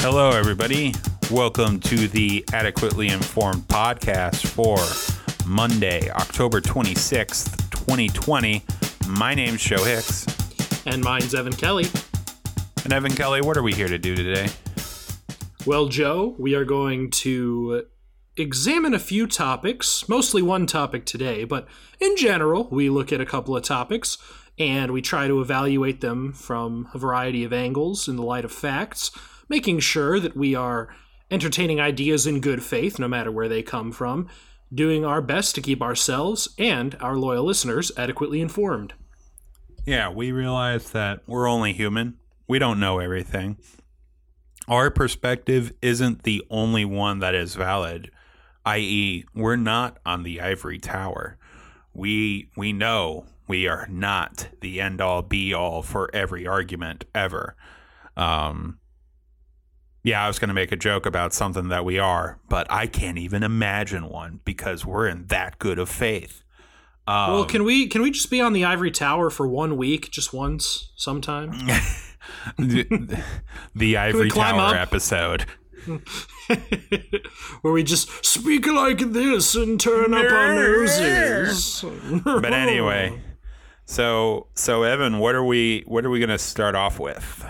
[0.00, 0.94] Hello, everybody.
[1.30, 4.78] Welcome to the Adequately Informed podcast for
[5.46, 8.62] Monday, October 26th, 2020.
[9.08, 10.24] My name's Joe Hicks.
[10.86, 11.86] And mine's Evan Kelly.
[12.84, 14.48] And Evan Kelly, what are we here to do today?
[15.66, 17.84] Well, Joe, we are going to
[18.36, 21.66] examine a few topics, mostly one topic today, but
[21.98, 24.16] in general, we look at a couple of topics
[24.58, 28.52] and we try to evaluate them from a variety of angles in the light of
[28.52, 29.10] facts,
[29.48, 30.88] making sure that we are
[31.30, 34.28] entertaining ideas in good faith, no matter where they come from,
[34.72, 38.94] doing our best to keep ourselves and our loyal listeners adequately informed.
[39.86, 42.18] Yeah, we realize that we're only human.
[42.46, 43.56] We don't know everything.
[44.68, 48.10] Our perspective isn't the only one that is valid,
[48.66, 51.38] i.e., we're not on the ivory tower.
[51.94, 57.56] We we know we are not the end all be all for every argument ever.
[58.14, 58.78] Um,
[60.02, 62.86] yeah, I was going to make a joke about something that we are, but I
[62.86, 66.42] can't even imagine one because we're in that good of faith.
[67.06, 70.10] Um, well, can we can we just be on the ivory tower for one week,
[70.10, 71.52] just once, sometime?
[72.58, 73.22] the,
[73.74, 74.76] the ivory tower up?
[74.76, 75.46] episode.
[77.62, 81.82] Where we just speak like this and turn up our noses.
[82.24, 83.18] but anyway,
[83.86, 87.46] so so Evan, what are we what are we going to start off with?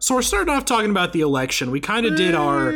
[0.00, 1.72] So we're starting off talking about the election.
[1.72, 2.72] We kind of did our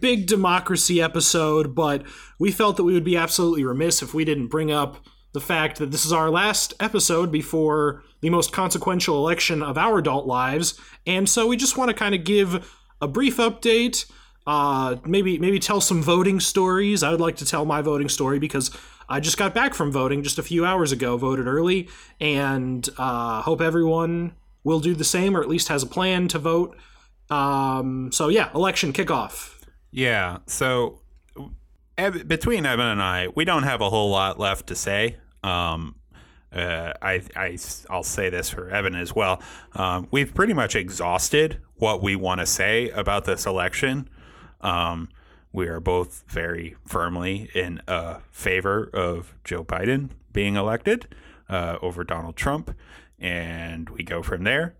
[0.00, 2.02] big democracy episode, but
[2.38, 5.78] we felt that we would be absolutely remiss if we didn't bring up the fact
[5.78, 10.78] that this is our last episode before the most consequential election of our adult lives,
[11.06, 14.10] and so we just want to kind of give a brief update.
[14.46, 17.02] Uh, maybe maybe tell some voting stories.
[17.02, 18.70] I would like to tell my voting story because
[19.08, 21.88] I just got back from voting just a few hours ago, voted early,
[22.20, 24.32] and uh, hope everyone
[24.68, 26.76] will do the same or at least has a plan to vote.
[27.30, 29.64] Um, so yeah, election kickoff.
[29.90, 30.38] Yeah.
[30.46, 31.00] So
[31.96, 35.16] between Evan and I, we don't have a whole lot left to say.
[35.42, 35.96] Um,
[36.52, 37.58] uh, I, I,
[37.90, 39.42] I'll say this for Evan as well.
[39.74, 44.08] Um, we've pretty much exhausted what we want to say about this election.
[44.60, 45.08] Um,
[45.52, 51.08] we are both very firmly in uh, favor of Joe Biden being elected
[51.48, 52.74] uh, over Donald Trump,
[53.18, 54.74] and we go from there.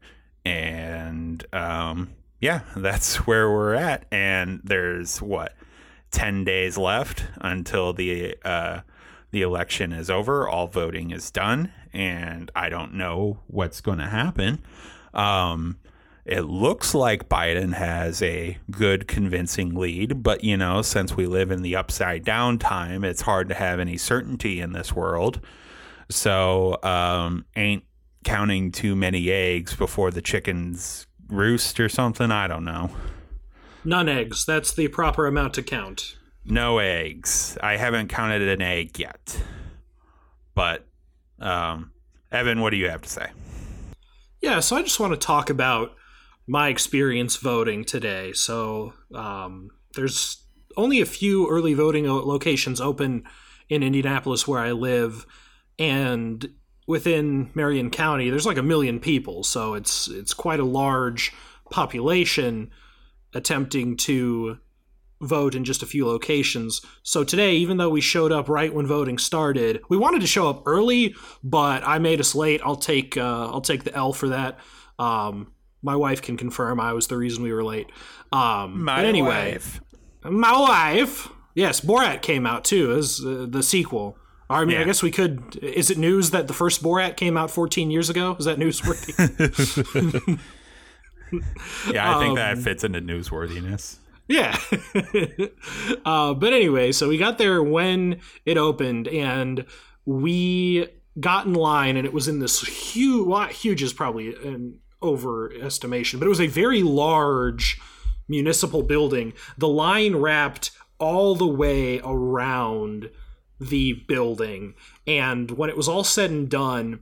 [0.45, 2.11] And um,
[2.41, 4.07] yeah, that's where we're at.
[4.11, 5.55] And there's what
[6.11, 8.81] ten days left until the uh,
[9.31, 10.49] the election is over.
[10.49, 14.63] All voting is done, and I don't know what's going to happen.
[15.13, 15.79] Um,
[16.25, 21.51] it looks like Biden has a good, convincing lead, but you know, since we live
[21.51, 25.41] in the upside down time, it's hard to have any certainty in this world.
[26.11, 27.85] So, um, ain't
[28.29, 32.31] counting too many eggs before the chickens roost or something.
[32.31, 32.91] I don't know.
[33.87, 34.45] None eggs.
[34.45, 36.17] That's the proper amount to count.
[36.45, 37.57] No eggs.
[37.63, 39.43] I haven't counted an egg yet.
[40.55, 40.87] But,
[41.41, 41.93] um,
[42.31, 43.31] Evan, what do you have to say?
[44.43, 45.95] Yeah, so I just want to talk about
[46.47, 48.35] my experience voting today.
[48.35, 50.45] So um, there's
[50.77, 53.25] only a few early voting locations open
[53.71, 55.25] in Indianapolis where I live,
[55.79, 56.47] and
[56.89, 59.45] within Marion County, there's like a million people.
[59.45, 61.33] So it's it's quite a large
[61.71, 62.71] population
[63.35, 64.59] attempting to
[65.21, 66.81] vote in just a few locations.
[67.03, 70.49] So today, even though we showed up right when voting started, we wanted to show
[70.49, 72.61] up early, but I made us late.
[72.65, 74.59] I'll take uh, I'll take the L for that.
[74.99, 77.87] Um, my wife can confirm I was the reason we were late.
[78.33, 79.81] Um, my but anyway, wife.
[80.25, 81.29] my wife.
[81.55, 84.17] Yes, Borat came out too as uh, the sequel.
[84.51, 84.83] I mean, yeah.
[84.83, 85.57] I guess we could.
[85.63, 88.35] Is it news that the first Borat came out 14 years ago?
[88.39, 90.39] Is that newsworthy?
[91.93, 93.97] yeah, I think um, that fits into newsworthiness.
[94.27, 94.59] Yeah.
[96.05, 99.65] uh, but anyway, so we got there when it opened, and
[100.05, 100.89] we
[101.21, 103.57] got in line, and it was in this huge.
[103.57, 107.81] huge is probably an overestimation, but it was a very large
[108.29, 109.33] municipal building.
[109.57, 113.11] The line wrapped all the way around
[113.61, 114.75] the building.
[115.07, 117.01] And when it was all said and done,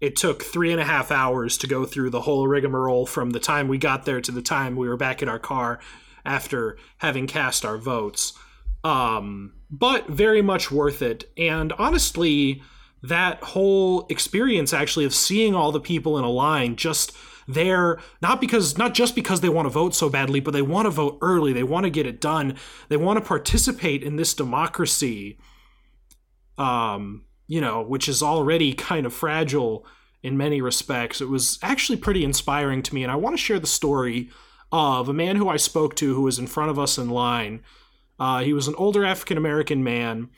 [0.00, 3.40] it took three and a half hours to go through the whole rigmarole from the
[3.40, 5.80] time we got there to the time we were back in our car
[6.24, 8.34] after having cast our votes.
[8.84, 11.30] Um, but very much worth it.
[11.36, 12.62] And honestly,
[13.02, 17.12] that whole experience actually of seeing all the people in a line just
[17.48, 20.86] there not because not just because they want to vote so badly but they want
[20.86, 22.56] to vote early they want to get it done
[22.88, 25.38] they want to participate in this democracy
[26.58, 29.86] um you know which is already kind of fragile
[30.22, 33.60] in many respects it was actually pretty inspiring to me and i want to share
[33.60, 34.30] the story
[34.72, 37.62] of a man who I spoke to who was in front of us in line.
[38.18, 40.30] Uh, he was an older African American man,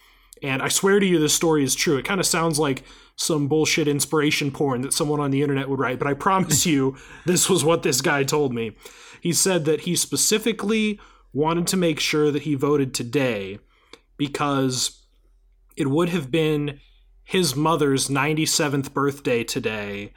[0.42, 1.96] and I swear to you, this story is true.
[1.96, 2.84] It kind of sounds like
[3.16, 6.96] some bullshit inspiration porn that someone on the internet would write, but I promise you,
[7.26, 8.76] this was what this guy told me.
[9.20, 11.00] He said that he specifically
[11.32, 13.58] wanted to make sure that he voted today
[14.16, 14.97] because
[15.78, 16.80] it would have been
[17.22, 20.12] his mother's 97th birthday today,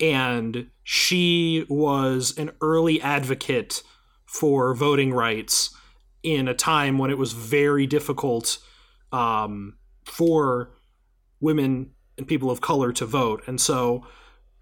[0.00, 3.82] and she was an early advocate
[4.26, 5.74] for voting rights
[6.22, 8.58] in a time when it was very difficult
[9.12, 10.72] um, for
[11.40, 14.04] women and people of color to vote, and so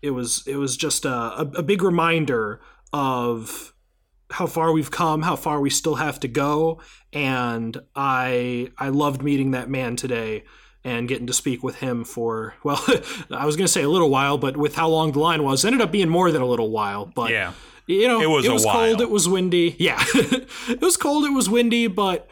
[0.03, 2.61] it was it was just a, a big reminder
[2.93, 3.74] of
[4.31, 6.81] how far we've come, how far we still have to go,
[7.13, 10.45] and I I loved meeting that man today
[10.83, 12.83] and getting to speak with him for well,
[13.31, 15.65] I was going to say a little while, but with how long the line was,
[15.65, 17.07] ended up being more than a little while.
[17.07, 17.53] But Yeah.
[17.87, 19.77] you know, It was it was cold, it was windy.
[19.79, 22.29] Yeah, it was cold, it was windy, but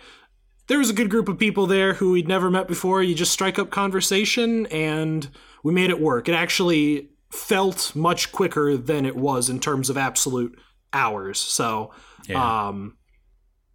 [0.68, 3.02] there was a good group of people there who we'd never met before.
[3.02, 5.28] You just strike up conversation, and
[5.62, 6.28] we made it work.
[6.28, 10.58] It actually felt much quicker than it was in terms of absolute
[10.92, 11.38] hours.
[11.38, 11.92] So,
[12.28, 12.68] Yeah.
[12.68, 12.96] um,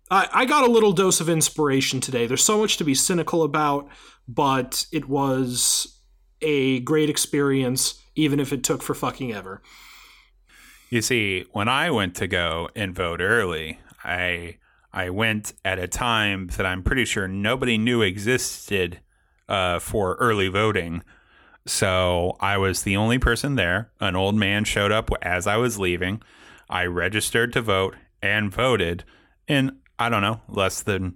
[0.09, 2.27] I, I got a little dose of inspiration today.
[2.27, 3.89] There's so much to be cynical about,
[4.27, 5.99] but it was
[6.41, 9.61] a great experience, even if it took for fucking ever.
[10.89, 14.57] You see, when I went to go and vote early, I
[14.93, 19.01] I went at a time that I'm pretty sure nobody knew existed
[19.49, 21.03] uh, for early voting.
[21.65, 23.91] So I was the only person there.
[23.99, 26.21] An old man showed up as I was leaving.
[26.69, 29.03] I registered to vote and voted
[29.47, 31.15] in I don't know less than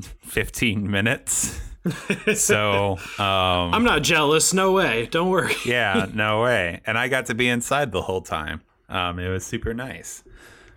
[0.00, 1.60] 15 minutes.
[2.34, 4.52] so um, I'm not jealous.
[4.52, 5.06] No way.
[5.06, 5.54] Don't worry.
[5.64, 6.80] yeah, no way.
[6.86, 8.62] And I got to be inside the whole time.
[8.88, 10.24] Um, it was super nice.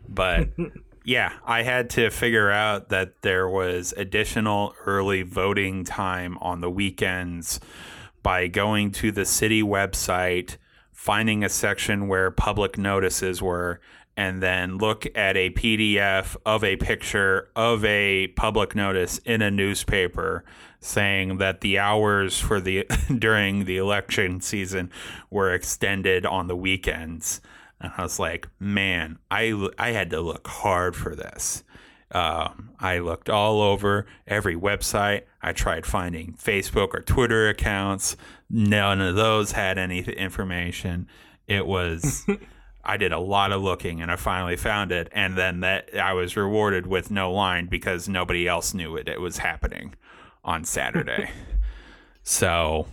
[0.08, 0.50] But
[1.04, 6.70] yeah, I had to figure out that there was additional early voting time on the
[6.70, 7.60] weekends
[8.22, 10.58] by going to the city website,
[10.92, 13.80] finding a section where public notices were,
[14.20, 19.50] and then look at a PDF of a picture of a public notice in a
[19.50, 20.44] newspaper
[20.82, 22.86] saying that the hours for the
[23.18, 24.92] during the election season
[25.30, 27.40] were extended on the weekends.
[27.80, 31.64] And I was like, man, I, I had to look hard for this.
[32.12, 35.22] Um, I looked all over every website.
[35.42, 38.18] I tried finding Facebook or Twitter accounts.
[38.50, 41.08] None of those had any information.
[41.48, 42.28] It was,
[42.90, 45.10] I did a lot of looking and I finally found it.
[45.12, 49.08] And then that I was rewarded with no line because nobody else knew it.
[49.08, 49.94] It was happening
[50.44, 51.30] on Saturday.
[52.24, 52.88] so,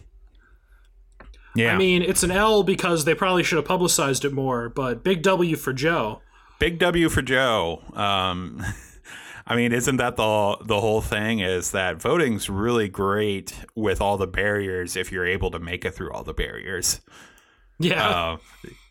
[1.54, 1.74] yeah.
[1.74, 5.22] I mean, it's an L because they probably should have publicized it more, but big
[5.22, 6.20] W for Joe.
[6.58, 7.80] Big W for Joe.
[7.94, 8.62] Um,
[9.46, 11.38] I mean, isn't that the the whole thing?
[11.38, 15.92] Is that voting's really great with all the barriers if you're able to make it
[15.94, 17.00] through all the barriers.
[17.78, 18.08] Yeah.
[18.08, 18.36] Uh,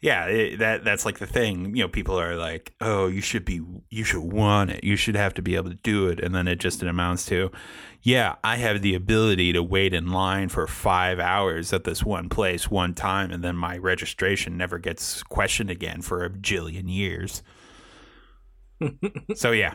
[0.02, 1.76] yeah, it, that that's like the thing.
[1.76, 4.84] You know, people are like, "Oh, you should be, you should want it.
[4.84, 7.26] You should have to be able to do it." And then it just it amounts
[7.28, 7.52] to,
[8.04, 12.30] "Yeah, I have the ability to wait in line for five hours at this one
[12.30, 17.42] place one time, and then my registration never gets questioned again for a jillion years."
[19.36, 19.74] so yeah,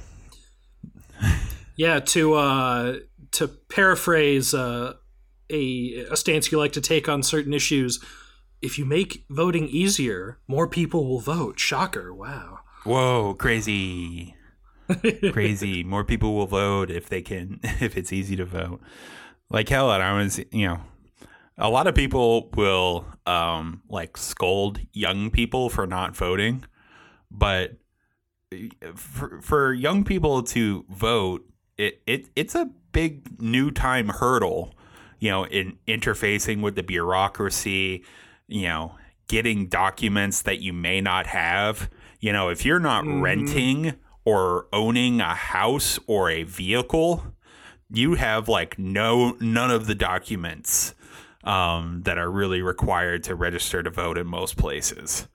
[1.76, 2.97] Yeah, to uh,
[3.33, 4.95] to paraphrase uh,
[5.50, 8.00] a a stance you like to take on certain issues,
[8.62, 11.59] if you make voting easier, more people will vote.
[11.59, 12.12] Shocker!
[12.14, 12.61] Wow.
[12.85, 14.35] whoa, crazy.
[15.33, 15.85] crazy.
[15.85, 18.81] More people will vote if they can, if it's easy to vote.
[19.49, 20.81] Like hell, I was, you know,
[21.59, 26.64] a lot of people will um like scold young people for not voting,
[27.31, 27.76] but
[28.95, 34.75] for for young people to vote, it, it it's a big new time hurdle,
[35.19, 38.05] you know, in interfacing with the bureaucracy,
[38.50, 38.97] you know,
[39.28, 41.88] getting documents that you may not have.
[42.19, 47.25] You know, if you're not renting or owning a house or a vehicle,
[47.92, 50.95] you have like no none of the documents
[51.45, 55.28] um, that are really required to register to vote in most places.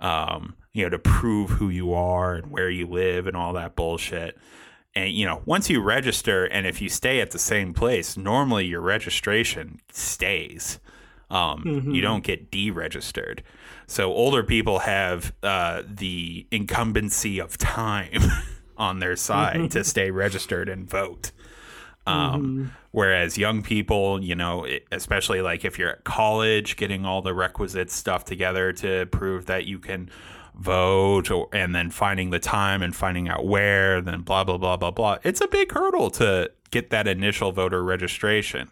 [0.00, 3.76] Um, you know, to prove who you are and where you live and all that
[3.76, 4.36] bullshit.
[4.94, 8.66] And you know, once you register and if you stay at the same place, normally
[8.66, 10.80] your registration stays.
[11.32, 11.62] Um,
[11.94, 13.40] You don't get deregistered.
[13.86, 18.20] So older people have uh, the incumbency of time
[18.76, 21.32] on their side to stay registered and vote.
[22.06, 27.32] Um, Whereas young people, you know, especially like if you're at college, getting all the
[27.32, 30.10] requisite stuff together to prove that you can
[30.54, 34.76] vote or, and then finding the time and finding out where, then blah, blah, blah,
[34.76, 35.16] blah, blah.
[35.24, 38.70] It's a big hurdle to get that initial voter registration.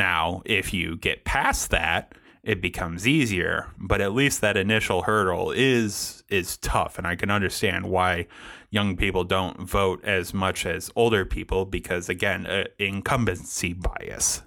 [0.00, 5.52] Now, if you get past that, it becomes easier, but at least that initial hurdle
[5.54, 8.26] is is tough and I can understand why
[8.70, 14.40] young people don't vote as much as older people because again, uh, incumbency bias.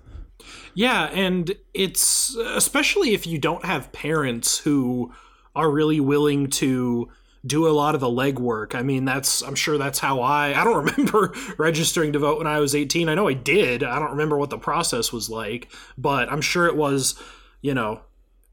[0.73, 5.13] Yeah, and it's especially if you don't have parents who
[5.55, 7.09] are really willing to
[7.45, 8.73] do a lot of the legwork.
[8.73, 12.47] I mean, that's I'm sure that's how I I don't remember registering to vote when
[12.47, 13.09] I was 18.
[13.09, 13.83] I know I did.
[13.83, 17.21] I don't remember what the process was like, but I'm sure it was,
[17.61, 18.01] you know,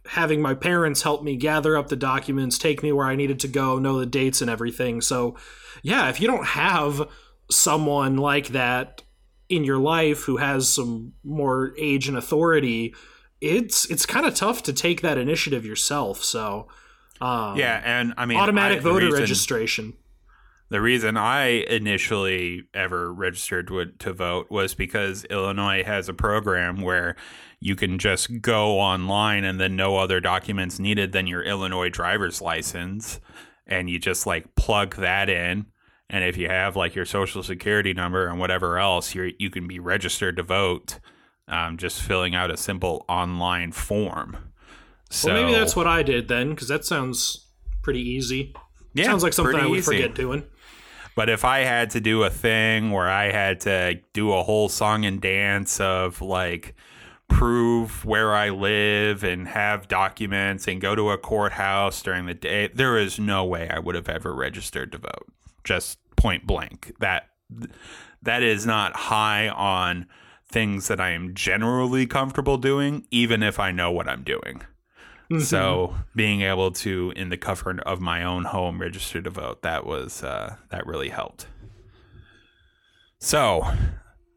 [0.06, 3.48] having my parents help me gather up the documents, take me where I needed to
[3.48, 5.00] go, know the dates and everything.
[5.00, 5.36] So,
[5.82, 7.08] yeah, if you don't have
[7.50, 9.02] someone like that
[9.48, 12.94] in your life who has some more age and authority,
[13.40, 16.24] it's it's kind of tough to take that initiative yourself.
[16.24, 16.68] So,
[17.20, 19.92] um, yeah, and I mean automatic I, voter reason, registration.
[20.70, 26.80] The reason I initially ever registered to, to vote was because Illinois has a program
[26.80, 27.16] where
[27.58, 32.40] you can just go online and then no other documents needed than your Illinois driver's
[32.40, 33.20] license,
[33.66, 35.66] and you just like plug that in.
[36.08, 39.66] And if you have like your social security number and whatever else, you you can
[39.66, 41.00] be registered to vote.
[41.48, 44.49] Um, just filling out a simple online form.
[45.10, 47.46] So, well, maybe that's what I did then, because that sounds
[47.82, 48.54] pretty easy.
[48.94, 49.96] Yeah, sounds like something I would easy.
[49.96, 50.44] forget doing.
[51.16, 54.68] But if I had to do a thing where I had to do a whole
[54.68, 56.74] song and dance of like
[57.28, 62.68] prove where I live and have documents and go to a courthouse during the day,
[62.68, 65.26] there is no way I would have ever registered to vote.
[65.64, 66.92] Just point blank.
[67.00, 67.28] That
[68.22, 70.06] that is not high on
[70.48, 74.62] things that I am generally comfortable doing, even if I know what I'm doing.
[75.30, 75.42] Mm-hmm.
[75.42, 79.86] So being able to, in the comfort of my own home, register to vote, that
[79.86, 81.46] was uh, that really helped.
[83.20, 83.64] So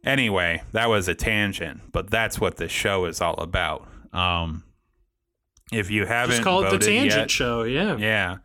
[0.05, 3.87] anyway, that was a tangent, but that's what the show is all about.
[4.11, 4.65] Um,
[5.71, 8.37] if you haven't Just call it the tangent yet, show, yeah, yeah.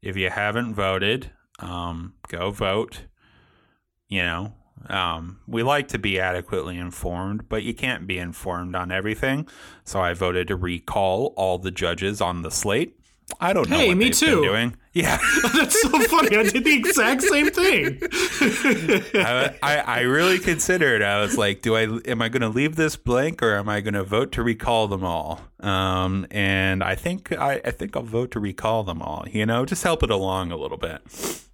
[0.00, 3.02] If you haven't voted, um, go vote.
[4.08, 4.52] You know,
[4.90, 9.48] um, we like to be adequately informed, but you can't be informed on everything.
[9.84, 12.98] So I voted to recall all the judges on the slate.
[13.40, 13.76] I don't know.
[13.76, 14.42] Hey, me too.
[14.42, 14.76] doing.
[14.92, 15.18] Yeah,
[15.52, 16.36] that's so funny.
[16.36, 17.98] I did the exact same thing.
[19.14, 21.02] I, I, I, really considered.
[21.02, 23.82] I was like, do I am I going to leave this blank or am I
[23.82, 25.40] going to vote to recall them all?
[25.60, 29.26] Um, and I think I, I think I'll vote to recall them all.
[29.28, 31.02] You know, just help it along a little bit.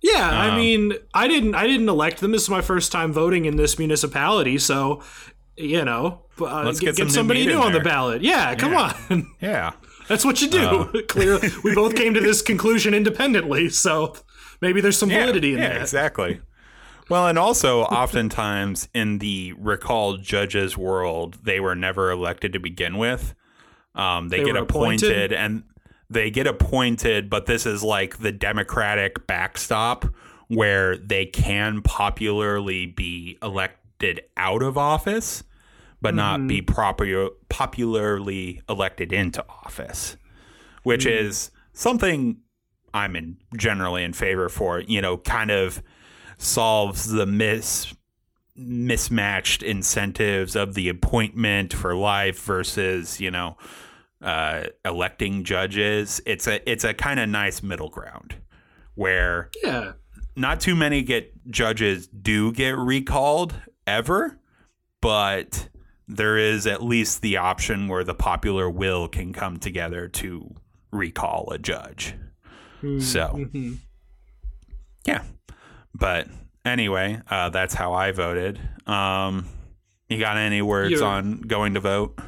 [0.03, 2.31] Yeah, um, I mean, I didn't I didn't elect them.
[2.31, 5.03] This is my first time voting in this municipality, so
[5.57, 8.23] you know, uh, let's get, get somebody new on the ballot.
[8.23, 8.97] Yeah, come yeah.
[9.11, 9.27] on.
[9.41, 9.73] Yeah.
[10.13, 10.63] That's what you do.
[10.63, 14.15] Uh, Clearly, we both came to this conclusion independently, so
[14.61, 15.81] maybe there's some validity yeah, in yeah, that.
[15.81, 16.41] Exactly.
[17.09, 22.99] Well, and also oftentimes in the recalled judges world, they were never elected to begin
[22.99, 23.35] with.
[23.95, 25.63] Um, they, they get appointed, appointed and
[26.11, 30.05] they get appointed, but this is like the democratic backstop
[30.49, 35.43] where they can popularly be elected out of office
[36.03, 36.49] but not mm.
[36.49, 40.17] be proper, popularly elected into office,
[40.83, 41.13] which mm.
[41.13, 42.39] is something
[42.93, 44.81] I'm in, generally in favor for.
[44.81, 45.83] You know, kind of
[46.37, 47.95] solves the mis
[48.55, 53.57] mismatched incentives of the appointment for life versus you know
[54.21, 56.21] uh, electing judges.
[56.27, 58.35] It's a it's a kind of nice middle ground
[58.97, 59.93] where yeah,
[60.35, 63.55] not too many get judges do get recalled
[63.87, 64.39] ever,
[65.01, 65.69] but
[66.17, 70.55] there is at least the option where the popular will can come together to
[70.91, 72.15] recall a judge.
[72.83, 73.01] Mm-hmm.
[73.01, 73.47] So,
[75.07, 75.23] yeah.
[75.95, 76.29] But
[76.65, 78.61] anyway, uh, that's how I voted.
[78.87, 79.47] Um,
[80.09, 82.19] you got any words You're, on going to vote?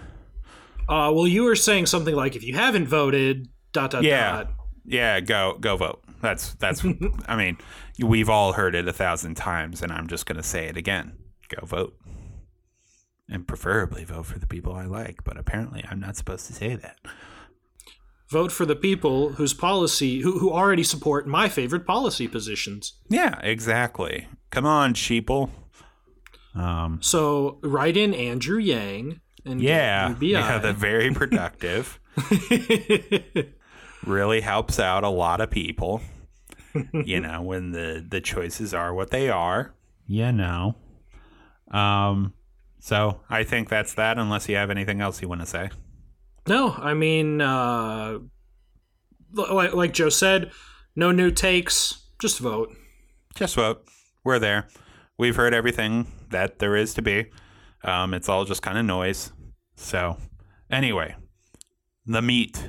[0.89, 4.33] Uh, well, you were saying something like, if you haven't voted, dot dot yeah.
[4.33, 4.53] dot.
[4.87, 6.03] Yeah, go go vote.
[6.21, 6.85] That's that's.
[7.27, 7.57] I mean,
[7.99, 11.13] we've all heard it a thousand times, and I'm just going to say it again.
[11.49, 11.97] Go vote
[13.29, 16.77] and preferably vote for the people I like, but apparently I'm not supposed to say
[16.77, 16.99] that.
[18.29, 22.95] Vote for the people whose policy who, who already support my favorite policy positions.
[23.09, 24.29] Yeah, exactly.
[24.51, 25.51] Come on, sheeple.
[26.55, 32.01] Um, so write in Andrew Yang and yeah, yeah, the very productive.
[34.07, 36.01] really helps out a lot of people.
[36.93, 39.75] you know, when the the choices are what they are.
[40.07, 40.77] You know.
[41.71, 42.35] Um
[42.85, 45.71] so I think that's that, unless you have anything else you want to say.
[46.47, 48.19] No, I mean, uh,
[49.33, 50.51] like, like Joe said,
[50.95, 52.07] No new takes.
[52.21, 52.75] Just vote.
[53.35, 53.87] Just vote.
[54.23, 54.69] We're there.
[55.17, 57.31] We've heard everything that there is to be.
[57.85, 59.33] Um, it's all just kind of noise.
[59.77, 60.19] So,
[60.71, 61.17] anyway,
[62.05, 62.69] the meat,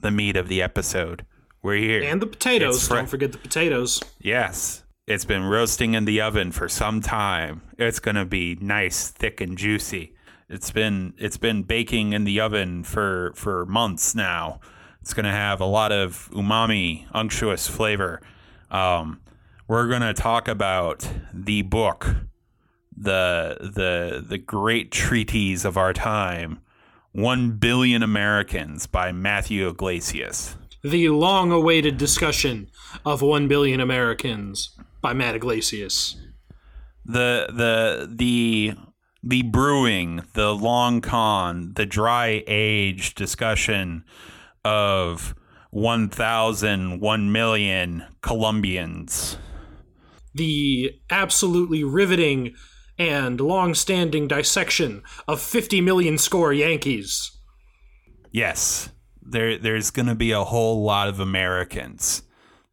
[0.00, 1.24] the meat of the episode.
[1.62, 2.02] We're here.
[2.02, 2.86] And the potatoes.
[2.86, 4.02] Fr- Don't forget the potatoes.
[4.20, 4.82] Yes.
[5.06, 7.62] It's been roasting in the oven for some time.
[7.78, 10.16] It's going to be nice, thick and juicy.
[10.48, 14.58] It's been it's been baking in the oven for for months now.
[15.00, 18.20] It's going to have a lot of umami, unctuous flavor.
[18.68, 19.20] Um,
[19.68, 22.16] we're going to talk about the book,
[22.96, 26.62] the the the great treatise of our time,
[27.12, 30.56] 1 Billion Americans by Matthew Yglesias.
[30.82, 32.70] The long awaited discussion
[33.04, 36.16] of 1 billion Americans by Matt Yglesias.
[37.04, 38.74] the the the
[39.22, 44.02] the brewing, the long con, the dry age discussion
[44.64, 45.36] of
[45.70, 49.38] 1,000, 1 million Colombians.
[50.34, 52.56] The absolutely riveting
[52.98, 57.30] and long standing dissection of 50 million score Yankees.
[58.32, 58.90] Yes,
[59.22, 62.22] there there's going to be a whole lot of Americans.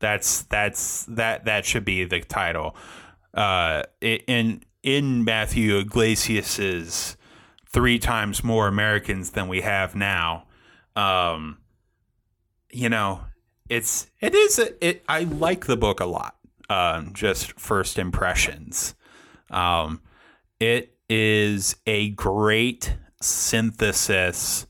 [0.03, 2.75] That's that's that that should be the title.
[3.33, 7.15] Uh, in in Matthew Yglesias's
[7.69, 10.43] three times more Americans than we have now.
[10.97, 11.59] Um,
[12.69, 13.21] you know,
[13.69, 15.05] it's it is a, it.
[15.07, 16.35] I like the book a lot.
[16.69, 18.95] Um, just first impressions.
[19.51, 20.01] Um,
[20.59, 24.67] it is a great synthesis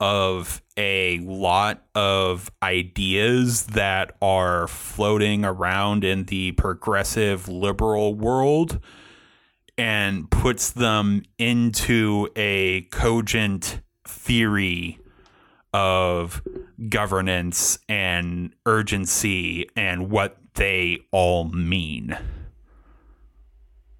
[0.00, 8.80] of a lot of ideas that are floating around in the progressive liberal world
[9.76, 14.98] and puts them into a cogent theory
[15.74, 16.42] of
[16.88, 22.16] governance and urgency and what they all mean.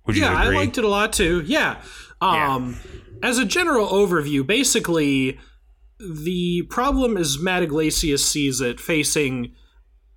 [0.07, 1.43] Would you yeah, I liked it a lot too.
[1.47, 1.81] Yeah.
[2.21, 2.77] Um,
[3.23, 5.39] As a general overview, basically,
[6.03, 9.55] the problem as Matt Yglesias sees it facing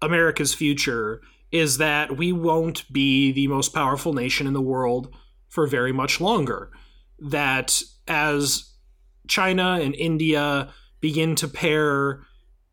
[0.02, 1.22] America's future
[1.52, 5.14] is that we won't be the most powerful nation in the world
[5.48, 6.72] for very much longer.
[7.20, 8.74] That as
[9.28, 10.70] China and India
[11.02, 12.22] begin to pair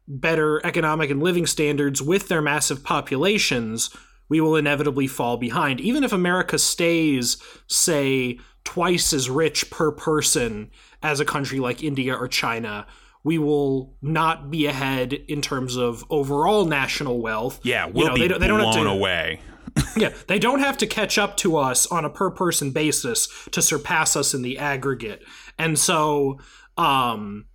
[0.08, 3.90] better economic and living standards with their massive populations,
[4.28, 5.80] we will inevitably fall behind.
[5.80, 10.70] Even if America stays, say, twice as rich per person
[11.02, 12.86] as a country like India or China,
[13.24, 17.60] we will not be ahead in terms of overall national wealth.
[17.62, 19.40] yeah, we'll know, be they don't- they don't have blown to- away.
[19.96, 23.62] yeah, they don't have to catch up to us on a per person basis to
[23.62, 25.22] surpass us in the aggregate.
[25.58, 26.38] And so,
[26.76, 27.46] um,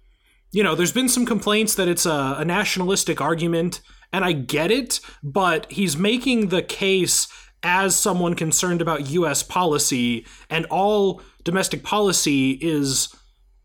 [0.52, 4.72] you know, there's been some complaints that it's a, a nationalistic argument, and I get
[4.72, 7.28] it, but he's making the case
[7.62, 9.44] as someone concerned about U.S.
[9.44, 13.14] policy, and all domestic policy is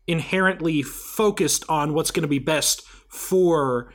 [0.07, 3.93] inherently focused on what's going to be best for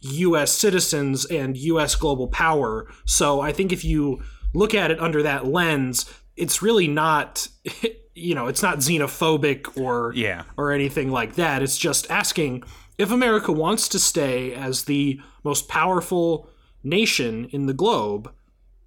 [0.00, 2.88] US citizens and US global power.
[3.06, 4.22] So I think if you
[4.54, 7.48] look at it under that lens, it's really not
[8.14, 10.42] you know, it's not xenophobic or Yeah.
[10.58, 11.62] or anything like that.
[11.62, 12.62] It's just asking
[12.98, 16.50] if America wants to stay as the most powerful
[16.84, 18.30] nation in the globe,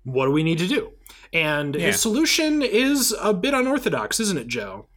[0.04, 0.92] what do we need to do?
[1.34, 1.88] And Yeah.
[1.88, 4.88] his solution is a bit unorthodox, isn't it, Joe?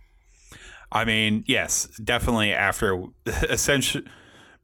[0.91, 4.05] I mean, yes, definitely after essentially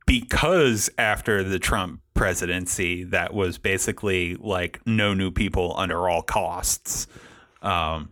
[0.07, 7.07] because after the Trump presidency, that was basically like no new people under all costs.
[7.63, 8.11] Um,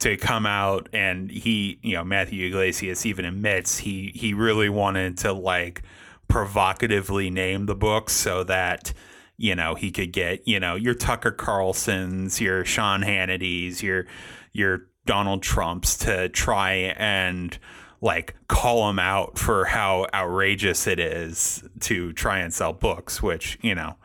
[0.00, 5.18] to come out and he, you know, Matthew Yglesias even admits he he really wanted
[5.18, 5.82] to like
[6.28, 8.92] provocatively name the book so that
[9.36, 14.06] you know he could get you know your Tucker Carlsons, your Sean Hannity's, your
[14.52, 17.58] your Donald Trumps to try and
[18.00, 23.58] like call him out for how outrageous it is to try and sell books, which
[23.62, 23.96] you know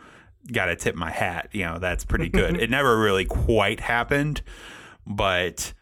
[0.52, 1.50] got to tip my hat.
[1.52, 2.58] You know that's pretty good.
[2.62, 4.42] it never really quite happened,
[5.06, 5.74] but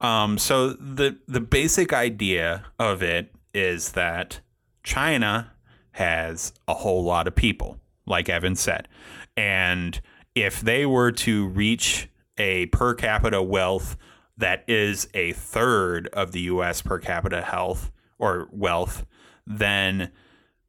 [0.00, 4.40] um, so the the basic idea of it is that
[4.82, 5.52] China
[5.92, 8.88] has a whole lot of people, like Evan said,
[9.36, 10.00] and
[10.34, 13.96] if they were to reach a per capita wealth
[14.38, 16.80] that is a third of the U.S.
[16.80, 19.04] per capita health or wealth,
[19.46, 20.10] then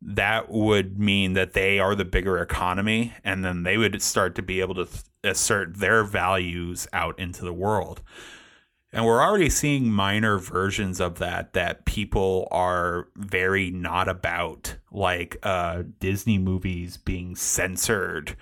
[0.01, 4.41] that would mean that they are the bigger economy, and then they would start to
[4.41, 4.87] be able to
[5.23, 8.01] assert their values out into the world.
[8.91, 15.37] And we're already seeing minor versions of that that people are very not about, like
[15.43, 18.35] uh, Disney movies being censored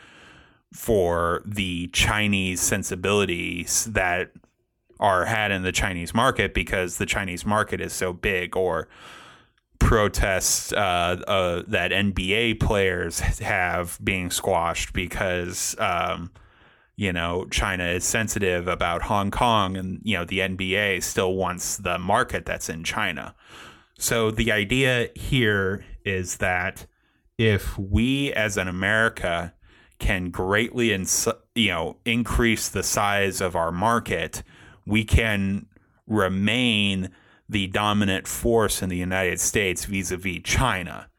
[0.71, 4.31] for the Chinese sensibilities that
[4.99, 8.87] are had in the Chinese market because the Chinese market is so big or
[9.79, 16.31] protests uh, uh, that NBA players have being squashed because um,
[16.95, 21.77] you know China is sensitive about Hong Kong and you know the NBA still wants
[21.77, 23.35] the market that's in China.
[23.99, 26.85] So the idea here is that
[27.37, 29.53] if we as an America
[29.99, 34.43] can greatly ins- you know increase the size of our market,
[34.87, 35.67] we can
[36.07, 37.11] remain
[37.49, 41.09] the dominant force in the United States vis-a-vis China.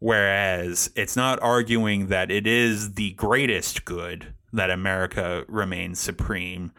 [0.00, 6.72] Whereas it's not arguing that it is the greatest good that America remains supreme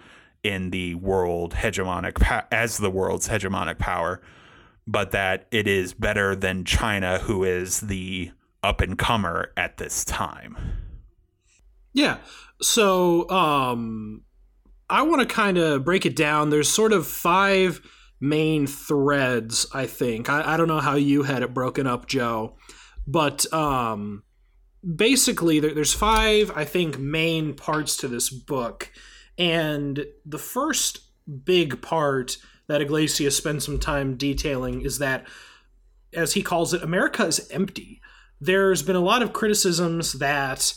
[0.43, 4.21] in the world hegemonic as the world's hegemonic power,
[4.85, 10.03] but that it is better than China, who is the up and comer at this
[10.03, 10.57] time.
[11.93, 12.17] Yeah.
[12.61, 14.23] So um,
[14.89, 16.49] I want to kind of break it down.
[16.49, 17.81] There's sort of five
[18.19, 20.29] main threads, I think.
[20.29, 22.55] I, I don't know how you had it broken up, Joe,
[23.05, 24.23] but um,
[24.95, 28.91] basically, there, there's five, I think, main parts to this book.
[29.37, 30.99] And the first
[31.43, 35.25] big part that Yglesias spends some time detailing is that,
[36.13, 38.01] as he calls it, America is empty.
[38.39, 40.73] There's been a lot of criticisms that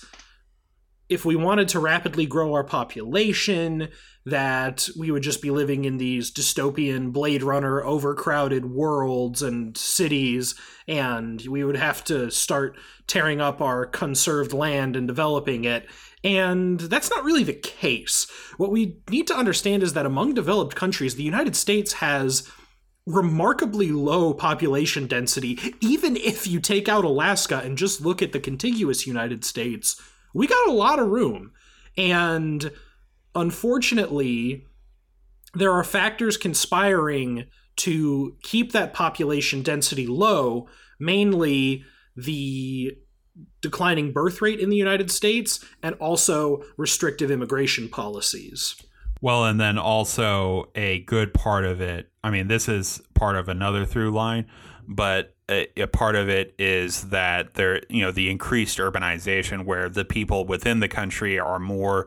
[1.09, 3.89] if we wanted to rapidly grow our population,
[4.25, 10.57] that we would just be living in these dystopian Blade Runner overcrowded worlds and cities,
[10.89, 15.89] and we would have to start tearing up our conserved land and developing it.
[16.25, 18.29] And that's not really the case.
[18.57, 22.51] What we need to understand is that among developed countries, the United States has
[23.07, 28.41] remarkably low population density, even if you take out Alaska and just look at the
[28.41, 30.03] contiguous United States
[30.37, 31.53] we got a lot of room.
[31.97, 32.71] And
[33.35, 34.67] unfortunately,
[35.55, 37.47] there are factors conspiring
[37.77, 40.69] to keep that population density low,
[41.01, 41.85] mainly
[42.17, 42.97] the
[43.61, 48.77] declining birth rate in the United States and also restrictive immigration policies.
[49.23, 52.11] Well, and then also a good part of it.
[52.23, 54.47] I mean, this is part of another through line,
[54.87, 59.89] but a, a, part of it is that there, you know, the increased urbanization where
[59.89, 62.07] the people within the country are more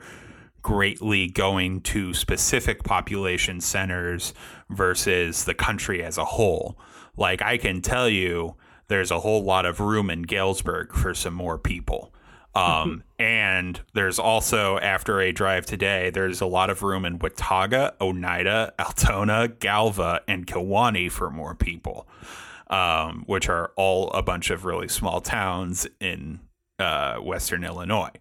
[0.61, 4.33] greatly going to specific population centers
[4.69, 6.77] versus the country as a whole.
[7.15, 8.55] Like I can tell you,
[8.87, 12.13] there's a whole lot of room in Galesburg for some more people.
[12.55, 17.93] Um, and there's also, after a drive today, there's a lot of room in Wataga,
[18.01, 22.05] Oneida, Altona, Galva, and Kewanee for more people
[22.69, 26.39] um, which are all a bunch of really small towns in
[26.77, 28.11] uh, Western Illinois.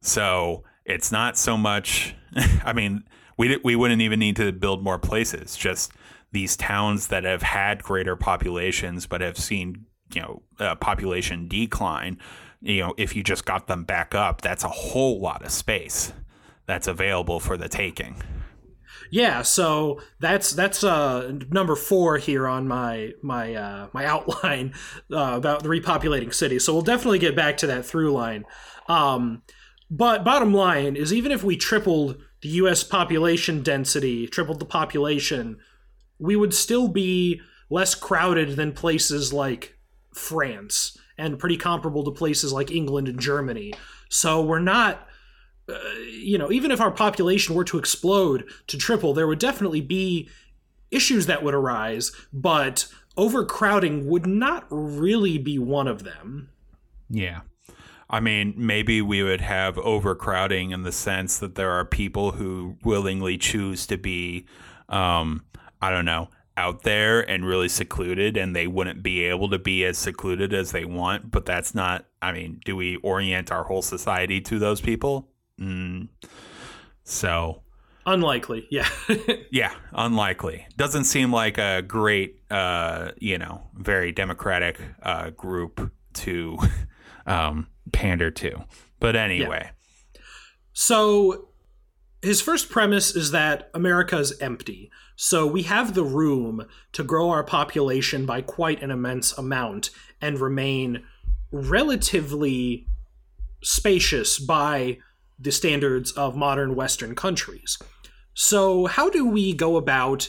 [0.00, 2.14] So it's not so much.
[2.64, 3.04] I mean,
[3.36, 5.56] we we wouldn't even need to build more places.
[5.56, 5.92] Just
[6.32, 12.18] these towns that have had greater populations but have seen you know uh, population decline.
[12.60, 16.12] You know, if you just got them back up, that's a whole lot of space
[16.66, 18.22] that's available for the taking
[19.12, 24.72] yeah, so that's that's uh, number four here on my my uh, my outline
[25.12, 26.64] uh, about the repopulating cities.
[26.64, 28.46] So we'll definitely get back to that through line.
[28.88, 29.42] Um,
[29.90, 32.82] but bottom line is, even if we tripled the U.S.
[32.82, 35.58] population density, tripled the population,
[36.18, 39.76] we would still be less crowded than places like
[40.14, 43.74] France and pretty comparable to places like England and Germany.
[44.08, 45.06] So we're not
[45.68, 45.78] uh,
[46.10, 50.28] you know, even if our population were to explode to triple, there would definitely be
[50.90, 56.50] issues that would arise, but overcrowding would not really be one of them.
[57.08, 57.40] Yeah.
[58.10, 62.76] I mean, maybe we would have overcrowding in the sense that there are people who
[62.84, 64.46] willingly choose to be,
[64.90, 65.44] um,
[65.80, 69.86] I don't know, out there and really secluded, and they wouldn't be able to be
[69.86, 71.30] as secluded as they want.
[71.30, 75.31] But that's not, I mean, do we orient our whole society to those people?
[75.62, 76.08] Mm,
[77.04, 77.62] so
[78.04, 78.88] unlikely, yeah.
[79.50, 80.66] yeah, unlikely.
[80.76, 86.58] Doesn't seem like a great, uh, you know, very democratic uh, group to
[87.26, 88.64] um, pander to.
[88.98, 89.70] But anyway.
[90.14, 90.20] Yeah.
[90.72, 91.48] So
[92.22, 94.90] his first premise is that America is empty.
[95.16, 100.40] So we have the room to grow our population by quite an immense amount and
[100.40, 101.04] remain
[101.52, 102.86] relatively
[103.62, 104.98] spacious by
[105.42, 107.78] the standards of modern Western countries.
[108.34, 110.28] So, how do we go about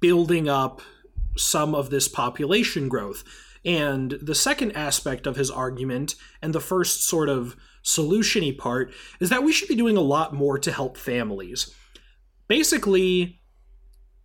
[0.00, 0.80] building up
[1.36, 3.24] some of this population growth?
[3.64, 9.30] And the second aspect of his argument, and the first sort of solutiony part, is
[9.30, 11.74] that we should be doing a lot more to help families.
[12.46, 13.40] Basically,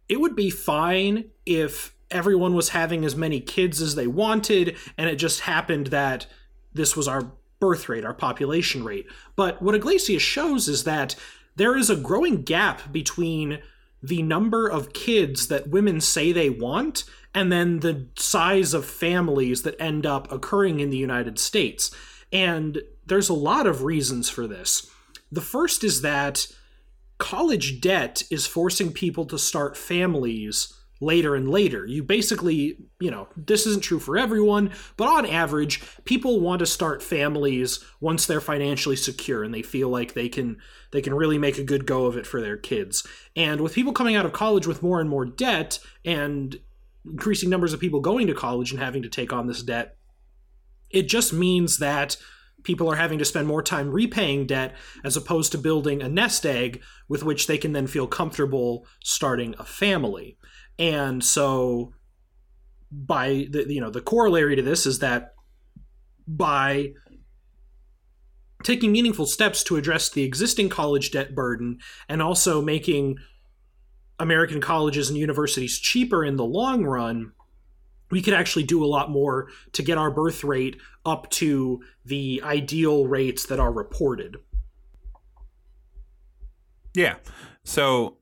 [0.09, 5.09] it would be fine if everyone was having as many kids as they wanted, and
[5.09, 6.27] it just happened that
[6.73, 9.07] this was our birth rate, our population rate.
[9.35, 11.15] But what Yglesias shows is that
[11.55, 13.59] there is a growing gap between
[14.01, 19.63] the number of kids that women say they want and then the size of families
[19.63, 21.91] that end up occurring in the United States.
[22.31, 24.89] And there's a lot of reasons for this.
[25.31, 26.47] The first is that
[27.17, 31.85] college debt is forcing people to start families later and later.
[31.85, 36.65] You basically, you know, this isn't true for everyone, but on average, people want to
[36.65, 40.57] start families once they're financially secure and they feel like they can
[40.91, 43.05] they can really make a good go of it for their kids.
[43.35, 46.59] And with people coming out of college with more and more debt and
[47.05, 49.97] increasing numbers of people going to college and having to take on this debt,
[50.89, 52.17] it just means that
[52.63, 56.45] people are having to spend more time repaying debt as opposed to building a nest
[56.45, 60.37] egg with which they can then feel comfortable starting a family.
[60.79, 61.93] And so
[62.91, 65.35] by the you know the corollary to this is that
[66.27, 66.93] by
[68.63, 73.17] taking meaningful steps to address the existing college debt burden and also making
[74.19, 77.31] American colleges and universities cheaper in the long run,
[78.11, 82.41] we could actually do a lot more to get our birth rate up to the
[82.43, 84.37] ideal rates that are reported.
[86.93, 87.15] Yeah.
[87.63, 88.18] So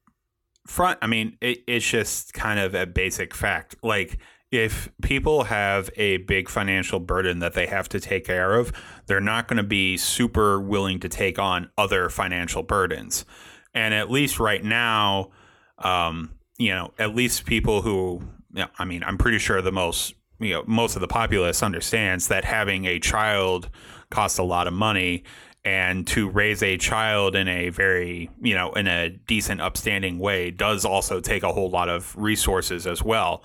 [0.68, 3.76] front i mean it, it's just kind of a basic fact.
[3.84, 4.20] Like
[4.52, 8.72] if people have a big financial burden that they have to take care of
[9.08, 13.26] they're not going to be super willing to take on other financial burdens.
[13.74, 15.32] And at least right now
[15.80, 18.22] um, you know at least people who
[18.54, 21.62] you know, i mean i'm pretty sure the most you know most of the populace
[21.62, 23.70] understands that having a child
[24.10, 25.24] costs a lot of money
[25.68, 30.50] and to raise a child in a very you know in a decent upstanding way
[30.50, 33.44] does also take a whole lot of resources as well.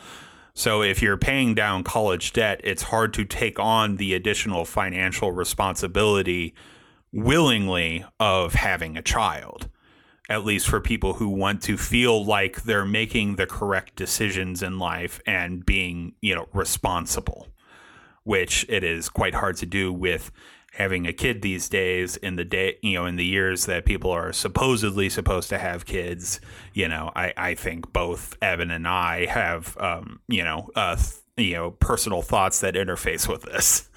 [0.55, 5.33] So if you're paying down college debt it's hard to take on the additional financial
[5.33, 6.55] responsibility
[7.13, 9.69] willingly of having a child
[10.29, 14.79] at least for people who want to feel like they're making the correct decisions in
[14.79, 17.49] life and being you know responsible
[18.23, 20.31] which it is quite hard to do with
[20.73, 24.11] having a kid these days in the day you know in the years that people
[24.11, 26.41] are supposedly supposed to have kids
[26.73, 30.97] you know i i think both evan and i have um you know uh
[31.37, 33.91] you know personal thoughts that interface with this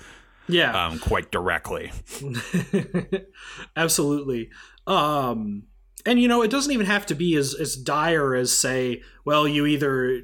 [0.47, 0.87] yeah.
[0.87, 1.91] um quite directly.
[3.75, 4.49] Absolutely.
[4.87, 5.63] Um
[6.05, 9.47] and you know it doesn't even have to be as as dire as say well
[9.47, 10.21] you either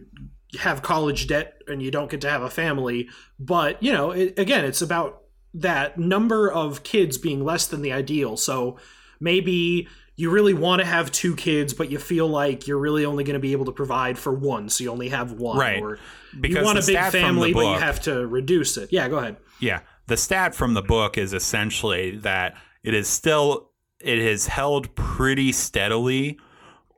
[0.60, 3.10] have college debt and you don't get to have a family
[3.40, 5.21] but you know it, again it's about
[5.54, 8.38] that number of kids being less than the ideal.
[8.38, 8.78] So
[9.20, 13.24] maybe you really want to have two kids, but you feel like you're really only
[13.24, 15.58] going to be able to provide for one, so you only have one.
[15.58, 15.82] Right.
[15.82, 15.98] Or
[16.40, 18.90] because you want a big family, book, but you have to reduce it.
[18.92, 19.38] Yeah, go ahead.
[19.60, 19.82] Yeah.
[20.08, 25.52] The stat from the book is essentially that it is still it has held pretty
[25.52, 26.40] steadily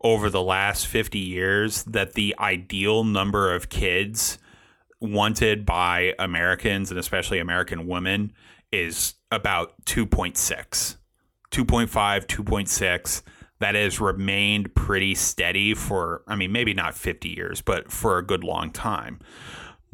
[0.01, 4.37] over the last 50 years that the ideal number of kids
[5.03, 8.33] wanted by Americans and especially American women
[8.71, 10.97] is about 2.6.
[11.51, 13.21] 2.5, 2.6.
[13.59, 18.25] That has remained pretty steady for, I mean, maybe not 50 years, but for a
[18.25, 19.19] good long time.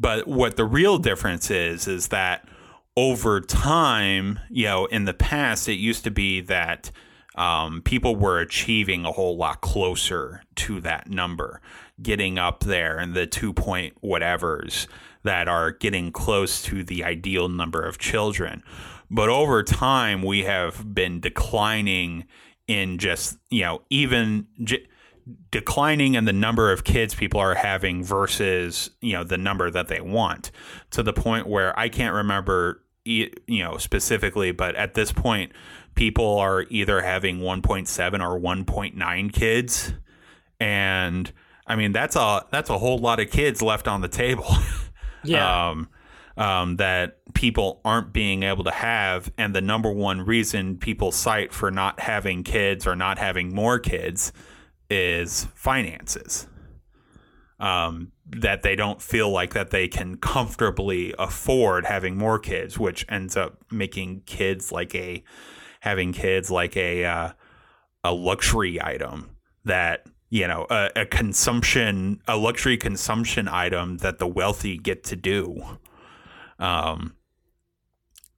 [0.00, 2.48] But what the real difference is, is that
[2.96, 6.90] over time, you know, in the past, it used to be that
[7.36, 11.60] um, people were achieving a whole lot closer to that number,
[12.02, 14.86] getting up there and the two point whatevers
[15.22, 18.62] that are getting close to the ideal number of children.
[19.10, 22.24] But over time, we have been declining
[22.66, 24.86] in just, you know, even j-
[25.50, 29.88] declining in the number of kids people are having versus, you know, the number that
[29.88, 30.50] they want
[30.90, 35.52] to the point where I can't remember, you know, specifically, but at this point,
[35.94, 37.88] people are either having 1.7
[38.20, 39.92] or 1.9 kids.
[40.60, 41.32] And
[41.70, 44.46] I mean, that's a, that's a whole lot of kids left on the table.
[45.22, 45.68] Yeah.
[45.68, 45.90] Um,
[46.38, 49.30] um, that people aren't being able to have.
[49.36, 53.78] And the number one reason people cite for not having kids or not having more
[53.78, 54.32] kids
[54.88, 56.46] is finances.
[57.58, 63.04] Um, that they don't feel like that they can comfortably afford having more kids, which
[63.10, 65.22] ends up making kids like a
[65.80, 67.32] having kids like a uh,
[68.02, 74.26] a luxury item that you know a, a, consumption a luxury consumption item that the
[74.26, 75.62] wealthy get to do
[76.58, 77.14] Um,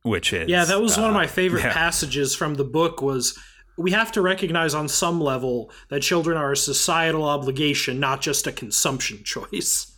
[0.03, 1.73] which is yeah, that was uh, one of my uh, favorite yeah.
[1.73, 3.01] passages from the book.
[3.03, 3.39] Was
[3.79, 8.47] we have to recognize on some level that children are a societal obligation, not just
[8.47, 9.97] a consumption choice.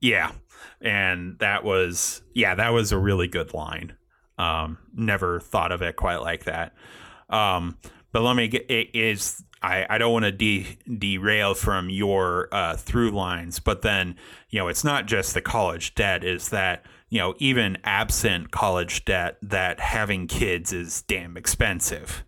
[0.00, 0.32] Yeah,
[0.80, 3.96] and that was yeah, that was a really good line.
[4.38, 6.74] Um, never thought of it quite like that.
[7.28, 7.78] Um,
[8.12, 12.48] but let me get it is I, I don't want to de- derail from your
[12.52, 14.16] uh, through lines, but then
[14.50, 19.04] you know it's not just the college debt; is that you know even absent college
[19.04, 22.24] debt, that having kids is damn expensive.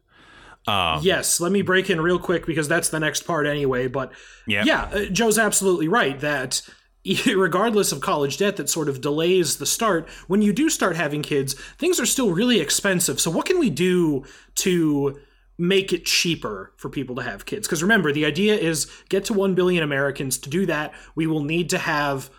[0.66, 3.88] Um, yes, let me break in real quick because that's the next part anyway.
[3.88, 4.12] But
[4.46, 6.62] yeah, yeah, uh, Joe's absolutely right that
[7.26, 11.22] regardless of college debt that sort of delays the start, when you do start having
[11.22, 13.20] kids, things are still really expensive.
[13.20, 14.24] So what can we do
[14.56, 15.20] to
[15.58, 17.66] make it cheaper for people to have kids?
[17.66, 20.38] Because remember, the idea is get to 1 billion Americans.
[20.38, 22.30] To do that, we will need to have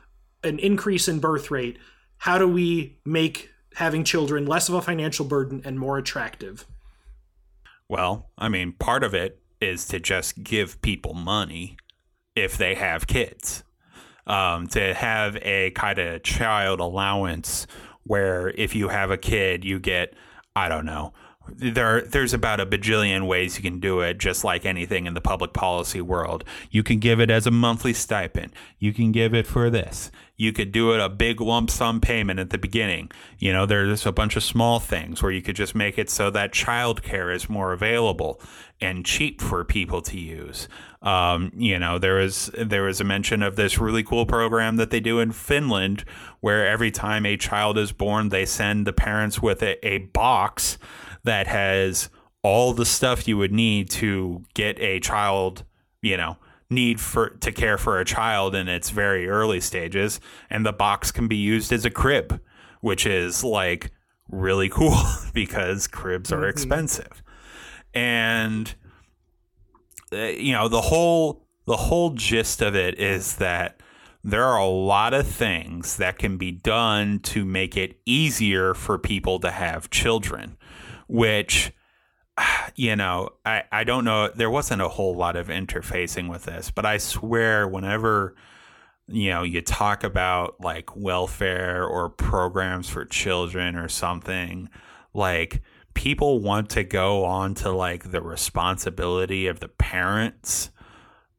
[0.44, 1.78] an increase in birth rate.
[2.18, 6.66] How do we make having children less of a financial burden and more attractive?
[7.88, 11.78] Well, I mean, part of it is to just give people money
[12.36, 13.64] if they have kids.
[14.28, 17.68] Um, to have a kind of child allowance
[18.06, 20.16] where if you have a kid, you get,
[20.56, 21.14] I don't know,
[21.48, 25.22] there there's about a bajillion ways you can do it just like anything in the
[25.22, 26.44] public policy world.
[26.72, 28.54] You can give it as a monthly stipend.
[28.80, 30.12] You can give it for this.
[30.38, 33.12] You could do it a big lump sum payment at the beginning.
[33.40, 36.30] You know there's a bunch of small things where you could just make it so
[36.32, 38.42] that childcare is more available
[38.82, 40.68] and cheap for people to use.
[41.02, 44.90] Um, you know there is there is a mention of this really cool program that
[44.90, 46.04] they do in Finland
[46.42, 50.78] where every time a child is born they send the parents with a, a box
[51.26, 52.10] that has
[52.44, 55.64] all the stuff you would need to get a child,
[56.02, 56.38] you know,
[56.70, 61.12] need for to care for a child in its very early stages and the box
[61.12, 62.40] can be used as a crib,
[62.82, 63.92] which is like
[64.30, 64.98] really cool
[65.34, 66.50] because cribs are mm-hmm.
[66.50, 67.24] expensive.
[67.94, 68.74] And
[70.14, 73.82] uh, you know, the whole the whole gist of it is that
[74.24, 78.98] there are a lot of things that can be done to make it easier for
[78.98, 80.58] people to have children
[81.08, 81.72] which
[82.76, 84.30] you know, I, I don't know.
[84.34, 88.36] There wasn't a whole lot of interfacing with this, but I swear, whenever
[89.08, 94.70] you know you talk about like welfare or programs for children or something,
[95.14, 95.62] like
[95.94, 100.70] people want to go on to like the responsibility of the parents.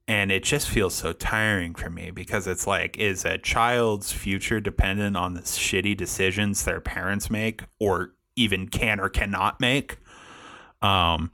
[0.08, 4.60] And it just feels so tiring for me because it's like, is a child's future
[4.60, 9.98] dependent on the shitty decisions their parents make or even can or cannot make.
[10.82, 11.30] Um,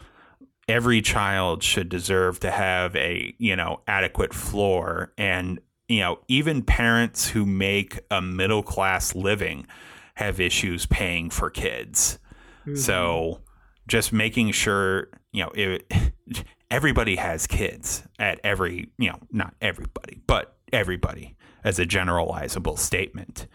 [0.68, 6.62] every child should deserve to have a you know adequate floor, and you know even
[6.62, 9.66] parents who make a middle class living
[10.14, 12.18] have issues paying for kids.
[12.60, 12.76] Mm-hmm.
[12.76, 13.40] So
[13.88, 15.92] just making sure you know it,
[16.70, 23.46] everybody has kids at every you know not everybody but everybody as a generalizable statement.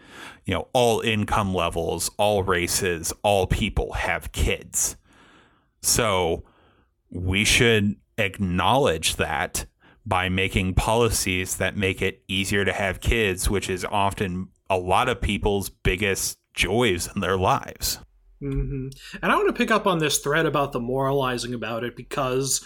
[0.44, 4.96] You know, all income levels, all races, all people have kids.
[5.82, 6.44] So
[7.10, 9.66] we should acknowledge that
[10.04, 15.08] by making policies that make it easier to have kids, which is often a lot
[15.08, 17.98] of people's biggest joys in their lives.
[18.42, 18.88] Mm-hmm.
[19.22, 22.64] And I want to pick up on this thread about the moralizing about it because,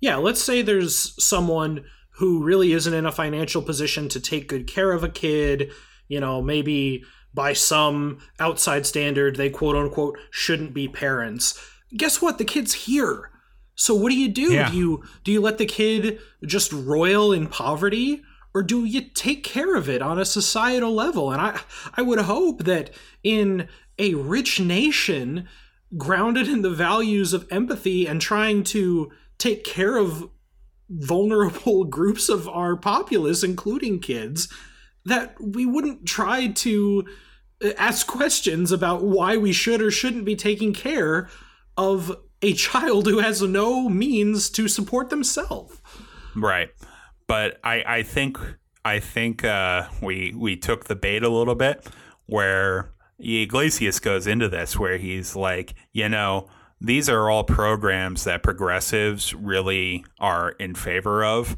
[0.00, 1.84] yeah, let's say there's someone
[2.18, 5.70] who really isn't in a financial position to take good care of a kid,
[6.08, 11.58] you know, maybe by some outside standard they quote unquote shouldn't be parents.
[11.96, 12.38] Guess what?
[12.38, 13.30] The kid's here.
[13.76, 14.52] So what do you do?
[14.52, 14.68] Yeah.
[14.68, 19.44] Do you do you let the kid just roil in poverty or do you take
[19.44, 21.30] care of it on a societal level?
[21.30, 21.60] And I
[21.96, 22.90] I would hope that
[23.22, 25.48] in a rich nation
[25.96, 30.28] grounded in the values of empathy and trying to take care of
[30.88, 34.52] vulnerable groups of our populace, including kids,
[35.04, 37.06] that we wouldn't try to
[37.64, 41.28] uh, ask questions about why we should or shouldn't be taking care
[41.76, 45.80] of a child who has no means to support themselves.
[46.36, 46.70] Right.
[47.26, 48.38] But I, I think
[48.84, 51.86] I think uh, we we took the bait a little bit
[52.26, 56.48] where Yglesias goes into this where he's like, you know,
[56.80, 61.56] these are all programs that progressives really are in favor of,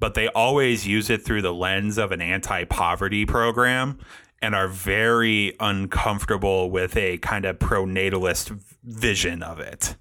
[0.00, 3.98] but they always use it through the lens of an anti poverty program
[4.40, 8.50] and are very uncomfortable with a kind of pro-natalist
[8.82, 9.94] vision of it.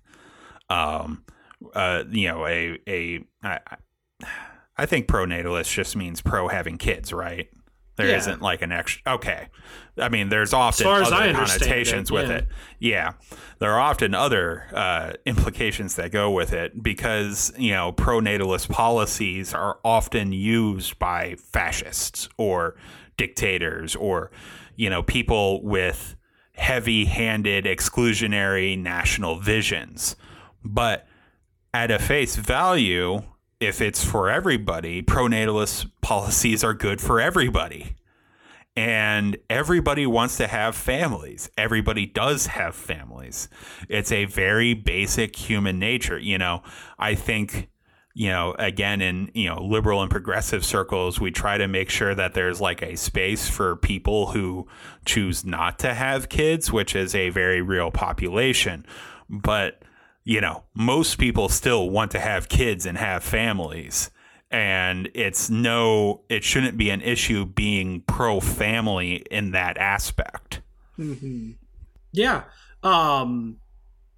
[0.70, 1.24] Um,
[1.76, 3.60] uh, you know, a a I,
[4.78, 7.50] I think pro-natalist just means pro having kids, right?
[8.02, 8.26] There Yeah.
[8.26, 9.14] not like an extra.
[9.16, 9.48] Okay,
[9.98, 12.36] I mean, there's often far as other connotations it, with yeah.
[12.36, 12.48] it.
[12.80, 13.14] Yeah,
[13.60, 19.54] there are often other uh, implications that go with it because you know pro-natalist policies
[19.54, 22.76] are often used by fascists or
[23.18, 24.32] dictators or
[24.76, 26.16] you know people with
[26.54, 30.16] heavy-handed exclusionary national visions,
[30.64, 31.08] but
[31.74, 33.22] at a face value,
[33.62, 37.96] if it's for everybody, pronatalist policies are good for everybody.
[38.76, 41.50] And everybody wants to have families.
[41.58, 43.50] Everybody does have families.
[43.88, 46.18] It's a very basic human nature.
[46.18, 46.64] You know,
[46.98, 47.70] I think,
[48.16, 52.16] you know, again, in, you know, liberal and progressive circles, we try to make sure
[52.16, 54.68] that there's like a space for people who
[55.06, 58.86] choose not to have kids, which is a very real population.
[59.30, 59.81] But,
[60.24, 64.12] you know, most people still want to have kids and have families.
[64.50, 70.62] And it's no, it shouldn't be an issue being pro family in that aspect.
[72.12, 72.44] Yeah.
[72.84, 73.58] Um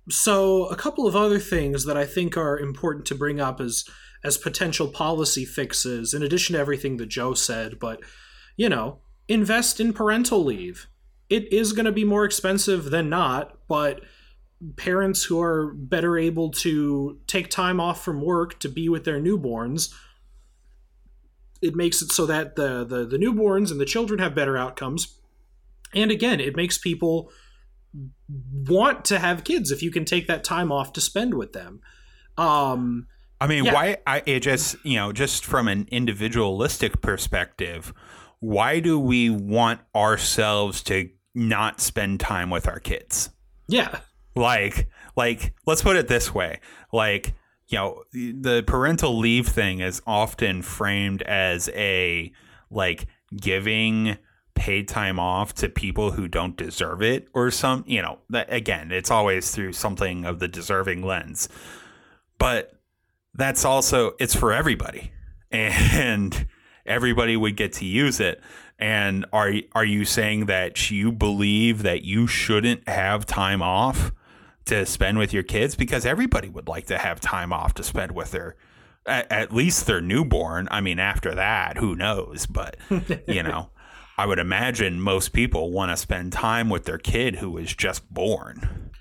[0.09, 3.85] so a couple of other things that I think are important to bring up as
[4.23, 8.01] as potential policy fixes in addition to everything that Joe said, but
[8.57, 10.87] you know, invest in parental leave.
[11.29, 14.01] It is going to be more expensive than not, but
[14.75, 19.19] parents who are better able to take time off from work to be with their
[19.19, 19.93] newborns
[21.61, 25.17] it makes it so that the, the the newborns and the children have better outcomes
[25.93, 27.31] and again it makes people
[28.67, 31.81] want to have kids if you can take that time off to spend with them
[32.37, 33.07] um
[33.41, 33.73] I mean, Yeah.
[33.73, 33.97] why?
[34.07, 37.93] I it just you know, just from an individualistic perspective,
[38.39, 43.31] why do we want ourselves to not spend time with our kids?
[43.67, 43.99] yeah
[44.35, 46.59] Like, like let's put it this way:
[46.91, 47.33] like,
[47.67, 52.31] you know, the parental leave thing is often framed as a
[52.69, 54.17] like giving
[54.55, 59.09] paid time off to people who don't deserve it or some you know again it's
[59.09, 61.49] always through something of the deserving lens.
[62.37, 62.73] But
[63.33, 65.11] that's also it's for everybody.
[65.51, 66.47] And
[66.83, 68.41] everybody would get to use it.
[68.79, 74.11] And are are you saying that you believe that you shouldn't have time off
[74.65, 78.13] to spend with your kids because everybody would like to have time off to spend
[78.13, 78.55] with their
[79.05, 80.67] at, at least their newborn.
[80.71, 82.45] I mean after that who knows?
[82.45, 82.77] But
[83.27, 83.69] you know
[84.17, 88.11] i would imagine most people want to spend time with their kid who was just
[88.13, 88.91] born.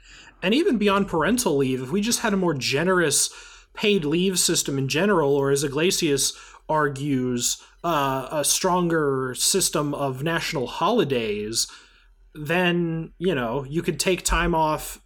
[0.43, 3.31] And even beyond parental leave, if we just had a more generous
[3.75, 6.35] paid leave system in general, or as Yglesias
[6.69, 11.69] argues, uh, a stronger system of national holidays,
[12.35, 15.02] then you know you could take time off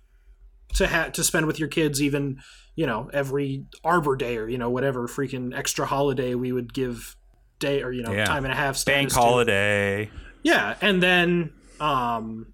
[0.74, 2.40] to ha- to spend with your kids, even
[2.74, 7.16] you know every Arbor Day or you know whatever freaking extra holiday we would give
[7.58, 8.26] day or you know Yeah.
[8.26, 9.20] time and a half bank status to.
[9.20, 10.10] holiday
[10.42, 12.52] Yeah, and then um,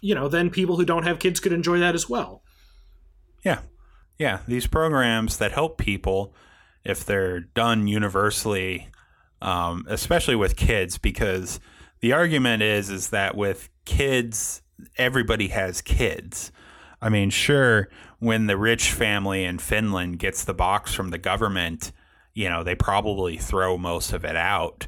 [0.00, 2.42] you know, then people who don't have kids could enjoy that as well.
[3.44, 3.60] Yeah.
[4.18, 4.40] Yeah.
[4.46, 6.34] These programs that help people,
[6.84, 8.88] if they're done universally,
[9.42, 11.60] um, especially with kids, because
[12.00, 14.62] the argument is is that with kids,
[14.96, 16.52] everybody has kids.
[17.00, 17.88] I mean, sure,
[18.18, 21.92] when the rich family in Finland gets the box from the government,
[22.34, 24.86] you know, they probably throw most of it out,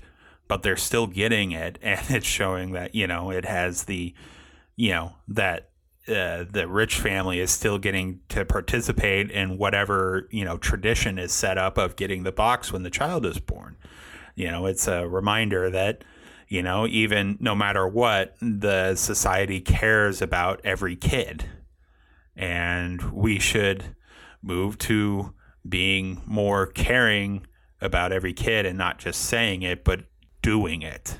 [0.48, 4.14] but they're still getting it, and it's showing that you know it has the,
[4.76, 5.70] you know, that
[6.08, 11.32] uh, the rich family is still getting to participate in whatever you know tradition is
[11.32, 13.76] set up of getting the box when the child is born.
[14.34, 16.02] You know, it's a reminder that
[16.48, 21.44] you know even no matter what, the society cares about every kid,
[22.36, 23.94] and we should
[24.42, 25.34] move to
[25.68, 27.46] being more caring
[27.80, 30.00] about every kid and not just saying it but
[30.42, 31.18] doing it.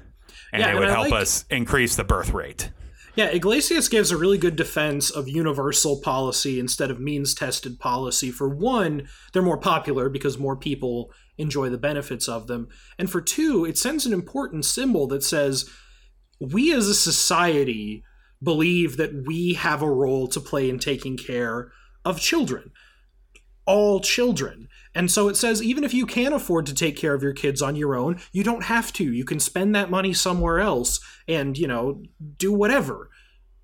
[0.53, 2.71] And Yeah, it would I help like- us increase the birth rate.
[3.17, 8.31] Yeah, Yglesias gives a really good defense of universal policy instead of means tested policy.
[8.31, 12.69] For one, they're more popular because more people enjoy the benefits of them.
[12.99, 15.69] And for two, it sends an important symbol that says
[16.41, 18.05] we as a society
[18.43, 21.73] believe that we have a role to play in taking care
[22.05, 22.73] of children.
[23.67, 24.69] All children.
[24.95, 27.63] And so it says even if you can afford to take care of your kids
[27.63, 29.05] on your own, you don't have to.
[29.05, 32.03] You can spend that money somewhere else and, you know,
[32.39, 33.11] do whatever.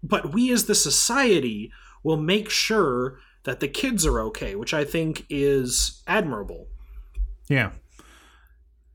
[0.02, 1.72] But we as the society
[2.04, 6.68] will make sure that the kids are okay, which I think is admirable.
[7.48, 7.72] Yeah.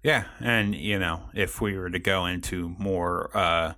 [0.04, 3.74] Yeah, and you know, if we were to go into more uh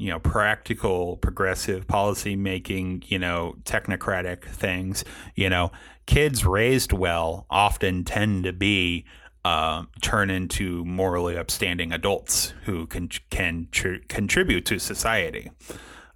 [0.00, 5.70] you know, practical progressive policy making, you know, technocratic things, you know,
[6.06, 9.04] kids raised well often tend to be
[9.44, 15.50] uh, turn into morally upstanding adults who can can tr- contribute to society.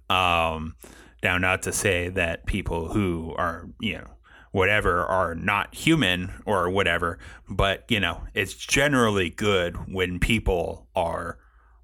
[0.09, 0.75] Um,
[1.21, 4.07] now, not to say that people who are you know
[4.51, 11.37] whatever are not human or whatever, but you know it's generally good when people are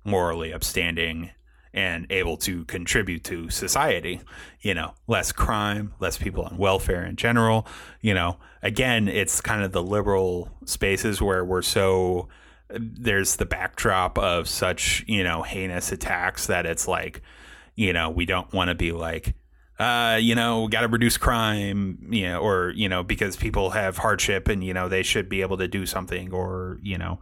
[0.04, 1.30] morally upstanding
[1.74, 4.22] and able to contribute to society.
[4.62, 7.68] You know, less crime, less people on welfare in general.
[8.02, 12.28] You know, again, it's kind of the liberal spaces where we're so
[12.74, 17.22] there's the backdrop of such, you know, heinous attacks that it's like,
[17.76, 19.36] you know, we don't want to be like,
[19.80, 23.72] uh, you know, we got to reduce crime, you know, or, you know, because people
[23.72, 27.20] have hardship and, you know, they should be able to do something or, you know,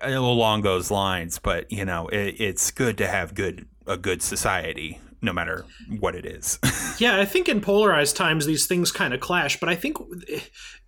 [0.00, 1.38] along those lines.
[1.38, 5.64] But you know, it, it's good to have good a good society, no matter
[5.98, 6.58] what it is.
[6.98, 9.98] yeah, I think in polarized times these things kind of clash, but I think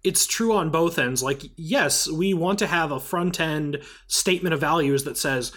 [0.03, 1.23] it's true on both ends.
[1.23, 5.53] Like, yes, we want to have a front end statement of values that says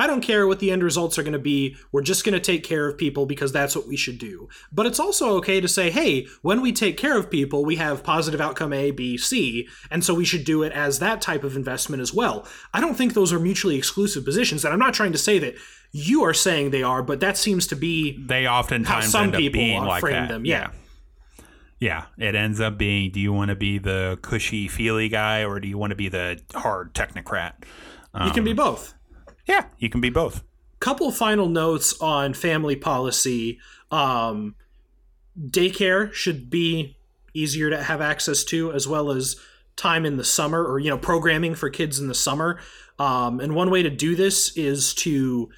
[0.00, 1.76] I don't care what the end results are going to be.
[1.92, 4.48] We're just going to take care of people because that's what we should do.
[4.72, 8.02] But it's also okay to say, hey, when we take care of people, we have
[8.02, 11.54] positive outcome A, B, C, and so we should do it as that type of
[11.54, 12.48] investment as well.
[12.72, 15.56] I don't think those are mutually exclusive positions, and I'm not trying to say that
[15.92, 19.60] you are saying they are, but that seems to be they oftentimes how some people
[19.60, 20.28] being like frame that.
[20.28, 20.46] them.
[20.46, 20.70] Yeah.
[20.70, 20.70] yeah.
[21.78, 25.60] Yeah, it ends up being do you want to be the cushy feely guy or
[25.60, 27.52] do you want to be the hard technocrat?
[28.12, 28.94] Um, you can be um, both.
[29.50, 30.44] Yeah, you can be both.
[30.78, 33.58] Couple final notes on family policy.
[33.90, 34.54] Um,
[35.36, 36.96] daycare should be
[37.34, 39.34] easier to have access to, as well as
[39.74, 42.60] time in the summer or you know programming for kids in the summer.
[43.00, 45.50] Um, and one way to do this is to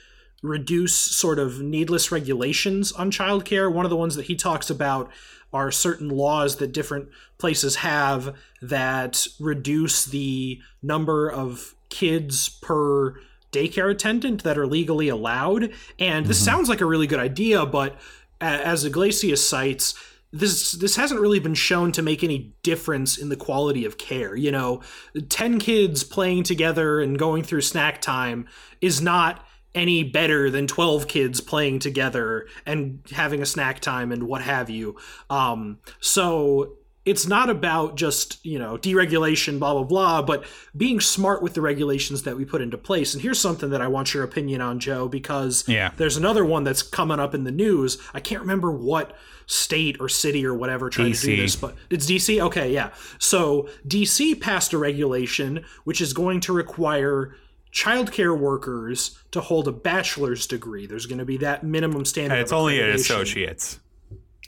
[0.42, 3.70] reduce sort of needless regulations on childcare.
[3.70, 5.10] One of the ones that he talks about
[5.52, 13.20] are certain laws that different places have that reduce the number of kids per
[13.52, 15.70] daycare attendant that are legally allowed.
[15.98, 16.44] And this mm-hmm.
[16.44, 17.96] sounds like a really good idea, but
[18.40, 19.94] as Yglesias cites,
[20.32, 24.34] this this hasn't really been shown to make any difference in the quality of care.
[24.34, 24.82] You know,
[25.28, 28.48] 10 kids playing together and going through snack time
[28.80, 34.24] is not any better than 12 kids playing together and having a snack time and
[34.24, 34.96] what have you.
[35.30, 40.44] Um, so it's not about just you know deregulation blah blah blah but
[40.76, 43.14] being smart with the regulations that we put into place.
[43.14, 45.92] And here's something that i want your opinion on joe because yeah.
[45.96, 47.98] there's another one that's coming up in the news.
[48.14, 51.20] I can't remember what state or city or whatever tried DC.
[51.22, 52.90] to do this but it's dc okay yeah.
[53.18, 57.34] So dc passed a regulation which is going to require
[57.72, 60.86] childcare workers to hold a bachelor's degree.
[60.86, 63.80] There's going to be that minimum standard it's only an associate's.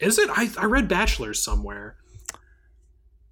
[0.01, 0.29] Is it?
[0.31, 1.97] I, I read bachelor's somewhere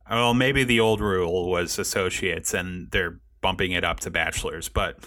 [0.09, 4.68] well, maybe the old rule was associates, and they're bumping it up to bachelors.
[4.68, 4.98] But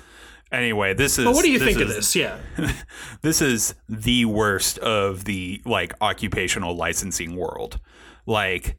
[0.51, 1.25] anyway, this is.
[1.25, 2.15] But what do you think is, of this?
[2.15, 2.37] Yeah,
[3.21, 7.79] this is the worst of the like occupational licensing world.
[8.25, 8.77] Like,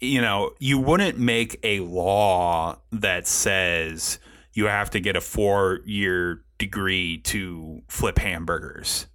[0.00, 4.18] you know, you wouldn't make a law that says
[4.52, 9.06] you have to get a four-year degree to flip hamburgers.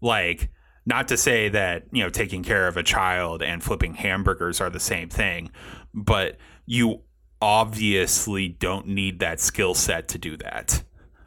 [0.00, 0.50] Like,
[0.86, 4.70] not to say that, you know, taking care of a child and flipping hamburgers are
[4.70, 5.50] the same thing,
[5.92, 7.00] but you
[7.40, 10.82] obviously don't need that skill set to do that.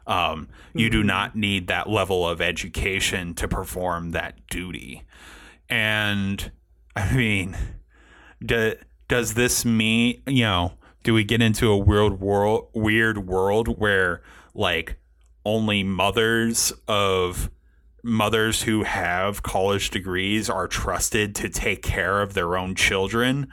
[0.06, 1.06] Um, you do mm-hmm.
[1.06, 5.02] not need that level of education to perform that duty.
[5.68, 6.50] And
[6.96, 7.56] I mean,
[8.44, 8.74] do,
[9.06, 14.22] does this mean, you know, do we get into a weird world, weird world where
[14.54, 14.96] like
[15.44, 17.50] only mothers of
[18.02, 23.48] mothers who have college degrees are trusted to take care of their own children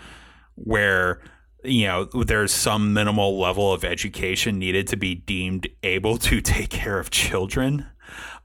[0.56, 1.20] where
[1.64, 6.70] you know there's some minimal level of education needed to be deemed able to take
[6.70, 7.86] care of children.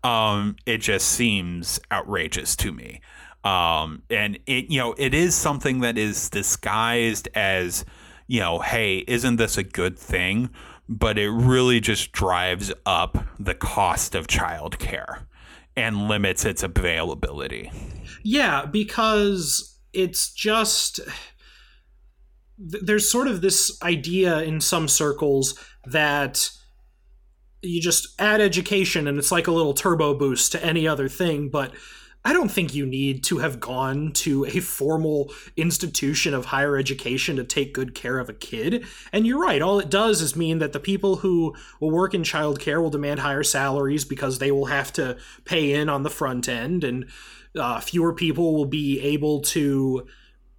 [0.03, 3.01] Um, it just seems outrageous to me.
[3.45, 7.85] Um, and it you know it is something that is disguised as
[8.27, 10.51] you know hey isn't this a good thing?
[10.89, 15.23] But it really just drives up the cost of childcare
[15.77, 17.71] and limits its availability.
[18.23, 21.01] Yeah, because it's just
[22.59, 26.51] there's sort of this idea in some circles that
[27.63, 31.49] you just add education and it's like a little turbo boost to any other thing,
[31.49, 31.73] but
[32.23, 37.37] I don't think you need to have gone to a formal institution of higher education
[37.37, 38.85] to take good care of a kid.
[39.13, 42.23] And you're right, all it does is mean that the people who will work in
[42.23, 45.17] childcare will demand higher salaries because they will have to
[45.47, 47.07] pay in on the front end, and
[47.59, 50.07] uh, fewer people will be able to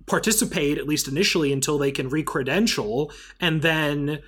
[0.08, 3.14] participate, at least initially, until they can recredential.
[3.40, 4.20] And then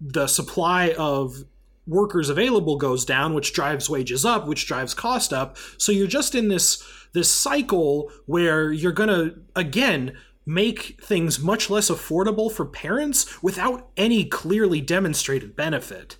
[0.00, 1.44] the supply of
[1.86, 5.56] workers available goes down which drives wages up which drives cost up.
[5.78, 6.82] So you're just in this
[7.12, 10.16] this cycle where you're going to again
[10.46, 16.18] make things much less affordable for parents without any clearly demonstrated benefit.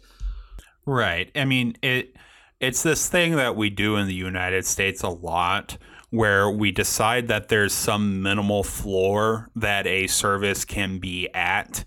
[0.87, 1.31] Right.
[1.35, 2.15] I mean it
[2.61, 5.77] it's this thing that we do in the united states a lot
[6.11, 11.85] where we decide that there's some minimal floor that a service can be at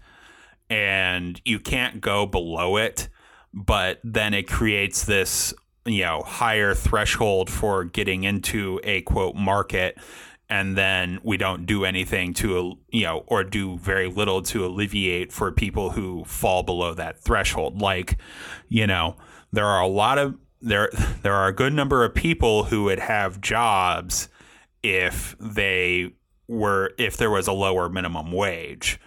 [0.69, 3.07] and you can't go below it
[3.65, 5.53] but then it creates this
[5.85, 9.97] you know higher threshold for getting into a quote market.
[10.49, 15.33] And then we don't do anything to you know or do very little to alleviate
[15.33, 17.81] for people who fall below that threshold.
[17.81, 18.17] Like
[18.69, 19.17] you know
[19.51, 20.89] there are a lot of there
[21.23, 24.29] there are a good number of people who would have jobs
[24.83, 26.13] if they
[26.47, 28.99] were if there was a lower minimum wage.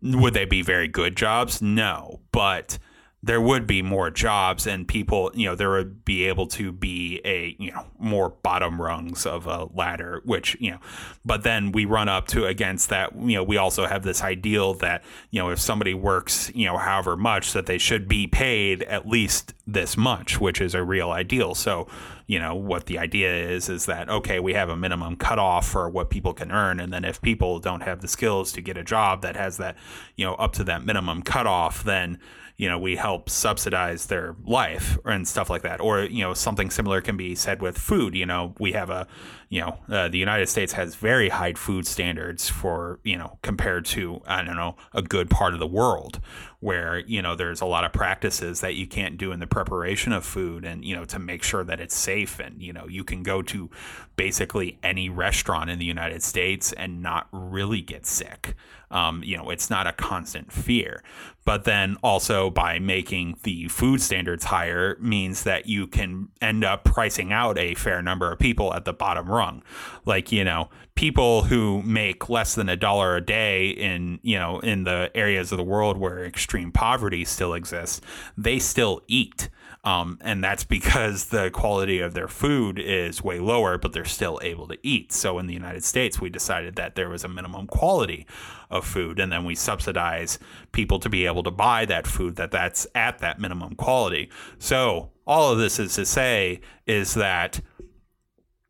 [0.00, 1.60] Would they be very good jobs?
[1.60, 2.20] No.
[2.30, 2.78] But
[3.20, 7.20] there would be more jobs and people, you know, there would be able to be
[7.24, 10.78] a, you know, more bottom rungs of a ladder, which, you know,
[11.24, 14.72] but then we run up to against that, you know, we also have this ideal
[14.74, 18.84] that, you know, if somebody works, you know, however much that they should be paid
[18.84, 21.56] at least this much, which is a real ideal.
[21.56, 21.88] So,
[22.28, 25.90] you know, what the idea is, is that, okay, we have a minimum cutoff for
[25.90, 26.78] what people can earn.
[26.78, 29.76] And then if people don't have the skills to get a job that has that,
[30.14, 32.20] you know, up to that minimum cutoff, then,
[32.58, 35.80] you know, we help subsidize their life and stuff like that.
[35.80, 38.16] Or, you know, something similar can be said with food.
[38.16, 39.06] You know, we have a,
[39.48, 43.84] you know, uh, the United States has very high food standards for, you know, compared
[43.86, 46.20] to, I don't know, a good part of the world
[46.58, 50.12] where, you know, there's a lot of practices that you can't do in the preparation
[50.12, 52.40] of food and, you know, to make sure that it's safe.
[52.40, 53.70] And, you know, you can go to
[54.16, 58.56] basically any restaurant in the United States and not really get sick.
[58.90, 61.02] Um, you know, it's not a constant fear.
[61.48, 66.84] But then also by making the food standards higher means that you can end up
[66.84, 69.62] pricing out a fair number of people at the bottom rung.
[70.04, 74.60] Like, you know, people who make less than a dollar a day in, you know,
[74.60, 78.02] in the areas of the world where extreme poverty still exists,
[78.36, 79.48] they still eat
[79.88, 84.38] um, and that's because the quality of their food is way lower, but they're still
[84.42, 85.12] able to eat.
[85.12, 88.26] So in the United States, we decided that there was a minimum quality
[88.70, 90.38] of food, and then we subsidize
[90.72, 94.28] people to be able to buy that food that that's at that minimum quality.
[94.58, 97.62] So all of this is to say is that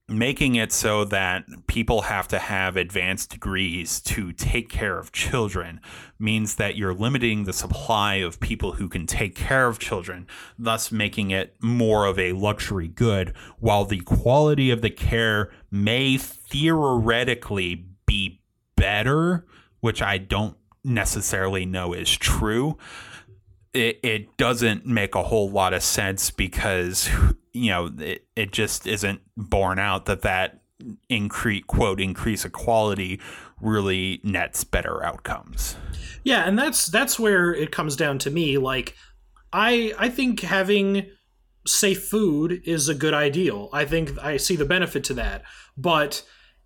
[0.09, 5.81] making it so that people have to have advanced degrees to take care of children
[6.19, 10.27] means that you're limiting the supply of people who can take care of children,
[10.59, 16.17] thus making it more of a luxury good, while the quality of the care may
[16.17, 18.41] theoretically be
[18.77, 19.47] better,
[19.81, 22.79] which I don't necessarily know is true.
[23.75, 27.11] It, it doesn't make a whole lot of sense because
[27.59, 30.61] you know it, it just isn't borne out that that
[31.09, 33.21] increase quote increase equality
[33.61, 35.77] really nets better outcomes.
[36.25, 38.95] Yeah and that's that's where it comes down to me like
[39.53, 41.07] i i think having
[41.67, 43.69] safe food is a good ideal.
[43.73, 45.43] I think i see the benefit to that.
[45.77, 46.23] But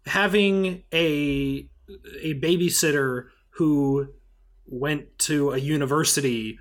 [0.07, 1.69] having a
[2.21, 4.09] a babysitter who
[4.67, 6.59] went to a university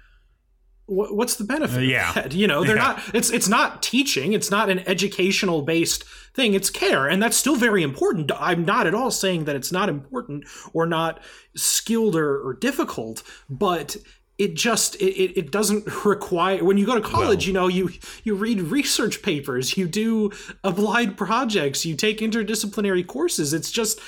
[0.88, 2.28] what's the benefit uh, yeah.
[2.32, 2.82] you know they're yeah.
[2.82, 6.04] not it's it's not teaching it's not an educational based
[6.34, 8.32] thing it's care and that's still very important.
[8.38, 11.22] I'm not at all saying that it's not important or not
[11.56, 13.98] skilled or, or difficult but
[14.38, 17.90] it just it, it doesn't require when you go to college well, you know you
[18.24, 20.32] you read research papers you do
[20.64, 24.00] applied projects you take interdisciplinary courses it's just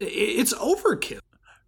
[0.00, 1.20] it's overkill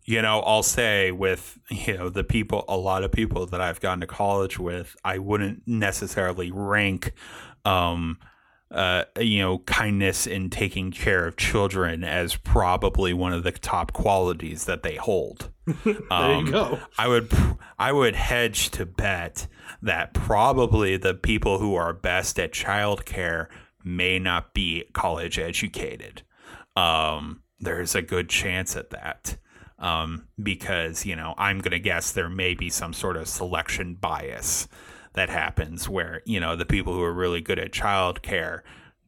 [0.05, 3.81] you know, I'll say with, you know, the people, a lot of people that I've
[3.81, 7.13] gone to college with, I wouldn't necessarily rank,
[7.65, 8.19] um,
[8.71, 13.93] uh, you know, kindness in taking care of children as probably one of the top
[13.93, 15.51] qualities that they hold.
[15.85, 16.81] there um, you go.
[16.99, 17.33] I would,
[17.79, 19.47] I would hedge to bet
[19.81, 23.47] that probably the people who are best at childcare
[23.83, 26.23] may not be college educated.
[26.77, 29.37] Um, there's a good chance at that
[29.85, 33.95] um, because you know I'm going to guess there may be some sort of selection
[33.95, 34.67] bias
[35.13, 38.63] that happens where you know the people who are really good at childcare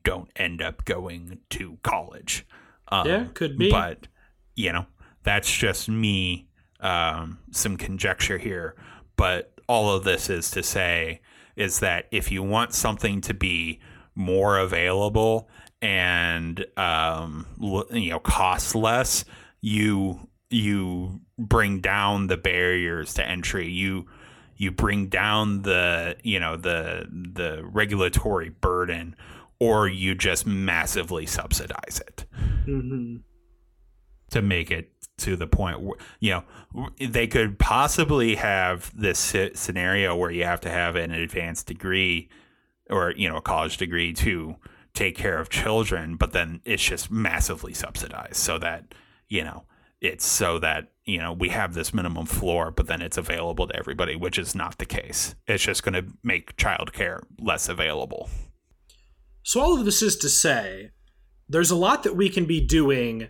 [0.04, 2.46] don't end up going to college.
[2.88, 3.70] Um, yeah, could be.
[3.70, 4.06] But
[4.54, 4.84] you know
[5.22, 6.46] that's just me,
[6.80, 8.76] um, some conjecture here.
[9.16, 11.22] But all of this is to say
[11.56, 13.80] is that if you want something to be
[14.14, 15.48] more available
[15.80, 17.46] and um,
[17.90, 19.24] you know cost less,
[19.62, 23.68] you you bring down the barriers to entry.
[23.68, 24.06] You
[24.56, 29.14] you bring down the you know the the regulatory burden
[29.58, 32.24] or you just massively subsidize it
[32.66, 33.16] Mm-hmm.
[34.30, 40.16] to make it to the point where you know they could possibly have this scenario
[40.16, 42.28] where you have to have an advanced degree
[42.90, 44.56] or you know a college degree to
[44.94, 48.94] take care of children but then it's just massively subsidized so that
[49.28, 49.64] you know
[50.00, 53.76] it's so that you know we have this minimum floor but then it's available to
[53.76, 58.28] everybody which is not the case it's just going to make childcare less available
[59.46, 60.90] So all of this is to say,
[61.48, 63.28] there's a lot that we can be doing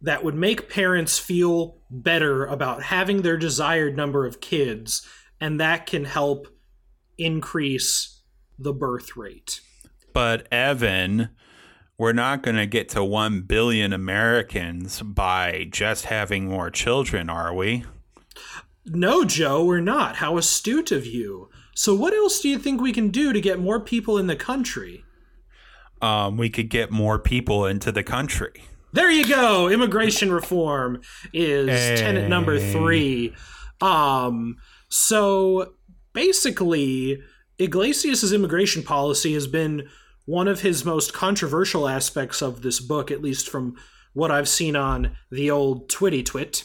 [0.00, 5.04] that would make parents feel better about having their desired number of kids,
[5.40, 6.46] and that can help
[7.18, 8.22] increase
[8.56, 9.60] the birth rate.
[10.12, 11.30] But Evan,
[11.98, 17.54] we're not going to get to 1 billion Americans by just having more children, are
[17.54, 17.84] we?
[18.84, 20.16] No, Joe, we're not.
[20.16, 21.48] How astute of you.
[21.74, 24.36] So, what else do you think we can do to get more people in the
[24.36, 25.04] country?
[26.00, 28.64] Um, we could get more people into the country.
[28.92, 29.68] There you go.
[29.68, 31.00] Immigration reform
[31.32, 31.96] is Hey.
[31.96, 33.34] tenant number three.
[33.80, 34.56] Um,
[34.88, 35.74] so
[36.12, 37.20] basically,
[37.58, 39.88] Yglesias' immigration policy has been
[40.26, 43.76] one of his most controversial aspects of this book, at least from
[44.12, 46.64] what I've seen on the old Twitty Twit.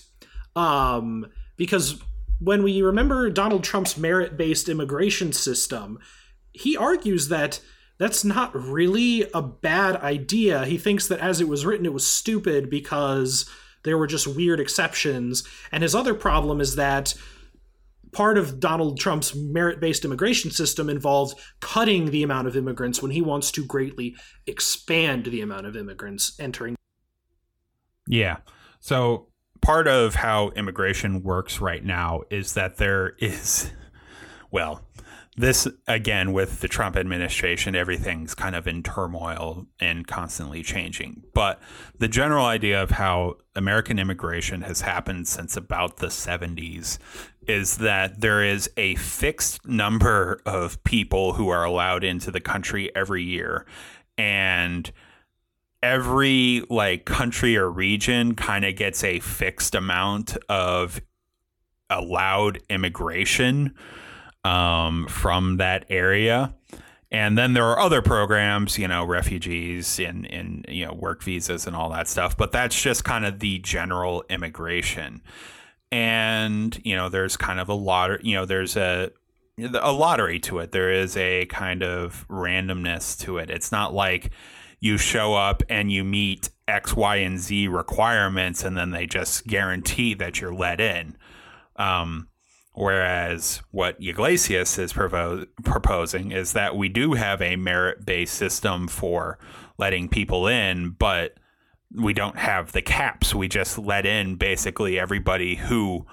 [0.55, 2.01] Um, because
[2.39, 5.99] when we remember Donald Trump's merit based immigration system,
[6.51, 7.61] he argues that
[7.99, 10.65] that's not really a bad idea.
[10.65, 13.47] He thinks that as it was written, it was stupid because
[13.83, 15.43] there were just weird exceptions.
[15.71, 17.13] And his other problem is that
[18.11, 23.11] part of Donald Trump's merit based immigration system involves cutting the amount of immigrants when
[23.11, 24.15] he wants to greatly
[24.47, 26.75] expand the amount of immigrants entering.
[28.07, 28.37] Yeah.
[28.79, 29.27] So
[29.61, 33.71] part of how immigration works right now is that there is,
[34.49, 34.81] well,
[35.41, 41.23] this again with the Trump administration, everything's kind of in turmoil and constantly changing.
[41.33, 41.59] But
[41.97, 46.99] the general idea of how American immigration has happened since about the 70s
[47.47, 52.95] is that there is a fixed number of people who are allowed into the country
[52.95, 53.65] every year.
[54.17, 54.91] And
[55.81, 61.01] every like country or region kind of gets a fixed amount of
[61.89, 63.73] allowed immigration
[64.43, 66.53] um, from that area.
[67.11, 71.67] And then there are other programs, you know, refugees and, and, you know, work visas
[71.67, 72.37] and all that stuff.
[72.37, 75.21] But that's just kind of the general immigration.
[75.91, 79.11] And, you know, there's kind of a lot, you know, there's a,
[79.57, 80.71] a lottery to it.
[80.71, 83.49] There is a kind of randomness to it.
[83.49, 84.31] It's not like
[84.79, 89.45] you show up and you meet X, Y, and Z requirements, and then they just
[89.45, 91.17] guarantee that you're let in.
[91.75, 92.29] Um,
[92.73, 99.37] whereas what Yglesias is proposing is that we do have a merit based system for
[99.77, 101.35] letting people in, but
[101.93, 103.35] we don't have the caps.
[103.35, 106.05] We just let in basically everybody who,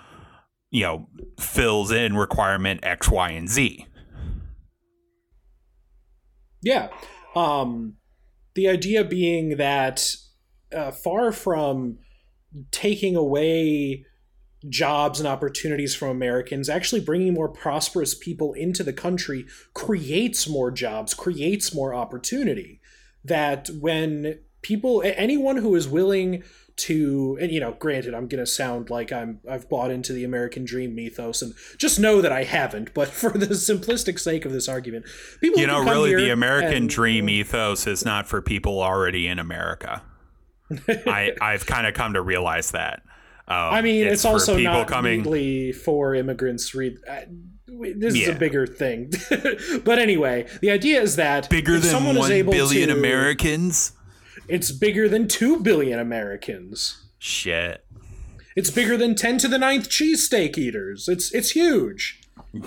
[0.71, 3.87] you know, fills in requirement X, Y, and Z.
[6.63, 6.89] Yeah.
[7.37, 7.95] Um,
[8.55, 10.05] the idea being that
[10.75, 11.99] uh, far from
[12.71, 14.05] taking away
[14.69, 20.71] jobs and opportunities from Americans, actually bringing more prosperous people into the country creates more
[20.71, 22.81] jobs, creates more opportunity.
[23.25, 26.43] That when people, anyone who is willing
[26.79, 30.23] to and you know granted i'm going to sound like i'm i've bought into the
[30.23, 34.53] american dream mythos and just know that i haven't but for the simplistic sake of
[34.53, 35.05] this argument
[35.41, 39.39] people You know, really, the American and- dream ethos is not for people already in
[39.41, 40.03] America.
[40.89, 43.03] I, I've kind of come to realize that.
[43.49, 45.19] Um, I mean, it's, for also people not coming.
[45.21, 46.75] legally for immigrants.
[46.75, 47.21] Read uh,
[47.67, 49.11] this is a bigger thing,
[49.85, 52.95] but anyway, the idea is that Bigger if than someone is one able billion to-
[52.95, 53.93] Americans.
[54.49, 57.05] It's bigger than two billion Americans.
[57.19, 57.85] Shit.
[58.57, 61.09] It's bigger than ten to the ninth cheesesteak eaters.
[61.09, 62.21] It's it's huge.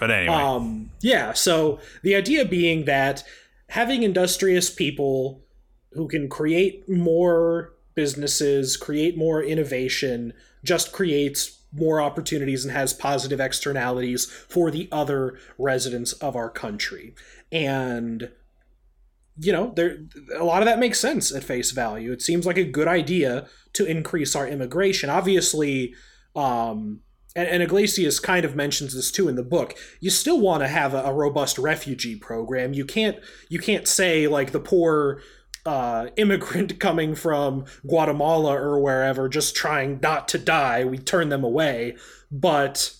[0.00, 3.22] But anyway, Um, yeah, so the idea being that
[3.68, 5.44] having industrious people
[5.92, 10.32] who can create more businesses, create more innovation,
[10.62, 17.14] just creates more opportunities and has positive externalities for the other residents of our country.
[17.50, 18.30] And
[19.36, 19.98] you know, there
[20.36, 22.12] a lot of that makes sense at face value.
[22.12, 25.10] It seems like a good idea to increase our immigration.
[25.10, 25.94] Obviously,
[26.36, 27.00] um,
[27.34, 29.76] and, and Yglesias kind of mentions this too in the book.
[30.00, 32.74] You still want to have a, a robust refugee program.
[32.74, 33.18] You can't
[33.48, 35.20] you can't say like the poor
[35.66, 41.44] uh, immigrant coming from Guatemala or wherever just trying not to die, we turn them
[41.44, 41.96] away.
[42.30, 42.94] But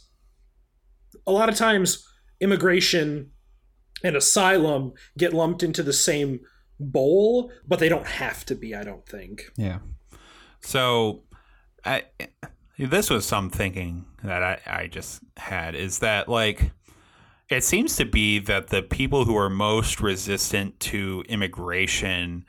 [1.26, 2.06] a lot of times,
[2.40, 3.30] immigration
[4.02, 6.40] and asylum get lumped into the same
[6.78, 9.50] bowl, but they don't have to be, I don't think.
[9.56, 9.78] Yeah.
[10.60, 11.22] So,
[11.84, 12.04] I
[12.78, 16.72] this was some thinking that I, I just had is that like
[17.48, 22.44] it seems to be that the people who are most resistant to immigration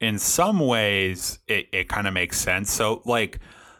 [0.00, 2.70] in some ways it, it kind of makes sense.
[2.70, 3.38] So like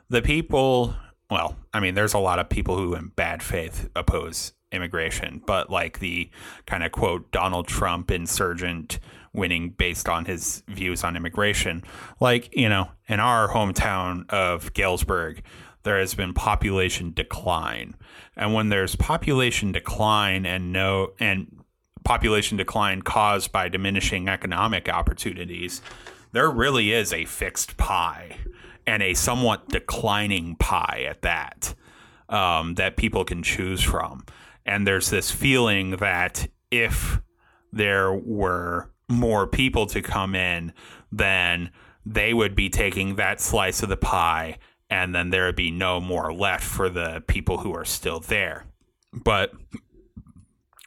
[0.08, 0.94] the people
[1.30, 5.70] well i mean there's a lot of people who in bad faith oppose immigration but
[5.70, 6.28] like the
[6.66, 8.98] kind of quote donald trump insurgent
[9.32, 11.82] winning based on his views on immigration.
[12.20, 15.42] Like you know in our hometown of galesburg
[15.82, 17.96] there has been population decline.
[18.36, 21.64] And when there's population decline and no and
[22.04, 25.82] population decline caused by diminishing economic opportunities,
[26.32, 28.36] there really is a fixed pie
[28.86, 31.74] and a somewhat declining pie at that
[32.28, 34.24] um, that people can choose from.
[34.64, 37.20] And there's this feeling that if
[37.72, 40.72] there were more people to come in,
[41.10, 41.70] then
[42.06, 44.58] they would be taking that slice of the pie
[44.90, 48.66] and then there would be no more left for the people who are still there.
[49.12, 49.52] But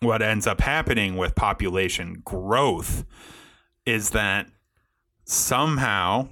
[0.01, 3.05] what ends up happening with population growth
[3.85, 4.47] is that
[5.25, 6.27] somehow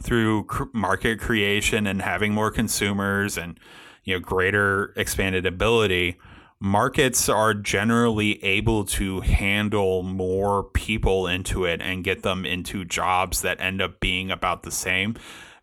[0.00, 3.58] through market creation and having more consumers and
[4.04, 6.16] you know greater expanded ability
[6.60, 13.42] markets are generally able to handle more people into it and get them into jobs
[13.42, 15.14] that end up being about the same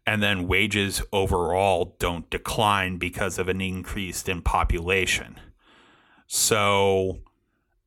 [0.06, 5.40] and then wages overall don't decline because of an increase in population.
[6.28, 7.20] So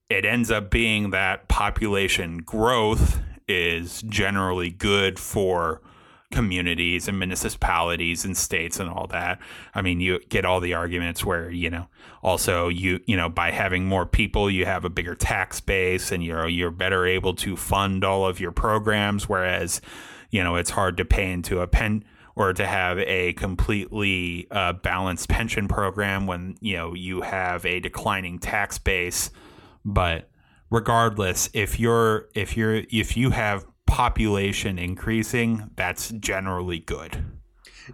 [0.08, 5.80] it ends up being that population growth is generally good for
[6.30, 9.38] communities and municipalities and states and all that.
[9.74, 11.88] I mean, you get all the arguments where, you know,
[12.22, 16.24] also you, you know, by having more people, you have a bigger tax base and
[16.24, 19.80] you're you're better able to fund all of your programs whereas
[20.34, 22.04] you know it's hard to pay into a pen
[22.34, 27.78] or to have a completely uh, balanced pension program when you know you have a
[27.78, 29.30] declining tax base.
[29.84, 30.28] But
[30.70, 37.24] regardless if you're if you're if you have population increasing that's generally good.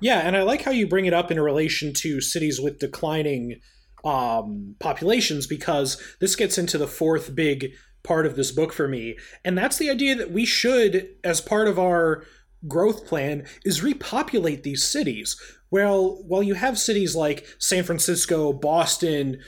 [0.00, 3.60] Yeah and i like how you bring it up in relation to cities with declining
[4.02, 7.72] um, populations because this gets into the fourth big
[8.02, 11.68] part of this book for me and that's the idea that we should as part
[11.68, 12.24] of our
[12.66, 15.40] growth plan is repopulate these cities.
[15.70, 19.38] Well, while you have cities like San Francisco, Boston,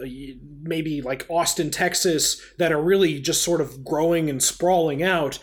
[0.00, 0.06] uh,
[0.62, 5.38] maybe like Austin, Texas, that are really just sort of growing and sprawling out,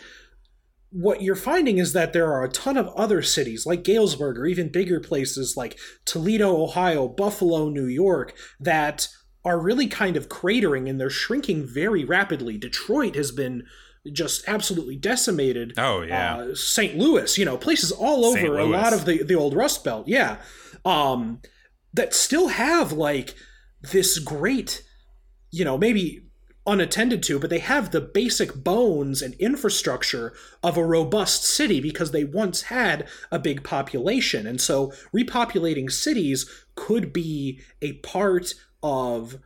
[0.90, 4.46] what you're finding is that there are a ton of other cities like Galesburg or
[4.46, 9.08] even bigger places like Toledo, Ohio, Buffalo, New York that
[9.44, 12.58] are really kind of cratering and they're shrinking very rapidly.
[12.58, 13.64] Detroit has been
[14.12, 15.74] just absolutely decimated.
[15.76, 16.96] Oh yeah, uh, St.
[16.96, 20.08] Louis, you know, places all over a lot of the the old Rust Belt.
[20.08, 20.38] Yeah,
[20.84, 21.40] um,
[21.92, 23.34] that still have like
[23.82, 24.82] this great,
[25.50, 26.28] you know, maybe
[26.66, 32.10] unattended to, but they have the basic bones and infrastructure of a robust city because
[32.10, 34.46] they once had a big population.
[34.46, 39.38] And so repopulating cities could be a part of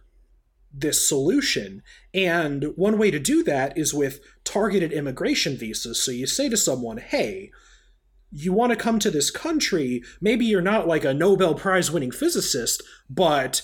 [0.73, 1.83] this solution.
[2.15, 6.03] And one way to do that is with targeted immigration visas.
[6.03, 7.51] So you say to someone, hey,
[8.31, 12.11] you want to come to this country, maybe you're not like a Nobel Prize winning
[12.11, 13.63] physicist, but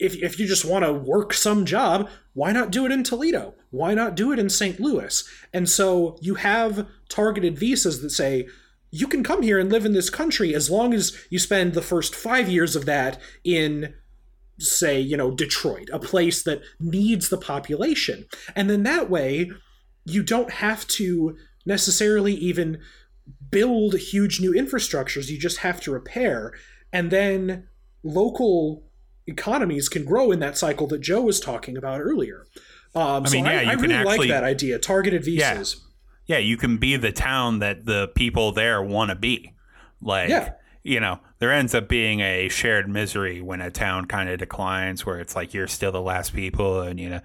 [0.00, 3.54] if, if you just want to work some job, why not do it in Toledo?
[3.70, 4.80] Why not do it in St.
[4.80, 5.22] Louis?
[5.52, 8.48] And so you have targeted visas that say,
[8.90, 11.82] you can come here and live in this country as long as you spend the
[11.82, 13.94] first five years of that in
[14.62, 18.26] say, you know, Detroit, a place that needs the population.
[18.54, 19.50] And then that way,
[20.04, 22.78] you don't have to necessarily even
[23.50, 26.52] build huge new infrastructures, you just have to repair.
[26.92, 27.68] And then
[28.02, 28.84] local
[29.26, 32.46] economies can grow in that cycle that Joe was talking about earlier.
[32.94, 34.78] Um, I mean, so yeah, I, I really actually, like that idea.
[34.78, 35.80] Targeted visas.
[36.26, 36.36] Yeah.
[36.36, 39.52] yeah, you can be the town that the people there want to be.
[40.00, 44.28] Like, yeah you know, there ends up being a shared misery when a town kind
[44.28, 47.20] of declines, where it's like you're still the last people, and you know,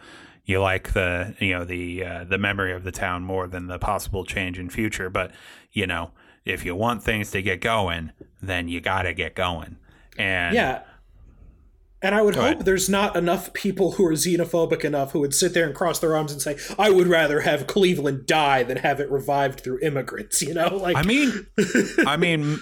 [0.45, 3.80] you like the you know the uh, the memory of the town more than the
[3.80, 5.10] possible change in future.
[5.10, 5.32] But
[5.72, 6.12] you know,
[6.45, 9.78] if you want things to get going, then you got to get going.
[10.18, 10.84] And yeah,
[12.02, 12.66] And I would Go hope ahead.
[12.66, 16.16] there's not enough people who are xenophobic enough who would sit there and cross their
[16.16, 20.41] arms and say, "I would rather have Cleveland die than have it revived through immigrants."
[20.43, 21.48] You know, like I mean,
[22.06, 22.60] I mean,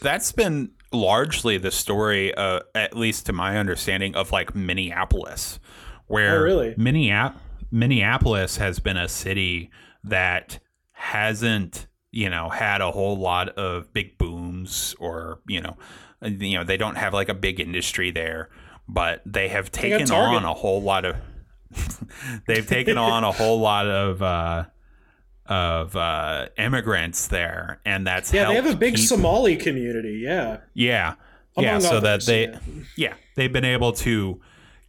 [0.00, 5.60] that's been largely the story, uh, at least to my understanding, of like Minneapolis,
[6.06, 6.74] where Oh, really?
[6.78, 7.34] Minneap-
[7.70, 9.70] Minneapolis has been a city
[10.02, 10.60] that
[10.92, 15.76] hasn't, you know, had a whole lot of big booms or, you know,
[16.22, 18.48] you know, they don't have like a big industry there,
[18.88, 20.36] but they have taken Target.
[20.38, 21.16] on a whole lot of.
[22.46, 24.22] they've taken on a whole lot of.
[24.22, 24.64] Uh,
[25.46, 30.20] of uh, immigrants there, and that's yeah, they have a big keep- Somali community.
[30.22, 31.14] Yeah, yeah,
[31.56, 31.70] yeah.
[31.70, 32.58] Among So that they, yeah.
[32.96, 33.14] yeah.
[33.34, 34.42] they've been able to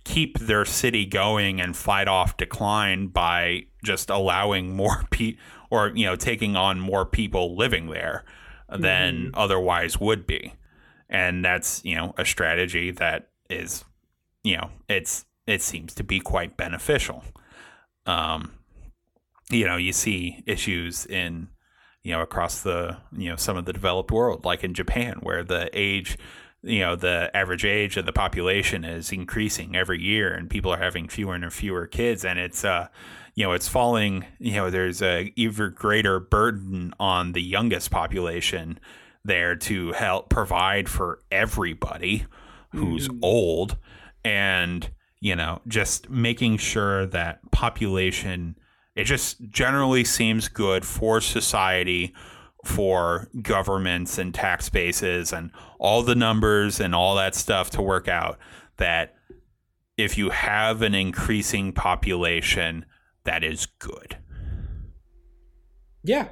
[0.04, 6.06] keep their city going and fight off decline by just allowing more people or you
[6.06, 8.26] know taking on more people living there
[8.68, 9.36] than Mm-hmm.
[9.36, 10.56] otherwise would be,
[11.10, 13.86] and that's you know a strategy that is
[14.44, 17.24] you know it's it seems to be quite beneficial.
[18.06, 18.54] Um,
[19.50, 21.50] you know, you see issues in
[22.04, 25.44] you know across the you know some of the developed world, like in Japan, where
[25.44, 26.18] the age
[26.62, 30.78] you know the average age of the population is increasing every year, and people are
[30.78, 32.88] having fewer and fewer kids, and it's uh
[33.36, 38.80] you know it's falling you know there's a even greater burden on the youngest population
[39.26, 42.26] there to help provide for everybody
[42.72, 43.78] who's old
[44.24, 44.91] and
[45.22, 48.55] you know just making sure that population
[48.95, 52.13] it just generally seems good for society
[52.65, 58.07] for governments and tax bases and all the numbers and all that stuff to work
[58.07, 58.38] out
[58.78, 59.15] that
[59.97, 62.86] if you have an increasing population
[63.24, 64.17] that is good
[66.03, 66.30] Yeah.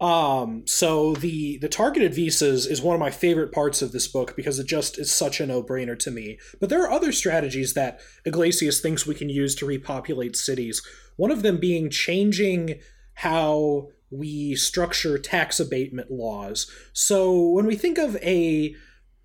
[0.00, 4.34] Um, so the the targeted visas is one of my favorite parts of this book
[4.34, 6.38] because it just is such a no-brainer to me.
[6.58, 10.82] But there are other strategies that Yglesias thinks we can use to repopulate cities.
[11.16, 12.80] One of them being changing
[13.14, 16.70] how we structure tax abatement laws.
[16.94, 18.74] So when we think of a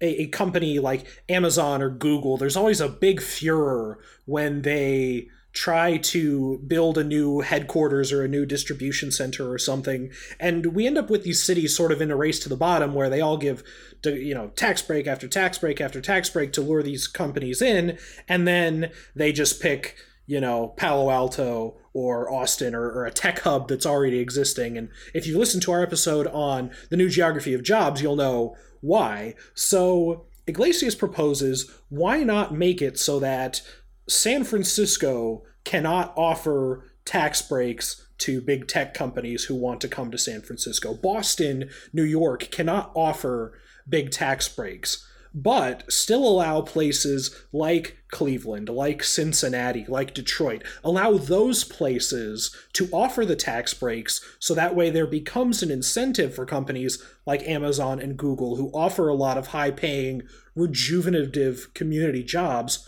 [0.01, 5.95] a, a company like Amazon or Google, there's always a big furor when they try
[5.95, 10.11] to build a new headquarters or a new distribution center or something.
[10.37, 12.93] And we end up with these cities sort of in a race to the bottom
[12.93, 13.63] where they all give
[14.03, 17.97] you know tax break after tax break after tax break to lure these companies in.
[18.27, 19.95] And then they just pick
[20.27, 24.77] you know palo alto or austin or, or a tech hub that's already existing.
[24.77, 28.57] And if you listen to our episode on the new geography of jobs you'll know
[28.81, 29.35] why.
[29.53, 33.61] So Yglesias proposes why not make it so that
[34.07, 40.17] San Francisco cannot offer tax breaks to big tech companies who want to come to
[40.17, 40.93] San Francisco.
[40.93, 49.03] Boston, New York cannot offer big tax breaks, but still allow places like Cleveland, like
[49.03, 55.07] Cincinnati, like Detroit, allow those places to offer the tax breaks so that way there
[55.07, 59.71] becomes an incentive for companies like Amazon and Google who offer a lot of high
[59.71, 60.21] paying,
[60.55, 62.87] rejuvenative community jobs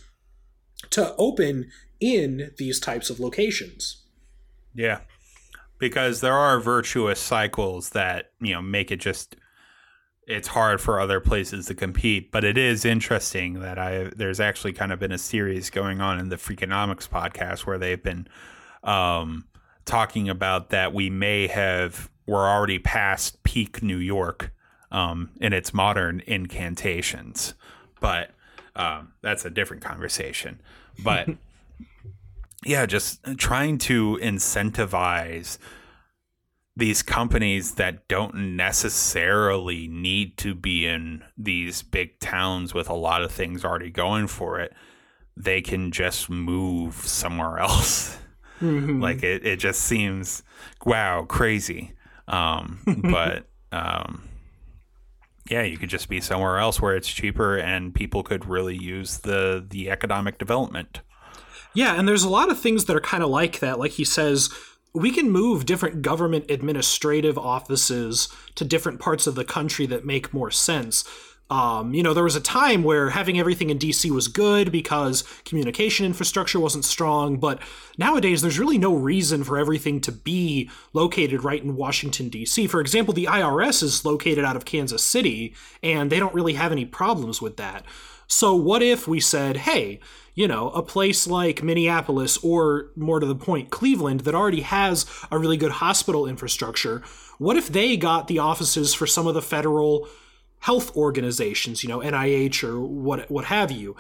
[0.92, 1.70] to open
[2.00, 4.04] in these types of locations.
[4.74, 5.00] Yeah.
[5.80, 9.36] Because there are virtuous cycles that, you know, make it just
[10.28, 14.74] it's hard for other places to compete, but it is interesting that I there's actually
[14.74, 18.28] kind of been a series going on in the Freakonomics podcast where they've been
[18.84, 19.46] um
[19.86, 24.52] talking about that we may have we're already past peak New York
[24.92, 27.54] um in its modern incantations.
[28.02, 28.32] But
[28.78, 30.62] um that's a different conversation.
[31.04, 31.30] But
[32.66, 35.60] yeah, just trying to incentivize
[36.76, 43.24] these companies that don't necessarily need to be in these big towns with a lot
[43.24, 44.74] of things already going for it.
[45.36, 48.18] They can just move somewhere else.
[48.60, 50.42] Like it, it just seems
[50.86, 51.94] wow, crazy.
[52.28, 54.28] Um, but um,
[55.50, 59.20] yeah, you could just be somewhere else where it's cheaper and people could really use
[59.20, 61.02] the the economic development.
[61.74, 63.80] Yeah, and there's a lot of things that are kind of like that.
[63.80, 64.50] Like he says,
[64.94, 70.34] we can move different government administrative offices to different parts of the country that make
[70.34, 71.04] more sense.
[71.50, 75.24] Um, you know, there was a time where having everything in DC was good because
[75.46, 77.60] communication infrastructure wasn't strong, but
[77.98, 82.70] nowadays there's really no reason for everything to be located right in Washington, DC.
[82.70, 86.74] For example, the IRS is located out of Kansas City, and they don't really have
[86.74, 87.86] any problems with that.
[88.28, 90.02] So, what if we said, hey,
[90.36, 95.06] you know, a place like Minneapolis or more to the point, Cleveland, that already has
[95.32, 97.02] a really good hospital infrastructure,
[97.38, 100.10] what if they got the offices for some of the federal
[100.60, 103.96] health organizations, you know, NIH or what what have you?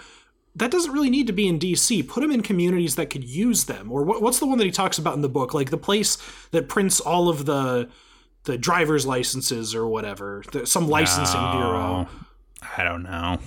[0.56, 2.08] that doesn't really need to be in DC.
[2.08, 3.92] Put them in communities that could use them.
[3.92, 5.54] Or what, what's the one that he talks about in the book?
[5.54, 6.18] Like the place
[6.50, 7.90] that prints all of the
[8.46, 11.52] the driver's licenses or whatever, the, some licensing No.
[11.52, 12.08] bureau.
[12.76, 13.38] I don't know.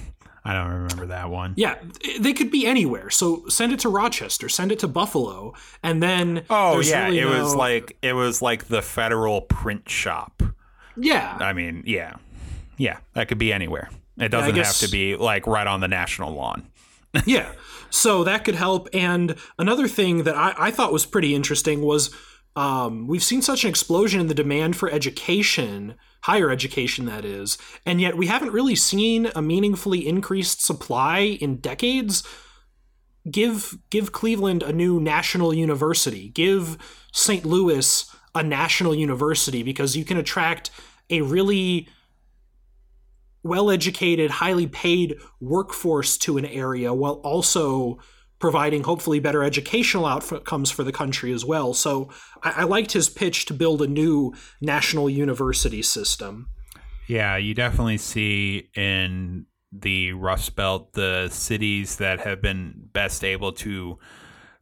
[0.44, 1.54] I don't remember that one.
[1.56, 1.78] Yeah,
[2.20, 3.10] they could be anywhere.
[3.10, 7.24] So send it to Rochester, send it to Buffalo, and then Oh yeah, really it
[7.26, 10.44] was like it was like the federal print shop.
[10.96, 12.14] yeah, I mean, yeah,
[12.80, 13.90] yeah, that could be anywhere.
[14.18, 16.66] It doesn't guess- have to be like right on the national lawn.
[17.26, 17.52] yeah.
[17.90, 18.88] So that could help.
[18.94, 22.14] And another thing that I, I thought was pretty interesting was
[22.56, 27.58] um, we've seen such an explosion in the demand for education, higher education, that is,
[27.84, 32.22] and yet we haven't really seen a meaningfully increased supply in decades.
[33.30, 36.30] Give give Cleveland a new national university.
[36.30, 36.78] Give
[37.12, 37.44] St.
[37.44, 40.70] Louis a national university because you can attract
[41.10, 41.88] a really
[43.42, 47.98] well educated, highly paid workforce to an area while also
[48.38, 51.74] providing hopefully better educational outcomes for the country as well.
[51.74, 52.08] So
[52.42, 56.48] I, I liked his pitch to build a new national university system.
[57.06, 63.52] Yeah, you definitely see in the Rust Belt the cities that have been best able
[63.52, 63.98] to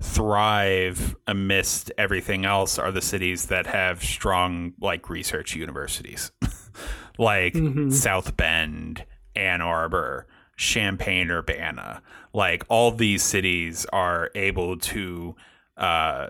[0.01, 6.31] thrive amidst everything else are the cities that have strong like research universities
[7.19, 7.57] like
[7.91, 9.05] South Bend,
[9.35, 12.03] Ann Arbor, Champaign Urbana.
[12.33, 15.35] Like all these cities are able to
[15.77, 16.29] uh,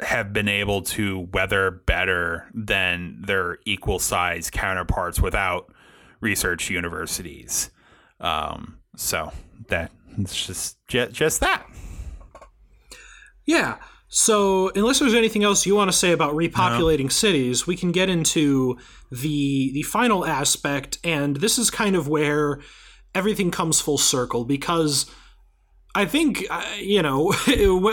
[0.00, 5.72] have been able to weather better than their equal size counterparts without
[6.20, 7.70] research universities.
[8.20, 9.32] Um, so
[9.68, 11.66] that it's just, just that.
[13.44, 13.78] Yeah.
[14.14, 18.10] So, unless there's anything else you want to say about repopulating cities, we can get
[18.10, 18.76] into
[19.10, 22.60] the the final aspect, and this is kind of where
[23.14, 25.10] everything comes full circle because
[25.94, 27.32] I think uh, you know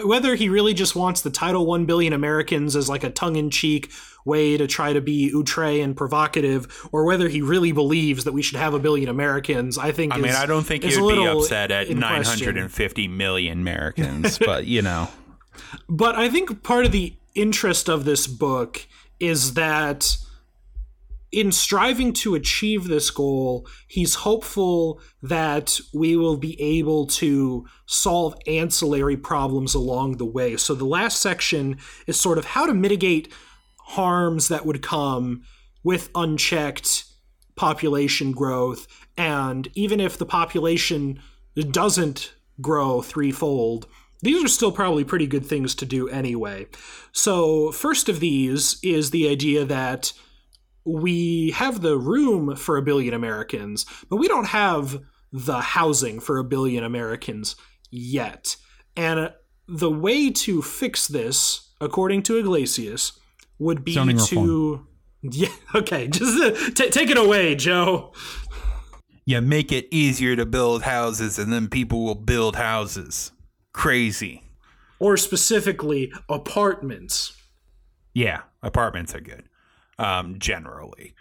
[0.06, 3.50] whether he really just wants the title one billion Americans as like a tongue in
[3.50, 3.90] cheek
[4.26, 8.42] way to try to be outre and provocative, or whether he really believes that we
[8.42, 9.78] should have a billion Americans.
[9.78, 14.38] I think I mean, I don't think is you'd be upset at 950 million Americans,
[14.38, 15.08] but you know,
[15.88, 18.88] But I think part of the interest of this book
[19.20, 20.18] is that
[21.32, 28.36] in striving to achieve this goal, he's hopeful that we will be able to solve
[28.48, 30.58] ancillary problems along the way.
[30.58, 33.32] So the last section is sort of how to mitigate
[33.78, 35.44] harms that would come
[35.84, 37.06] with unchecked
[37.56, 38.88] population growth.
[39.16, 41.22] And even if the population
[41.56, 43.86] doesn't grow threefold,
[44.22, 46.68] these are still probably pretty good things to do anyway.
[47.12, 50.12] So, first of these is the idea that
[50.86, 55.00] we have the room for a billion Americans, but we don't have
[55.32, 57.56] the housing for a billion Americans
[57.92, 58.56] yet.
[58.96, 59.32] And
[59.68, 63.14] the way to fix this, according to Yglesias,
[63.60, 64.86] would be Zoning to.
[65.22, 68.14] Yeah, okay, just uh, t- take it away, Joe.
[69.26, 73.34] Yeah, make it easier to build houses, and then people will build houses.
[73.74, 74.44] Crazy.
[75.00, 77.36] Or specifically, apartments.
[78.14, 79.46] Yeah, apartments are good.
[79.98, 81.14] Um, generally.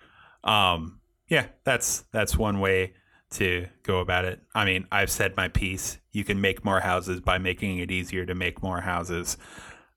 [0.44, 2.94] Um, yeah, that's that's one way
[3.30, 4.40] to go about it.
[4.54, 5.98] I mean, I've said my piece.
[6.12, 9.36] You can make more houses by making it easier to make more houses.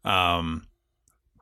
[0.04, 0.68] Um,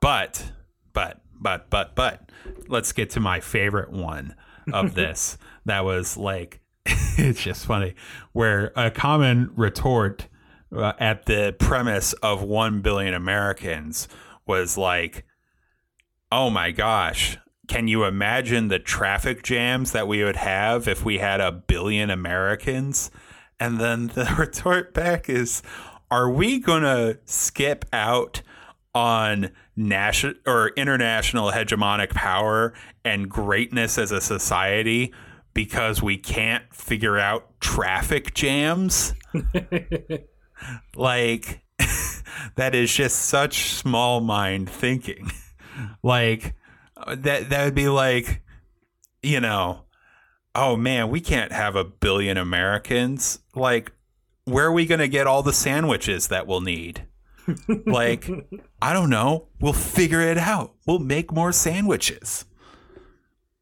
[0.00, 0.52] but
[0.92, 2.30] but but but but
[2.68, 4.34] let's get to my favorite one
[4.72, 5.36] of this.
[5.64, 7.94] that was like it's just funny
[8.32, 10.28] where a common retort
[10.74, 14.06] Uh, at the premise of 1 billion Americans
[14.46, 15.24] was like
[16.30, 17.38] oh my gosh
[17.70, 22.10] can you imagine the traffic jams that we would have if we had a billion
[22.10, 23.12] Americans?
[23.60, 25.62] And then the retort back is
[26.10, 28.42] are we going to skip out
[28.92, 32.74] on national or international hegemonic power
[33.04, 35.14] and greatness as a society
[35.54, 39.14] because we can't figure out traffic jams
[40.94, 41.60] like
[42.56, 45.30] that is just such small mind thinking.
[46.02, 46.54] Like
[47.06, 48.42] that that would be like
[49.22, 49.84] you know
[50.54, 53.40] oh man we can't have a billion americans.
[53.54, 53.92] Like
[54.44, 57.06] where are we going to get all the sandwiches that we'll need?
[57.86, 58.28] Like
[58.82, 59.48] i don't know.
[59.60, 60.74] We'll figure it out.
[60.86, 62.44] We'll make more sandwiches.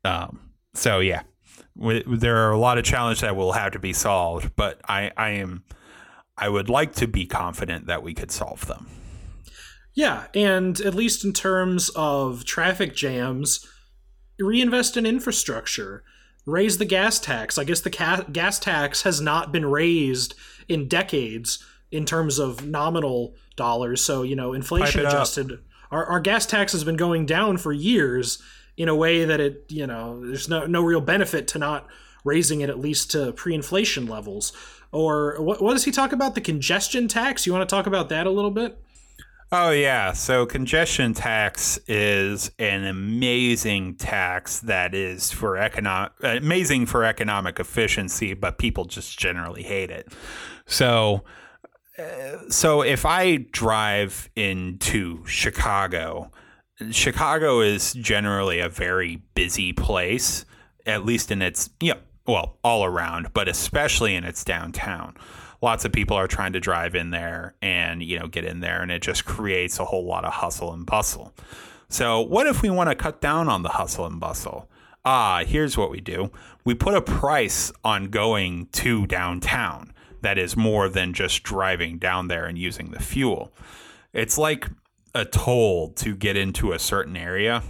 [0.04, 0.40] Um
[0.74, 1.22] so yeah
[1.78, 5.30] there are a lot of challenges that will have to be solved but i i
[5.30, 5.62] am
[6.38, 8.86] i would like to be confident that we could solve them
[9.94, 13.66] Yeah, and at least in terms of traffic jams,
[14.38, 16.04] reinvest in infrastructure.
[16.46, 17.58] raise the gas tax.
[17.58, 20.34] I guess the ca- gas tax has not been raised
[20.68, 21.58] in decades
[21.90, 24.00] in terms of nominal dollars.
[24.00, 25.58] So, you know, inflation adjusted,
[25.90, 28.40] our, our gas tax has been going down for years
[28.76, 31.86] in a way that it, you know, there's no, no real benefit to not
[32.24, 34.52] raising it at least to pre inflation levels.
[34.92, 36.34] Or what, what does he talk about?
[36.34, 37.46] The congestion tax?
[37.46, 38.78] You want to talk about that a little bit?
[39.50, 47.02] Oh yeah, so congestion tax is an amazing tax that is for economic amazing for
[47.02, 50.12] economic efficiency, but people just generally hate it.
[50.66, 51.24] So
[51.98, 56.30] uh, so if I drive into Chicago,
[56.90, 60.44] Chicago is generally a very busy place,
[60.84, 61.94] at least in its yeah,
[62.28, 65.16] well, all around, but especially in its downtown.
[65.62, 68.80] Lots of people are trying to drive in there and you know get in there
[68.80, 71.34] and it just creates a whole lot of hustle and bustle.
[71.88, 74.68] So what if we want to cut down on the hustle and bustle?
[75.04, 76.30] Ah here's what we do.
[76.64, 82.28] We put a price on going to downtown that is more than just driving down
[82.28, 83.52] there and using the fuel.
[84.12, 84.68] It's like
[85.14, 87.62] a toll to get into a certain area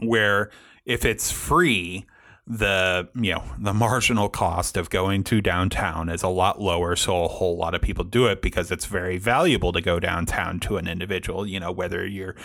[0.00, 0.50] where
[0.84, 2.04] if it's free
[2.46, 7.24] the you know the marginal cost of going to downtown is a lot lower so
[7.24, 10.76] a whole lot of people do it because it's very valuable to go downtown to
[10.76, 12.36] an individual you know whether you're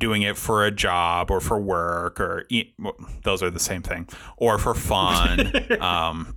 [0.00, 2.44] doing it for a job or for work or
[3.22, 6.36] those are the same thing or for fun um,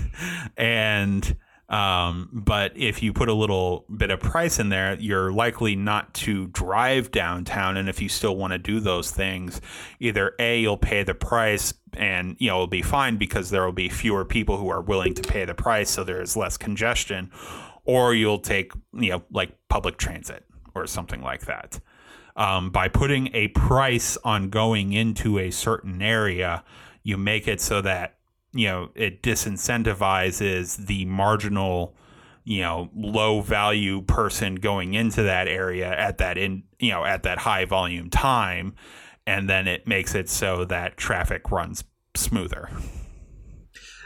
[0.56, 1.36] and
[1.68, 6.14] um, but if you put a little bit of price in there, you're likely not
[6.14, 7.76] to drive downtown.
[7.76, 9.60] And if you still want to do those things,
[9.98, 13.72] either A, you'll pay the price and, you know, it'll be fine because there will
[13.72, 15.90] be fewer people who are willing to pay the price.
[15.90, 17.32] So there's less congestion,
[17.84, 20.44] or you'll take, you know, like public transit
[20.74, 21.80] or something like that.
[22.36, 26.62] Um, by putting a price on going into a certain area,
[27.02, 28.15] you make it so that
[28.56, 31.94] you know it disincentivizes the marginal
[32.44, 37.24] you know low value person going into that area at that in you know at
[37.24, 38.74] that high volume time
[39.26, 41.82] and then it makes it so that traffic runs
[42.14, 42.70] smoother.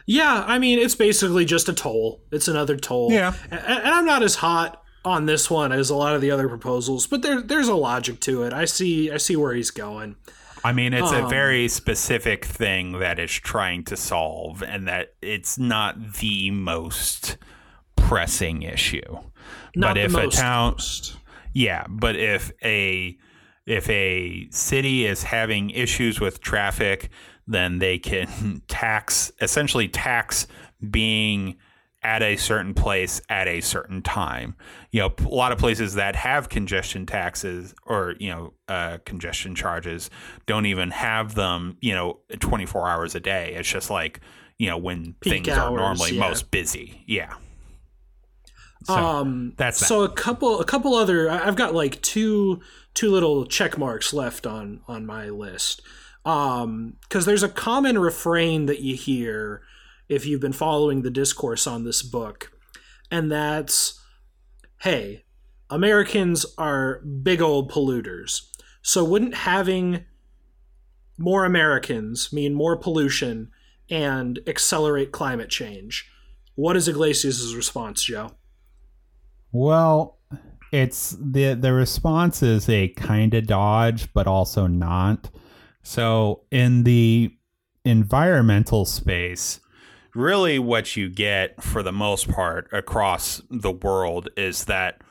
[0.07, 2.23] Yeah i mean it's basically just a toll.
[2.33, 3.13] It's another toll.
[3.13, 3.35] Yeah.
[3.51, 6.49] And, and i'm not as hot on this one as a lot of the other
[6.49, 8.53] proposals but there, there's a logic to it.
[8.53, 10.17] I see i see where he's going
[10.65, 15.15] I mean, it's um, a very specific thing that it's trying to solve, and that
[15.23, 17.39] it's not the most
[17.97, 19.19] pressing issue.
[19.75, 21.17] Not but if a town, most.
[21.53, 23.17] yeah, but if a
[23.67, 27.11] if a city is having issues with traffic,
[27.47, 30.47] then they can tax essentially tax
[30.91, 31.57] being
[32.03, 34.57] at a certain place at a certain time.
[34.91, 39.55] You know, a lot of places that have congestion taxes or, you know, uh, congestion
[39.55, 40.09] charges
[40.47, 43.55] don't even have them, you know, 24 hours a day.
[43.55, 44.21] It's just like,
[44.59, 46.29] you know, when Peak things hours, are normally yeah.
[46.29, 47.03] most busy.
[47.07, 47.35] Yeah.
[48.85, 49.87] So um that's that.
[49.87, 52.61] so a couple a couple other I've got like two
[52.95, 55.83] two little check marks left on on my list.
[56.25, 59.63] Um cuz there's a common refrain that you hear
[60.11, 62.53] if you've been following the discourse on this book
[63.11, 63.99] and that's
[64.83, 65.25] hey,
[65.69, 68.43] Americans are big old polluters.
[68.83, 70.05] So wouldn't having
[71.19, 73.51] more Americans mean more pollution
[73.91, 76.11] and accelerate climate change?
[76.55, 78.33] What is Yglesias' response, Joe?
[79.53, 80.19] Well,
[80.73, 85.31] it's the the response is a kind of dodge, but also not.
[85.83, 87.35] So in the
[87.85, 89.61] environmental space,
[90.15, 95.03] really what you get for the most part across the world is that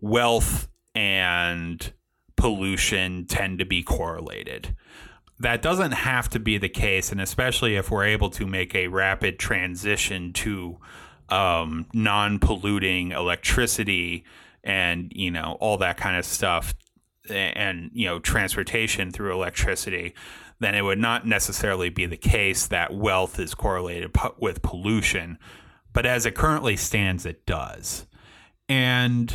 [0.00, 1.92] wealth and
[2.36, 4.74] pollution tend to be correlated.
[5.40, 8.88] That doesn't have to be the case, and especially if we're able to make a
[8.88, 10.78] rapid transition to
[11.28, 14.24] um, non-polluting electricity
[14.64, 16.74] and you know all that kind of stuff,
[17.30, 20.14] and you know transportation through electricity,
[20.60, 25.38] then it would not necessarily be the case that wealth is correlated with pollution.
[25.92, 28.06] But as it currently stands, it does.
[28.68, 29.32] And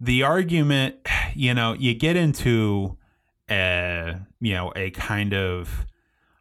[0.00, 0.96] the argument,
[1.34, 2.96] you know, you get into
[3.50, 5.86] a, you know, a kind of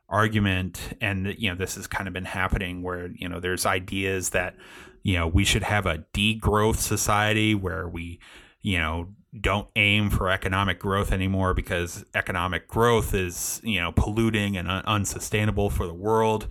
[0.10, 4.30] argument, and, you know, this has kind of been happening where, you know, there's ideas
[4.30, 4.56] that,
[5.02, 8.20] you know, we should have a degrowth society where we,
[8.62, 14.58] you know, don't aim for economic growth anymore because economic growth is you know polluting
[14.58, 16.48] and unsustainable for the world.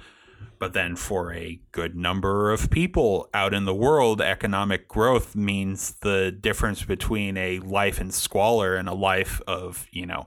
[0.58, 5.94] But then for a good number of people out in the world economic growth means
[6.02, 10.26] the difference between a life in squalor and a life of you know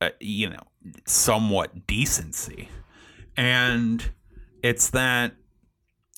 [0.00, 0.62] uh, you know
[1.06, 2.68] somewhat decency.
[3.36, 4.10] And
[4.62, 5.34] it's that,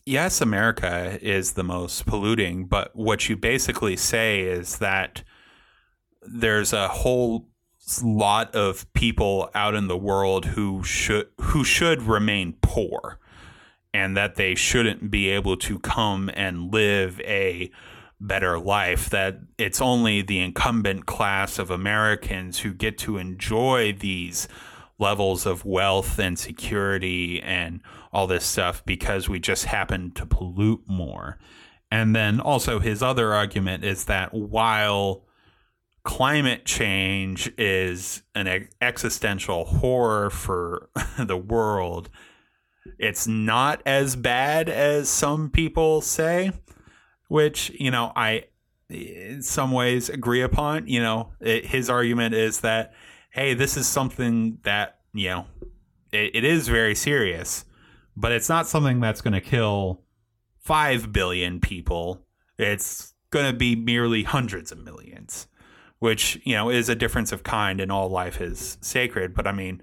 [0.04, 5.22] yes, America is the most polluting, but what you basically say is that
[6.26, 7.48] there's a whole
[8.02, 13.18] lot of people out in the world who should who should remain poor
[13.92, 17.70] and that they shouldn't be able to come and live a
[18.20, 24.48] better life that it's only the incumbent class of Americans who get to enjoy these
[24.98, 27.80] levels of wealth and security and
[28.12, 31.38] all this stuff because we just happen to pollute more.
[31.90, 35.24] And then also his other argument is that while
[36.04, 42.10] climate change is an existential horror for the world,
[42.98, 46.52] it's not as bad as some people say,
[47.28, 48.44] which, you know, I
[48.90, 50.86] in some ways agree upon.
[50.86, 52.92] You know, it, his argument is that,
[53.30, 55.46] hey, this is something that, you know,
[56.12, 57.64] it, it is very serious,
[58.16, 60.02] but it's not something that's going to kill
[60.60, 62.26] 5 billion people.
[62.58, 65.48] It's going to be merely hundreds of millions,
[66.04, 69.34] which, you know, is a difference of kind and all life is sacred.
[69.34, 69.80] But I mean,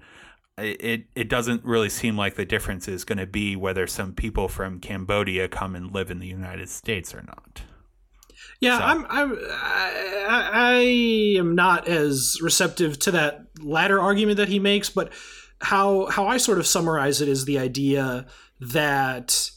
[0.56, 4.46] it it doesn't really seem like the difference is going to be whether some people
[4.46, 7.62] from Cambodia come and live in the United States or not.
[8.60, 8.84] Yeah, so.
[8.84, 10.72] I'm, I'm I, I
[11.38, 15.12] am not as receptive to that latter argument that he makes, but
[15.60, 18.26] how how I sort of summarize it is the idea
[18.60, 19.50] that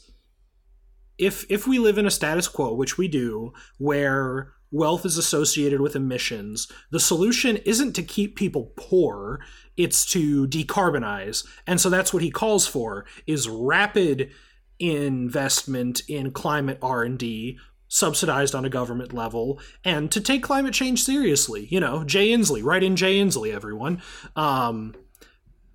[1.16, 5.80] if if we live in a status quo, which we do, where wealth is associated
[5.80, 9.40] with emissions, the solution isn't to keep people poor,
[9.76, 11.46] it's to decarbonize.
[11.66, 14.30] And so that's what he calls for is rapid
[14.78, 21.68] investment in climate R&D subsidized on a government level and to take climate change seriously.
[21.70, 24.02] You know, Jay Inslee, write in Jay Inslee everyone.
[24.34, 24.94] Um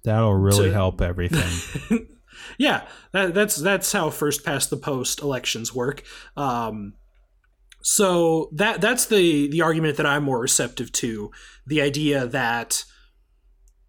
[0.03, 2.07] that'll really to, help everything.
[2.57, 6.03] yeah, that, that's that's how first past the post elections work.
[6.35, 6.93] Um
[7.81, 11.31] so that that's the the argument that I'm more receptive to,
[11.65, 12.83] the idea that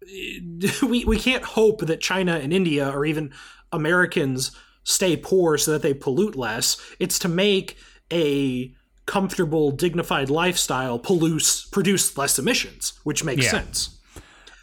[0.07, 0.39] eh,
[0.83, 3.31] we we can't hope that China and India or even
[3.71, 4.51] Americans
[4.83, 6.77] stay poor so that they pollute less.
[6.99, 7.77] It's to make
[8.11, 8.73] a
[9.05, 13.51] comfortable, dignified lifestyle pollute produce less emissions, which makes yeah.
[13.51, 13.99] sense.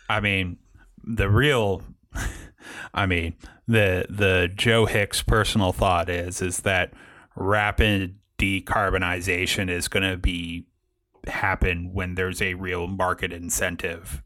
[0.09, 0.59] I mean,
[1.05, 1.83] the real
[2.95, 3.35] I mean,
[3.67, 6.93] the the Joe Hicks personal thought is is that
[7.37, 10.67] rapid decarbonization is going to be
[11.27, 14.23] happen when there's a real market incentive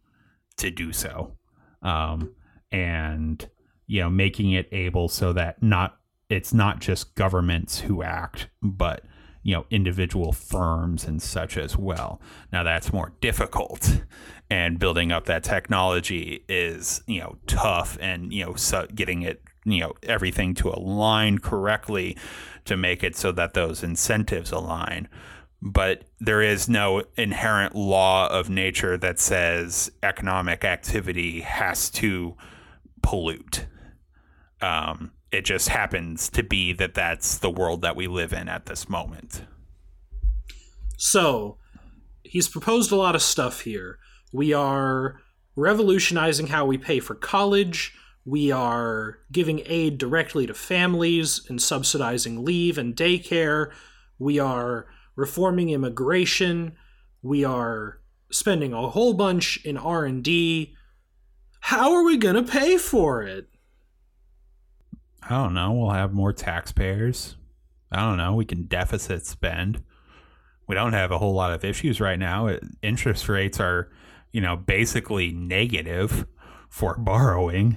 [0.56, 1.36] to do so.
[1.82, 2.34] Um,
[2.70, 3.48] and
[3.86, 5.98] you know, making it able so that not
[6.30, 9.04] it's not just governments who act, but
[9.42, 12.20] you know individual firms and such as well.
[12.52, 14.00] Now that's more difficult,
[14.48, 19.42] and building up that technology is you know tough, and you know so getting it
[19.64, 22.16] you know everything to align correctly
[22.64, 25.08] to make it so that those incentives align
[25.64, 32.36] but there is no inherent law of nature that says economic activity has to
[33.02, 33.66] pollute.
[34.60, 38.66] Um, it just happens to be that that's the world that we live in at
[38.66, 39.44] this moment.
[40.98, 41.56] So,
[42.22, 43.98] he's proposed a lot of stuff here.
[44.34, 45.20] We are
[45.56, 47.94] revolutionizing how we pay for college.
[48.24, 53.70] We are giving aid directly to families and subsidizing leave and daycare.
[54.18, 56.76] We are reforming immigration.
[57.22, 60.74] We are spending a whole bunch in R&D.
[61.60, 63.48] How are we going to pay for it?
[65.22, 65.72] I don't know.
[65.72, 67.36] We'll have more taxpayers.
[67.90, 68.34] I don't know.
[68.34, 69.82] We can deficit spend.
[70.66, 72.48] We don't have a whole lot of issues right now.
[72.48, 73.90] Uh, interest rates are,
[74.32, 76.26] you know, basically negative
[76.68, 77.76] for borrowing.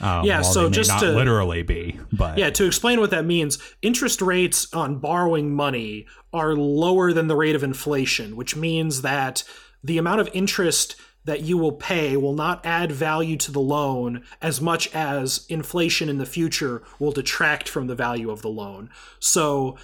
[0.00, 3.58] Um, yeah, so just not to literally be, but yeah, to explain what that means,
[3.82, 9.42] interest rates on borrowing money are lower than the rate of inflation, which means that
[9.82, 14.24] the amount of interest that you will pay will not add value to the loan
[14.40, 18.88] as much as inflation in the future will detract from the value of the loan.
[19.18, 19.76] So,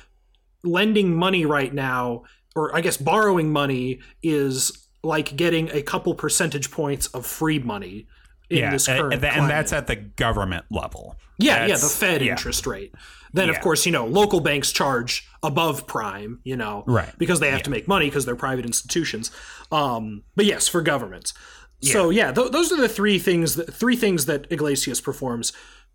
[0.62, 2.22] lending money right now,
[2.56, 8.06] or I guess borrowing money, is like getting a couple percentage points of free money
[8.50, 11.16] yeah, this current and, and that's at the government level.
[11.38, 12.32] Yeah, that's, yeah, the Fed yeah.
[12.32, 12.94] interest rate.
[13.32, 13.54] Then yeah.
[13.54, 17.12] of course, you know, local banks charge above prime, you know, right.
[17.18, 19.32] because they have to make money because they're private institutions.
[19.72, 21.34] Um, but yes, for governments.
[21.82, 25.52] So yeah, th- those are the three things that three things that Yglesias performs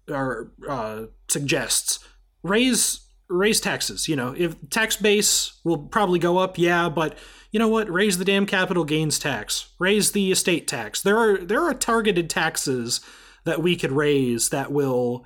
[0.07, 1.99] or uh, suggests.
[2.43, 4.07] Raise raise taxes.
[4.07, 7.17] You know, if tax base will probably go up, yeah, but
[7.51, 7.89] you know what?
[7.89, 9.69] Raise the damn capital gains tax.
[9.79, 11.01] Raise the estate tax.
[11.01, 13.01] There are there are targeted taxes
[13.45, 15.25] that we could raise that will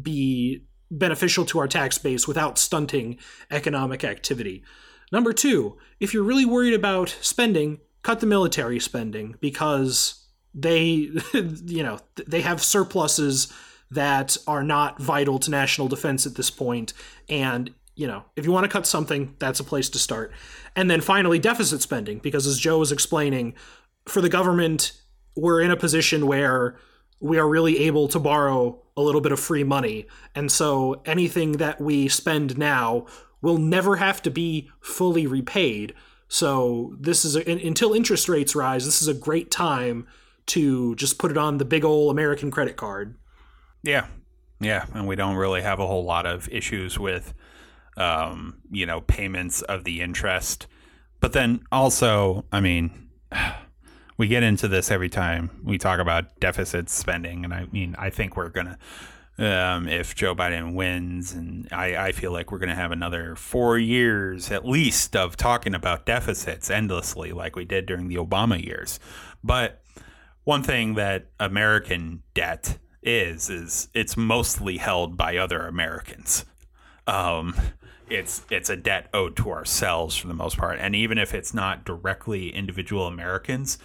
[0.00, 3.18] be beneficial to our tax base without stunting
[3.50, 4.62] economic activity.
[5.10, 11.82] Number two, if you're really worried about spending, cut the military spending because they, you
[11.82, 13.52] know, they have surpluses
[13.90, 16.50] that are not vital to national defense at this.
[17.28, 20.32] And, you know, if you want to cut something, that's a place to start.
[20.74, 23.54] And then finally, deficit spending, because as Joe was explaining,
[24.06, 24.92] for the government,
[25.36, 26.78] we're in a position where
[27.20, 30.06] we are really able to borrow a little bit of free money.
[30.34, 33.06] And so anything that we spend now
[33.40, 35.94] will never have to be fully repaid.
[36.28, 40.06] So this is a, until interest rates rise, this is a great time
[40.46, 43.16] to just put it on the big old American credit card.
[43.82, 44.06] Yeah.
[44.60, 47.34] Yeah, and we don't really have a whole lot of issues with
[47.96, 50.66] um, you know, payments of the interest.
[51.20, 53.10] But then also, I mean,
[54.16, 58.10] we get into this every time we talk about deficit spending and I mean, I
[58.10, 58.78] think we're going to
[59.38, 61.32] um, if Joe Biden wins.
[61.32, 65.36] And I, I feel like we're going to have another four years at least of
[65.36, 69.00] talking about deficits endlessly, like we did during the Obama years.
[69.42, 69.82] But
[70.44, 76.44] one thing that American debt is, is it's mostly held by other Americans.
[77.06, 77.54] Um,
[78.12, 81.54] it's it's a debt owed to ourselves for the most part, and even if it's
[81.54, 83.78] not directly individual Americans,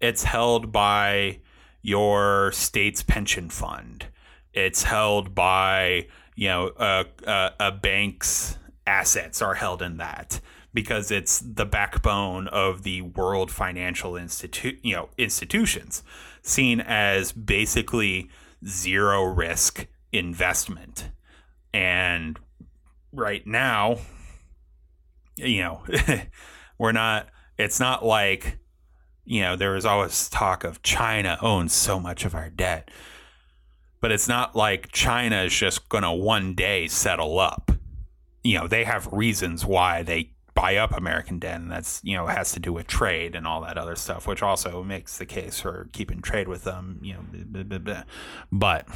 [0.00, 1.40] it's held by
[1.82, 4.06] your state's pension fund.
[4.52, 10.40] It's held by you know a, a, a bank's assets are held in that
[10.72, 16.02] because it's the backbone of the world financial institute you know institutions
[16.42, 18.30] seen as basically
[18.66, 21.10] zero risk investment.
[21.74, 22.38] And
[23.16, 23.98] right now
[25.36, 25.82] you know
[26.78, 27.28] we're not
[27.58, 28.58] it's not like
[29.24, 32.90] you know there was always talk of china owns so much of our debt
[34.00, 37.72] but it's not like China is just going to one day settle up.
[38.44, 42.26] You know, they have reasons why they buy up American debt, and that's you know
[42.26, 45.60] has to do with trade and all that other stuff, which also makes the case
[45.60, 47.00] for keeping trade with them.
[47.02, 48.02] You know, blah, blah, blah.
[48.52, 48.88] but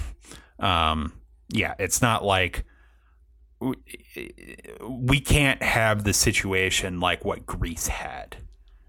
[0.60, 1.12] um,
[1.48, 2.64] yeah, it's not like
[3.60, 8.36] we can't have the situation like what Greece had.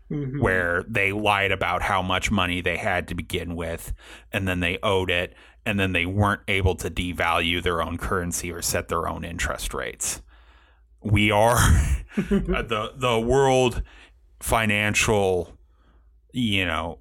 [0.10, 0.41] Mm-hmm.
[0.41, 3.93] Where they lied about how much money they had to begin with,
[4.34, 5.34] and then they owed it,
[5.65, 9.73] and then they weren't able to devalue their own currency or set their own interest
[9.73, 10.22] rates.
[11.02, 11.56] We are
[12.18, 13.84] the the world
[14.41, 15.57] financial,
[16.34, 16.99] you know,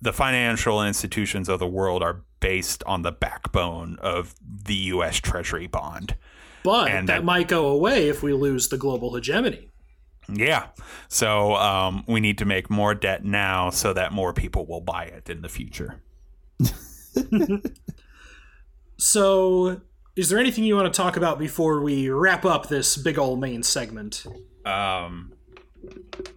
[0.00, 5.20] the financial institutions of the world are based on the backbone of the U.S.
[5.20, 6.16] Treasury bond.
[6.62, 9.70] But and that, that might go away if we lose the global hegemony.
[10.32, 10.68] Yeah.
[11.08, 15.04] So um, we need to make more debt now so that more people will buy
[15.04, 16.02] it in the future.
[18.98, 19.80] so,
[20.16, 23.40] is there anything you want to talk about before we wrap up this big old
[23.40, 24.24] main segment?
[24.66, 25.32] Um,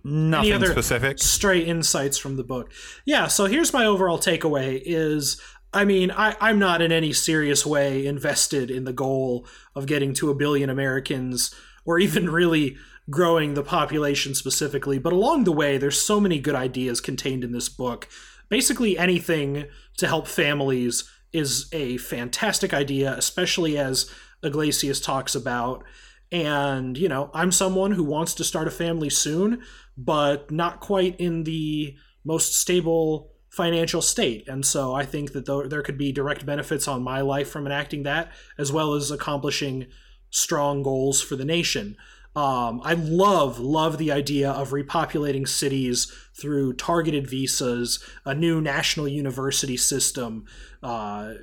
[0.04, 1.20] nothing Any specific.
[1.20, 2.72] Straight insights from the book.
[3.06, 3.28] Yeah.
[3.28, 5.42] So here's my overall takeaway: is
[5.74, 10.14] I mean, I, I'm not in any serious way invested in the goal of getting
[10.16, 11.54] to a billion Americans
[11.86, 12.78] or even really
[13.10, 15.00] growing the population specifically.
[15.00, 18.08] But along the way, there's so many good ideas contained in this book
[18.54, 19.66] basically anything
[19.98, 24.12] to help families is a fantastic idea, especially as
[24.44, 25.84] Yglesias talks about.
[26.32, 29.64] And, you know, I'm someone who wants to start a family soon,
[29.98, 34.48] but not quite in the most stable financial state.
[34.48, 38.02] And so I think that there could be direct benefits on my life from enacting
[38.02, 39.86] that, as well as accomplishing
[40.32, 41.96] strong goals for the nation.
[42.36, 49.08] Um, I love, love the idea of repopulating cities through targeted visas, a new national
[49.08, 50.46] university system,
[50.82, 51.34] uh,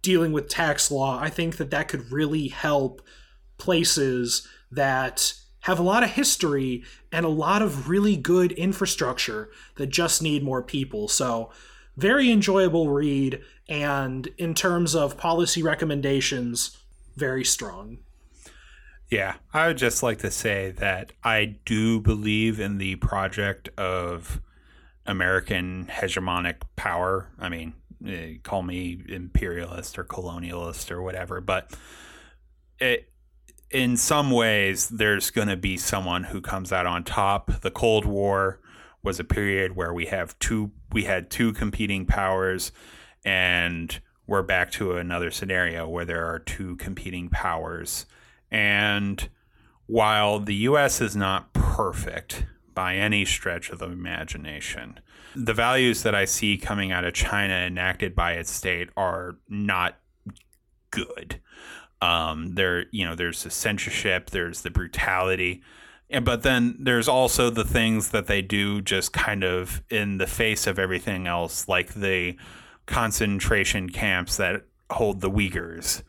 [0.00, 1.18] dealing with tax law.
[1.20, 3.02] I think that that could really help
[3.58, 9.88] places that have a lot of history and a lot of really good infrastructure that
[9.88, 11.08] just need more people.
[11.08, 11.50] So,
[11.96, 13.42] very enjoyable read.
[13.68, 16.78] And in terms of policy recommendations,
[17.16, 17.98] very strong.
[19.10, 24.40] Yeah, I would just like to say that I do believe in the project of
[25.06, 27.30] American hegemonic power.
[27.38, 27.72] I mean,
[28.06, 31.74] eh, call me imperialist or colonialist or whatever, but
[32.78, 33.08] it,
[33.70, 37.60] in some ways, there's going to be someone who comes out on top.
[37.60, 38.60] The Cold War
[39.02, 42.72] was a period where we have two, we had two competing powers,
[43.24, 48.04] and we're back to another scenario where there are two competing powers
[48.50, 49.28] and
[49.86, 55.00] while the US is not perfect by any stretch of the imagination.
[55.34, 59.98] The values that I see coming out of China enacted by its state are not
[60.90, 61.40] good.
[62.00, 65.62] Um, there, you know, there's the censorship, there's the brutality,
[66.10, 70.26] and but then there's also the things that they do just kind of in the
[70.26, 72.36] face of everything else, like the
[72.86, 76.02] concentration camps that hold the Uyghurs,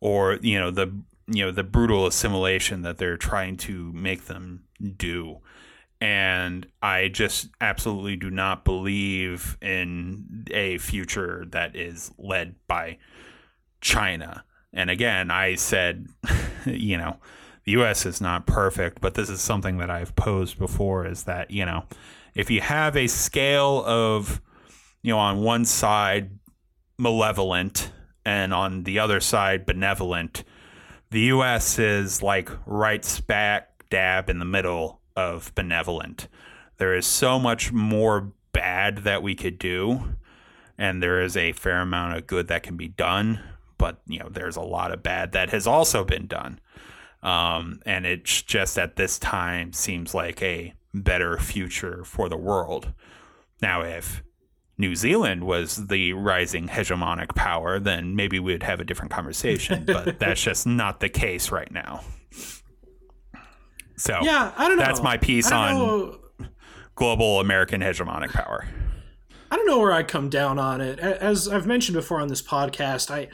[0.00, 0.92] or you know the
[1.26, 4.64] you know the brutal assimilation that they're trying to make them
[4.96, 5.38] do.
[6.00, 12.98] And I just absolutely do not believe in a future that is led by
[13.80, 14.44] China.
[14.72, 16.08] And again, I said,
[16.66, 17.16] you know,
[17.64, 21.50] the US is not perfect, but this is something that I've posed before is that,
[21.50, 21.84] you know,
[22.34, 24.40] if you have a scale of,
[25.02, 26.30] you know, on one side
[26.98, 27.92] malevolent
[28.24, 30.44] and on the other side benevolent,
[31.10, 36.28] the US is like right smack dab in the middle of benevolent.
[36.78, 40.16] There is so much more bad that we could do,
[40.78, 43.40] and there is a fair amount of good that can be done,
[43.82, 46.60] but you know, there's a lot of bad that has also been done.
[47.20, 52.92] Um, and it's just at this time seems like a better future for the world.
[53.60, 54.22] Now, if
[54.78, 59.84] New Zealand was the rising hegemonic power, then maybe we'd have a different conversation.
[59.86, 62.02] but that's just not the case right now.
[63.96, 64.84] So Yeah, I don't know.
[64.84, 66.18] that's my piece on know-
[66.94, 68.64] global American hegemonic power.
[69.50, 71.00] I don't know where I come down on it.
[71.00, 73.28] As I've mentioned before on this podcast, I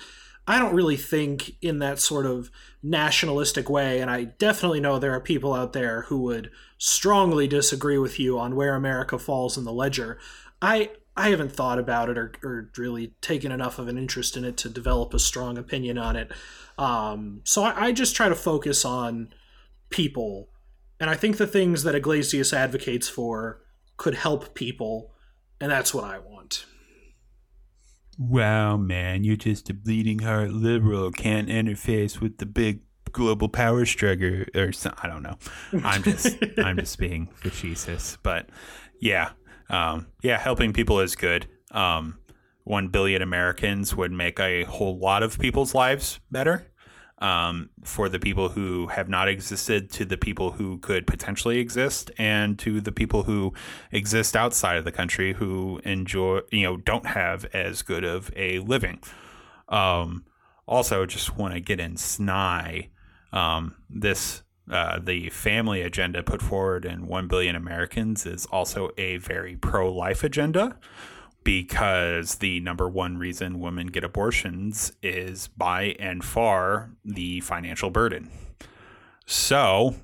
[0.48, 2.50] I don't really think in that sort of
[2.82, 7.98] nationalistic way, and I definitely know there are people out there who would strongly disagree
[7.98, 10.18] with you on where America falls in the ledger.
[10.62, 14.44] I I haven't thought about it or, or really taken enough of an interest in
[14.44, 16.32] it to develop a strong opinion on it.
[16.78, 19.34] Um, so I, I just try to focus on
[19.90, 20.48] people,
[20.98, 23.60] and I think the things that Yglesias advocates for
[23.98, 25.12] could help people,
[25.60, 26.37] and that's what I want.
[28.18, 31.12] Wow, man, you're just a bleeding heart liberal.
[31.12, 32.80] Can't interface with the big
[33.12, 35.38] global power struggle, or some, I don't know.
[35.84, 38.48] I'm just, I'm just being facetious, but
[39.00, 39.30] yeah,
[39.70, 41.46] um, yeah, helping people is good.
[41.70, 42.18] Um,
[42.64, 46.66] One billion Americans would make a whole lot of people's lives better.
[47.20, 52.12] Um, for the people who have not existed, to the people who could potentially exist,
[52.16, 53.52] and to the people who
[53.90, 58.60] exist outside of the country who enjoy, you know, don't have as good of a
[58.60, 59.00] living.
[59.68, 60.26] Um,
[60.68, 62.90] also, just want to get in snide.
[63.32, 69.16] Um, this uh, the family agenda put forward in 1 billion Americans is also a
[69.16, 70.76] very pro life agenda
[71.44, 78.30] because the number one reason women get abortions is by and far the financial burden.
[79.26, 79.94] So,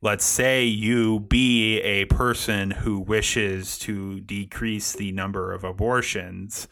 [0.00, 6.68] let's say you be a person who wishes to decrease the number of abortions,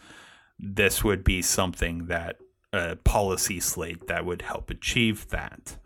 [0.59, 2.37] this would be something that
[2.73, 5.77] a policy slate that would help achieve that.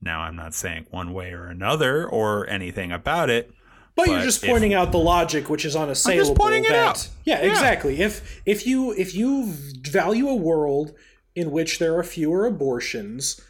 [0.00, 3.52] Now, I'm not saying one way or another or anything about it.
[3.98, 6.34] But, you're just if- pointing out the logic, which is unassailable.
[6.36, 7.08] pointing it that, out.
[7.24, 7.50] Yeah, Yeah.
[7.50, 8.00] exactly.
[8.00, 9.52] If if you if you
[9.82, 10.94] value a world
[11.34, 13.40] in which there are fewer abortions,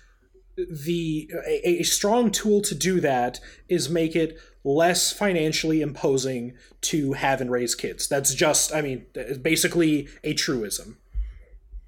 [0.56, 7.12] the a, a strong tool to do that is make it less financially imposing to
[7.12, 8.08] have and raise kids.
[8.08, 9.06] That's just, I mean,
[9.40, 10.98] basically a truism.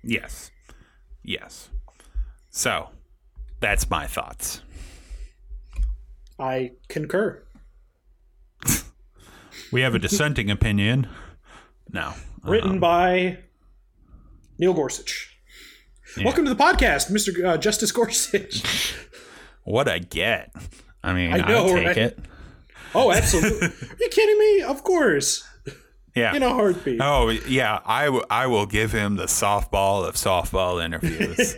[0.02, 0.50] Yes.
[1.22, 1.68] Yes.
[2.50, 2.90] So,
[3.58, 4.62] that's my thoughts.
[6.38, 7.42] I concur.
[9.72, 11.06] We have a dissenting opinion.
[11.92, 12.14] No.
[12.42, 13.38] Written by
[14.58, 15.36] Neil Gorsuch.
[16.24, 17.44] Welcome to the podcast, Mr.
[17.44, 18.94] Uh, Justice Gorsuch.
[19.64, 20.52] What I get.
[21.04, 21.96] I mean, I know, take right?
[21.98, 22.18] it.
[22.94, 23.68] Oh, absolutely.
[23.68, 24.62] Are you kidding me?
[24.62, 25.46] Of course.
[26.16, 26.34] Yeah.
[26.34, 26.98] In a heartbeat.
[27.00, 31.54] Oh yeah, I, w- I will give him the softball of softball interviews.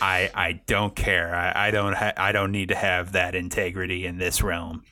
[0.00, 1.34] I I don't care.
[1.34, 4.84] I, I don't ha- I don't need to have that integrity in this realm.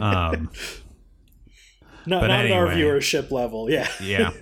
[0.00, 0.50] Um,
[2.06, 3.70] not not at our viewership level.
[3.70, 3.88] Yeah.
[4.00, 4.30] yeah.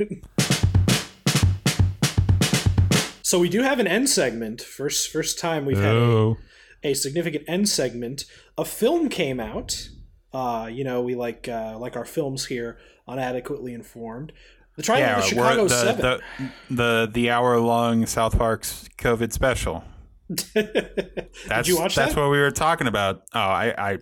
[3.25, 4.61] So we do have an end segment.
[4.61, 6.37] First first time we've had a, Oh.
[6.83, 8.27] a significant end segment.
[8.59, 9.89] A film came out.
[10.35, 12.79] Uh, you know, we like uh, like our films here
[13.09, 14.33] on adequately informed.
[14.77, 16.01] The Trial Yeah, of the Chicago the, Seven.
[16.03, 16.21] the
[16.75, 19.83] the the hour long South Park's COVID special.
[20.29, 22.21] That's, Did you watch that's that?
[22.21, 23.23] what we were talking about.
[23.35, 23.99] Oh, I, I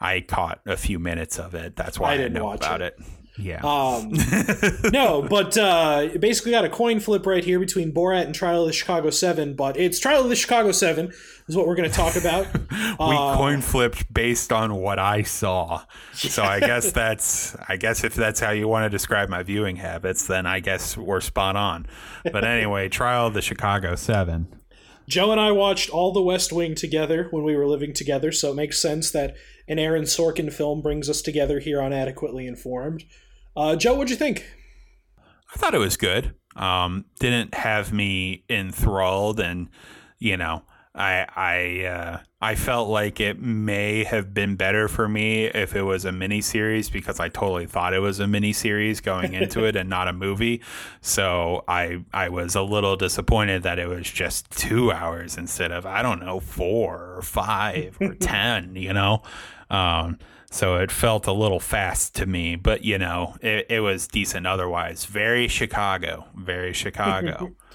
[0.00, 1.76] I caught a few minutes of it.
[1.76, 2.96] That's why I I, didn't know watch about it.
[2.98, 3.06] it.
[3.38, 3.60] Yeah.
[3.62, 4.12] Um,
[4.92, 8.66] no, but uh, basically got a coin flip right here between Borat and Trial of
[8.66, 9.54] the Chicago Seven.
[9.54, 11.12] But it's Trial of the Chicago Seven
[11.46, 12.46] is what we're going to talk about.
[12.70, 15.82] we Uh, coin flipped based on what I saw.
[16.14, 19.76] So I guess that's I guess if that's how you want to describe my viewing
[19.76, 21.86] habits, then I guess we're spot on.
[22.24, 24.48] But anyway, Trial of the Chicago Seven.
[25.08, 28.50] Joe and I watched all the West Wing together when we were living together, so
[28.50, 29.36] it makes sense that
[29.68, 33.04] an Aaron Sorkin film brings us together here on Adequately Informed.
[33.56, 34.44] Uh, Joe, what'd you think?
[35.54, 36.34] I thought it was good.
[36.56, 39.68] Um, didn't have me enthralled, and
[40.18, 40.62] you know,
[40.96, 45.82] I I uh, I felt like it may have been better for me if it
[45.82, 49.90] was a miniseries because I totally thought it was a miniseries going into it and
[49.90, 50.62] not a movie.
[51.02, 55.84] So I I was a little disappointed that it was just two hours instead of
[55.84, 58.74] I don't know four or five or ten.
[58.74, 59.22] You know.
[59.68, 60.18] Um,
[60.50, 64.46] so it felt a little fast to me, but you know, it, it was decent
[64.46, 65.04] otherwise.
[65.04, 67.52] Very Chicago, very Chicago.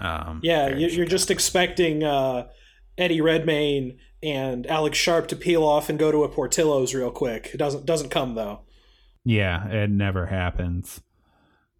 [0.00, 2.48] Um, Yeah, you're just expecting uh,
[2.96, 7.50] Eddie Redmayne and Alex Sharp to peel off and go to a Portillo's real quick.
[7.54, 8.60] It doesn't doesn't come though.
[9.24, 11.00] Yeah, it never happens.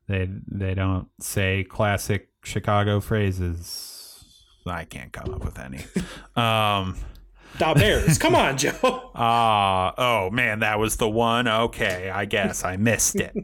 [0.06, 4.24] They they don't say classic Chicago phrases.
[4.66, 5.78] I can't come up with any.
[6.36, 6.96] um,
[7.58, 9.10] Da Bears, come on, Joe.
[9.14, 11.48] ah, oh man, that was the one.
[11.48, 13.34] Okay, I guess I missed it.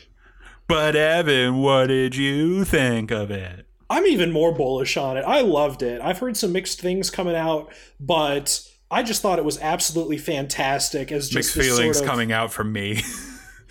[0.68, 3.67] but Evan, what did you think of it?
[3.90, 5.22] I'm even more bullish on it.
[5.22, 6.00] I loved it.
[6.02, 8.60] I've heard some mixed things coming out, but
[8.90, 11.10] I just thought it was absolutely fantastic.
[11.10, 13.02] As just Mixed feelings sort of, coming out from me.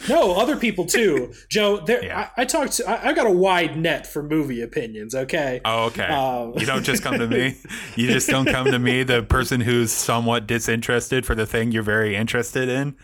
[0.08, 1.34] No, other people too.
[1.50, 2.04] Joe, there.
[2.06, 2.30] Yeah.
[2.38, 2.90] I, I talked to.
[2.90, 5.16] I, I got a wide net for movie opinions.
[5.16, 5.60] Okay.
[5.66, 6.06] Oh, okay.
[6.06, 7.56] Um, you don't just come to me.
[7.96, 11.82] You just don't come to me, the person who's somewhat disinterested for the thing you're
[11.82, 12.96] very interested in.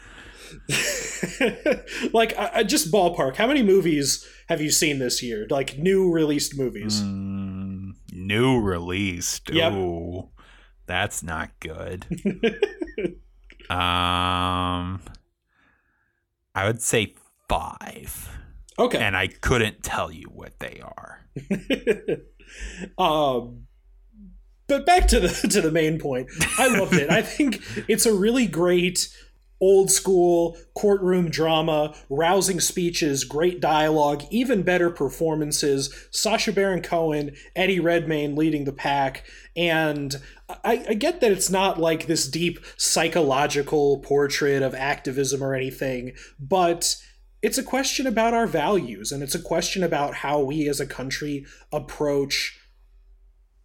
[2.14, 3.36] like, I, I just ballpark.
[3.36, 5.48] How many movies have you seen this year?
[5.50, 7.02] Like new released movies.
[7.02, 9.50] Mm, new released.
[9.50, 9.74] Yep.
[9.74, 10.30] Ooh,
[10.86, 12.06] that's not good.
[13.70, 15.02] um,
[16.56, 17.16] I would say
[17.50, 18.30] five,
[18.78, 18.98] Okay.
[18.98, 21.22] and I couldn't tell you what they are.
[22.98, 23.68] um,
[24.68, 26.30] but back to the to the main point.
[26.58, 27.10] I loved it.
[27.10, 29.10] I think it's a really great
[29.64, 36.08] old school courtroom drama, rousing speeches, great dialogue, even better performances.
[36.12, 39.24] Sacha Baron Cohen, Eddie Redmayne leading the pack,
[39.56, 45.56] and I, I get that it's not like this deep psychological portrait of activism or
[45.56, 46.98] anything, but
[47.42, 50.86] it's a question about our values and it's a question about how we as a
[50.86, 52.60] country approach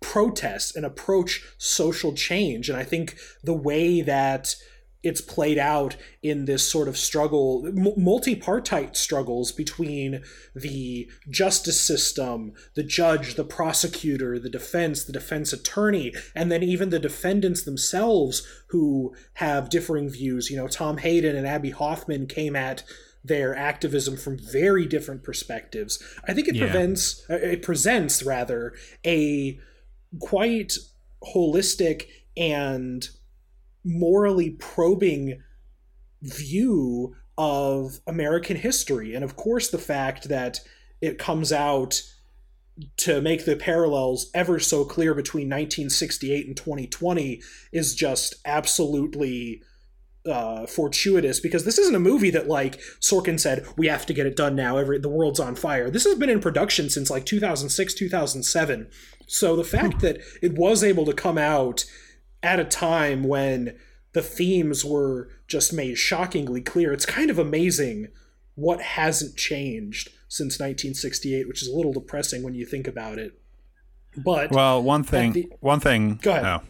[0.00, 2.68] protest and approach social change.
[2.68, 4.54] And I think the way that
[5.02, 10.22] it's played out in this sort of struggle, m- multi-partite struggles between
[10.54, 16.90] the justice system, the judge, the prosecutor, the defense, the defense attorney, and then even
[16.90, 20.50] the defendants themselves who have differing views.
[20.50, 22.82] You know, Tom Hayden and Abbie Hoffman came at
[23.24, 26.02] their activism from very different perspectives.
[26.26, 26.64] I think it Yeah.
[26.64, 28.74] prevents, uh, it presents rather
[29.06, 29.58] a
[30.20, 30.76] quite
[31.34, 32.06] holistic
[32.36, 33.08] and
[33.84, 35.42] morally probing
[36.22, 39.14] view of American history.
[39.14, 40.60] And of course, the fact that
[41.00, 42.02] it comes out
[42.96, 47.42] to make the parallels ever so clear between 1968 and 2020
[47.72, 49.62] is just absolutely
[50.28, 54.26] uh, fortuitous because this isn't a movie that like Sorkin said we have to get
[54.26, 54.76] it done now.
[54.76, 55.90] Every the world's on fire.
[55.90, 58.88] This has been in production since like 2006, 2007.
[59.26, 61.84] So the fact that it was able to come out
[62.42, 63.76] at a time when
[64.12, 68.08] the themes were just made shockingly clear, it's kind of amazing
[68.54, 73.40] what hasn't changed since 1968, which is a little depressing when you think about it.
[74.16, 76.18] But Well, one thing, the- one thing.
[76.22, 76.44] Go ahead.
[76.44, 76.62] oh.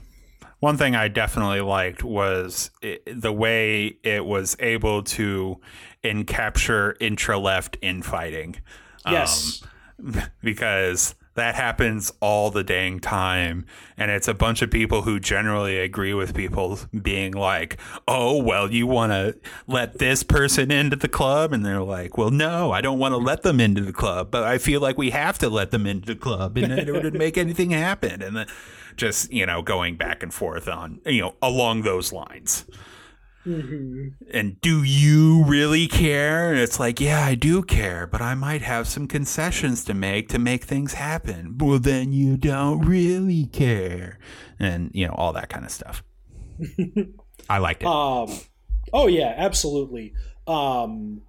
[0.61, 5.61] one thing I definitely liked was it, the way it was able to
[6.05, 8.57] encapture intra left infighting.
[9.09, 9.63] yes,
[9.99, 13.65] Um, because that happens all the dang time.
[13.97, 18.73] And it's a bunch of people who generally agree with people being like, oh, well,
[18.73, 19.37] you want to
[19.67, 21.53] let this person into the club?
[21.53, 24.45] And they're like, well, no, I don't want to let them into the club, but
[24.45, 27.39] I feel like we have to let them into the club in order to make
[27.39, 28.23] anything happen.
[28.23, 28.47] And then
[28.97, 32.65] just, you know, going back and forth on, you know, along those lines
[34.33, 36.51] and do you really care?
[36.51, 40.29] And it's like, yeah, I do care, but I might have some concessions to make
[40.31, 41.57] to make things happen.
[41.59, 44.19] Well, then you don't really care.
[44.59, 46.03] And, you know, all that kind of stuff.
[47.49, 47.89] I liked it.
[47.89, 48.31] Um,
[48.93, 50.15] oh yeah, absolutely.
[50.47, 51.23] Um,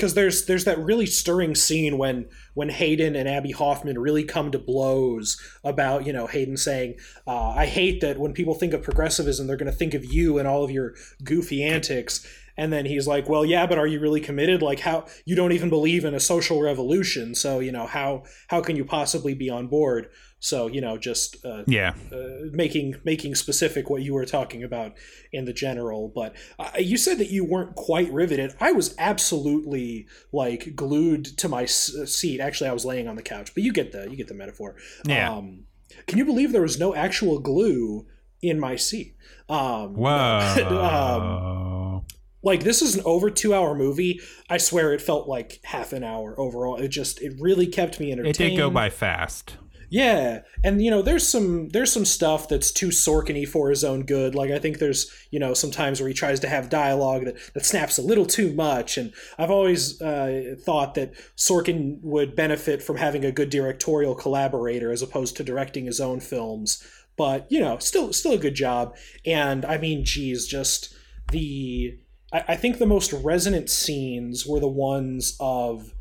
[0.00, 4.50] because there's there's that really stirring scene when when Hayden and Abbie Hoffman really come
[4.50, 6.94] to blows about you know Hayden saying
[7.26, 10.38] uh, I hate that when people think of progressivism they're going to think of you
[10.38, 12.26] and all of your goofy antics.
[12.56, 14.62] And then he's like well yeah but are you really committed?
[14.62, 18.62] Like how you don't even believe in a social revolution so you know how how
[18.62, 20.08] can you possibly be on board
[20.40, 24.94] so you know, just uh, yeah, uh, making making specific what you were talking about
[25.32, 26.10] in the general.
[26.14, 28.54] But uh, you said that you weren't quite riveted.
[28.58, 32.40] I was absolutely like glued to my s- uh, seat.
[32.40, 33.54] Actually, I was laying on the couch.
[33.54, 34.76] But you get the you get the metaphor.
[35.04, 35.30] Yeah.
[35.30, 35.64] Um,
[36.06, 38.06] can you believe there was no actual glue
[38.40, 39.16] in my seat?
[39.48, 42.00] Um, Whoa.
[42.00, 42.06] um,
[42.42, 44.20] like this is an over two hour movie.
[44.48, 46.76] I swear it felt like half an hour overall.
[46.76, 48.36] It just it really kept me entertained.
[48.36, 49.58] It did go by fast.
[49.92, 54.04] Yeah, and you know, there's some there's some stuff that's too Sorkin-y for his own
[54.04, 54.36] good.
[54.36, 57.66] Like I think there's you know sometimes where he tries to have dialogue that, that
[57.66, 62.98] snaps a little too much, and I've always uh, thought that Sorkin would benefit from
[62.98, 66.84] having a good directorial collaborator as opposed to directing his own films.
[67.16, 68.96] But you know, still still a good job.
[69.26, 70.94] And I mean, geez, just
[71.32, 71.98] the
[72.32, 75.92] I, I think the most resonant scenes were the ones of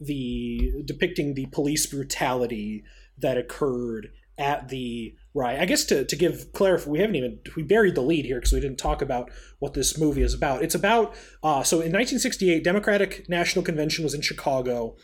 [0.00, 2.82] the depicting the police brutality
[3.20, 5.60] that occurred at the riot.
[5.60, 8.52] I guess to, to give clarify, we haven't even we buried the lead here because
[8.52, 10.62] we didn't talk about what this movie is about.
[10.62, 14.96] It's about uh, so in 1968, Democratic National Convention was in Chicago.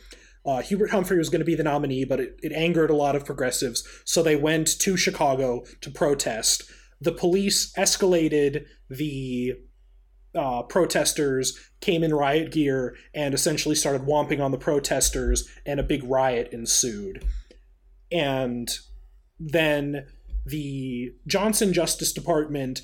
[0.45, 3.17] Uh, Hubert Humphrey was going to be the nominee, but it, it angered a lot
[3.17, 6.65] of progressives, so they went to Chicago to protest.
[7.01, 9.55] The police escalated the
[10.37, 15.85] uh, protesters came in riot gear and essentially started whomping on the protesters, and a
[15.85, 17.25] big riot ensued.
[18.11, 18.71] And
[19.39, 20.07] then
[20.45, 22.83] the Johnson Justice Department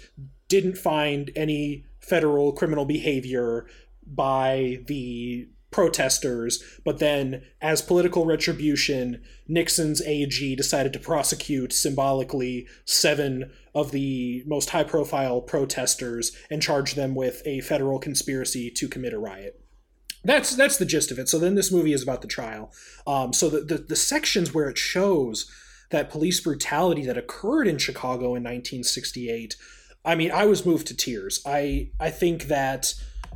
[0.49, 3.66] didn't find any federal criminal behavior
[4.07, 13.51] by the protesters, but then, as political retribution, Nixon's AG decided to prosecute symbolically seven
[13.74, 19.15] of the most high profile protesters and charge them with a federal conspiracy to commit
[19.15, 19.61] a riot.
[20.24, 21.28] That's that's the gist of it.
[21.28, 22.73] So then this movie is about the trial.
[23.07, 25.51] Um, so the, the the sections where it shows
[25.90, 29.57] that police brutality that occurred in Chicago in 1968,
[30.05, 31.40] I mean, I was moved to tears.
[31.44, 32.94] I I think that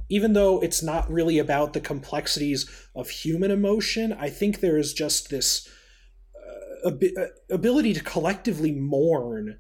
[0.09, 4.93] even though it's not really about the complexities of human emotion, I think there is
[4.93, 5.69] just this
[6.85, 9.59] uh, ab- ability to collectively mourn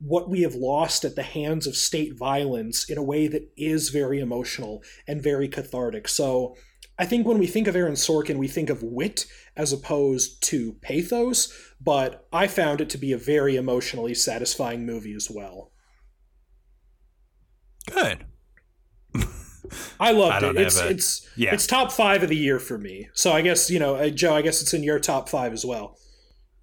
[0.00, 3.88] what we have lost at the hands of state violence in a way that is
[3.88, 6.08] very emotional and very cathartic.
[6.08, 6.54] So
[6.98, 9.26] I think when we think of Aaron Sorkin, we think of wit
[9.56, 15.14] as opposed to pathos, but I found it to be a very emotionally satisfying movie
[15.14, 15.72] as well.
[17.90, 18.26] Good.
[20.00, 20.56] I loved I it.
[20.56, 21.54] It's a- it's yeah.
[21.54, 23.08] it's top five of the year for me.
[23.14, 24.34] So I guess you know, uh, Joe.
[24.34, 25.96] I guess it's in your top five as well.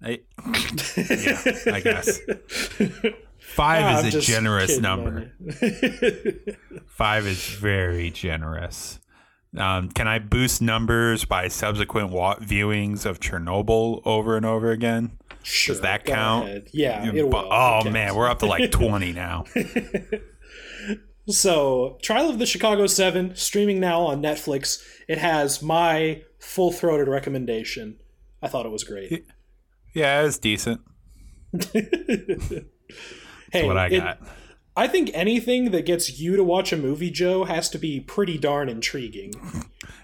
[0.02, 0.20] I,
[0.96, 1.42] yeah,
[1.72, 2.20] I guess.
[3.56, 5.32] Five I'm is a generous number.
[6.86, 9.00] Five is very generous.
[9.56, 15.18] Um, can I boost numbers by subsequent wa- viewings of Chernobyl over and over again?
[15.42, 16.48] sure, Does that count?
[16.48, 16.68] ahead.
[16.74, 17.48] Yeah, You- will.
[17.50, 19.44] oh man, we're up to like 20 now.
[21.28, 24.80] So, Trial of the Chicago Seven, streaming now on Netflix.
[25.08, 27.98] It has my full throated recommendation.
[28.42, 29.26] I thought it was great.
[29.94, 30.82] Yeah, it was decent.
[33.52, 34.18] hey, what I it-
[34.78, 38.36] I think anything that gets you to watch a movie, Joe, has to be pretty
[38.36, 39.32] darn intriguing.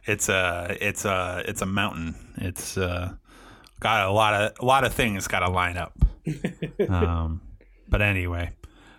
[0.07, 2.15] It's a it's a it's a mountain.
[2.39, 3.13] It's uh,
[3.81, 5.93] got a lot of a lot of things got to line up.
[6.89, 7.43] um,
[7.89, 8.51] but anyway,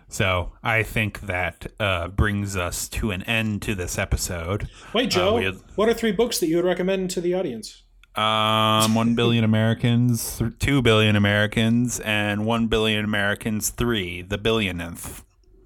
[0.08, 4.68] so I think that uh, brings us to an end to this episode.
[4.92, 7.82] Wait, Joe, we had- what are three books that you would recommend to the audience?
[8.16, 15.24] Um, one billion Americans, th- two billion Americans, and one billion Americans three, the billionth.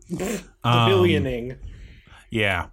[0.09, 1.57] The Um, Billioning.
[2.31, 2.69] Yeah.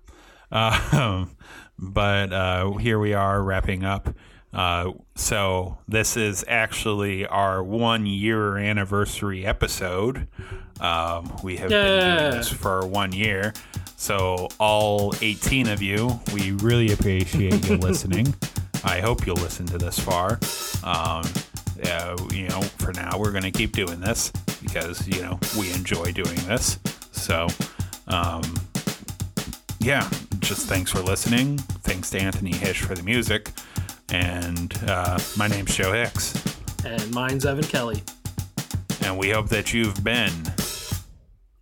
[0.51, 1.31] Um,
[1.77, 4.09] but uh, here we are wrapping up.
[4.53, 10.29] Uh, so this is actually our one year anniversary episode.
[10.79, 13.51] Um, we have been doing this for one year.
[13.97, 18.33] So all 18 of you, we really appreciate you listening.
[18.83, 20.39] I hope you'll listen to this far.
[20.83, 21.23] Um,
[21.83, 24.31] uh, you know, for now, we're going to keep doing this
[24.61, 26.79] because, you know, we enjoy doing this.
[27.11, 27.47] So,
[28.07, 28.43] um,
[29.79, 31.57] yeah, just thanks for listening.
[31.57, 33.51] Thanks to Anthony Hish for the music.
[34.09, 36.33] And uh, my name's Joe Hicks.
[36.85, 38.03] And mine's Evan Kelly.
[39.03, 40.31] And we hope that you've been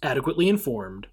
[0.04, 1.08] Adequately informed.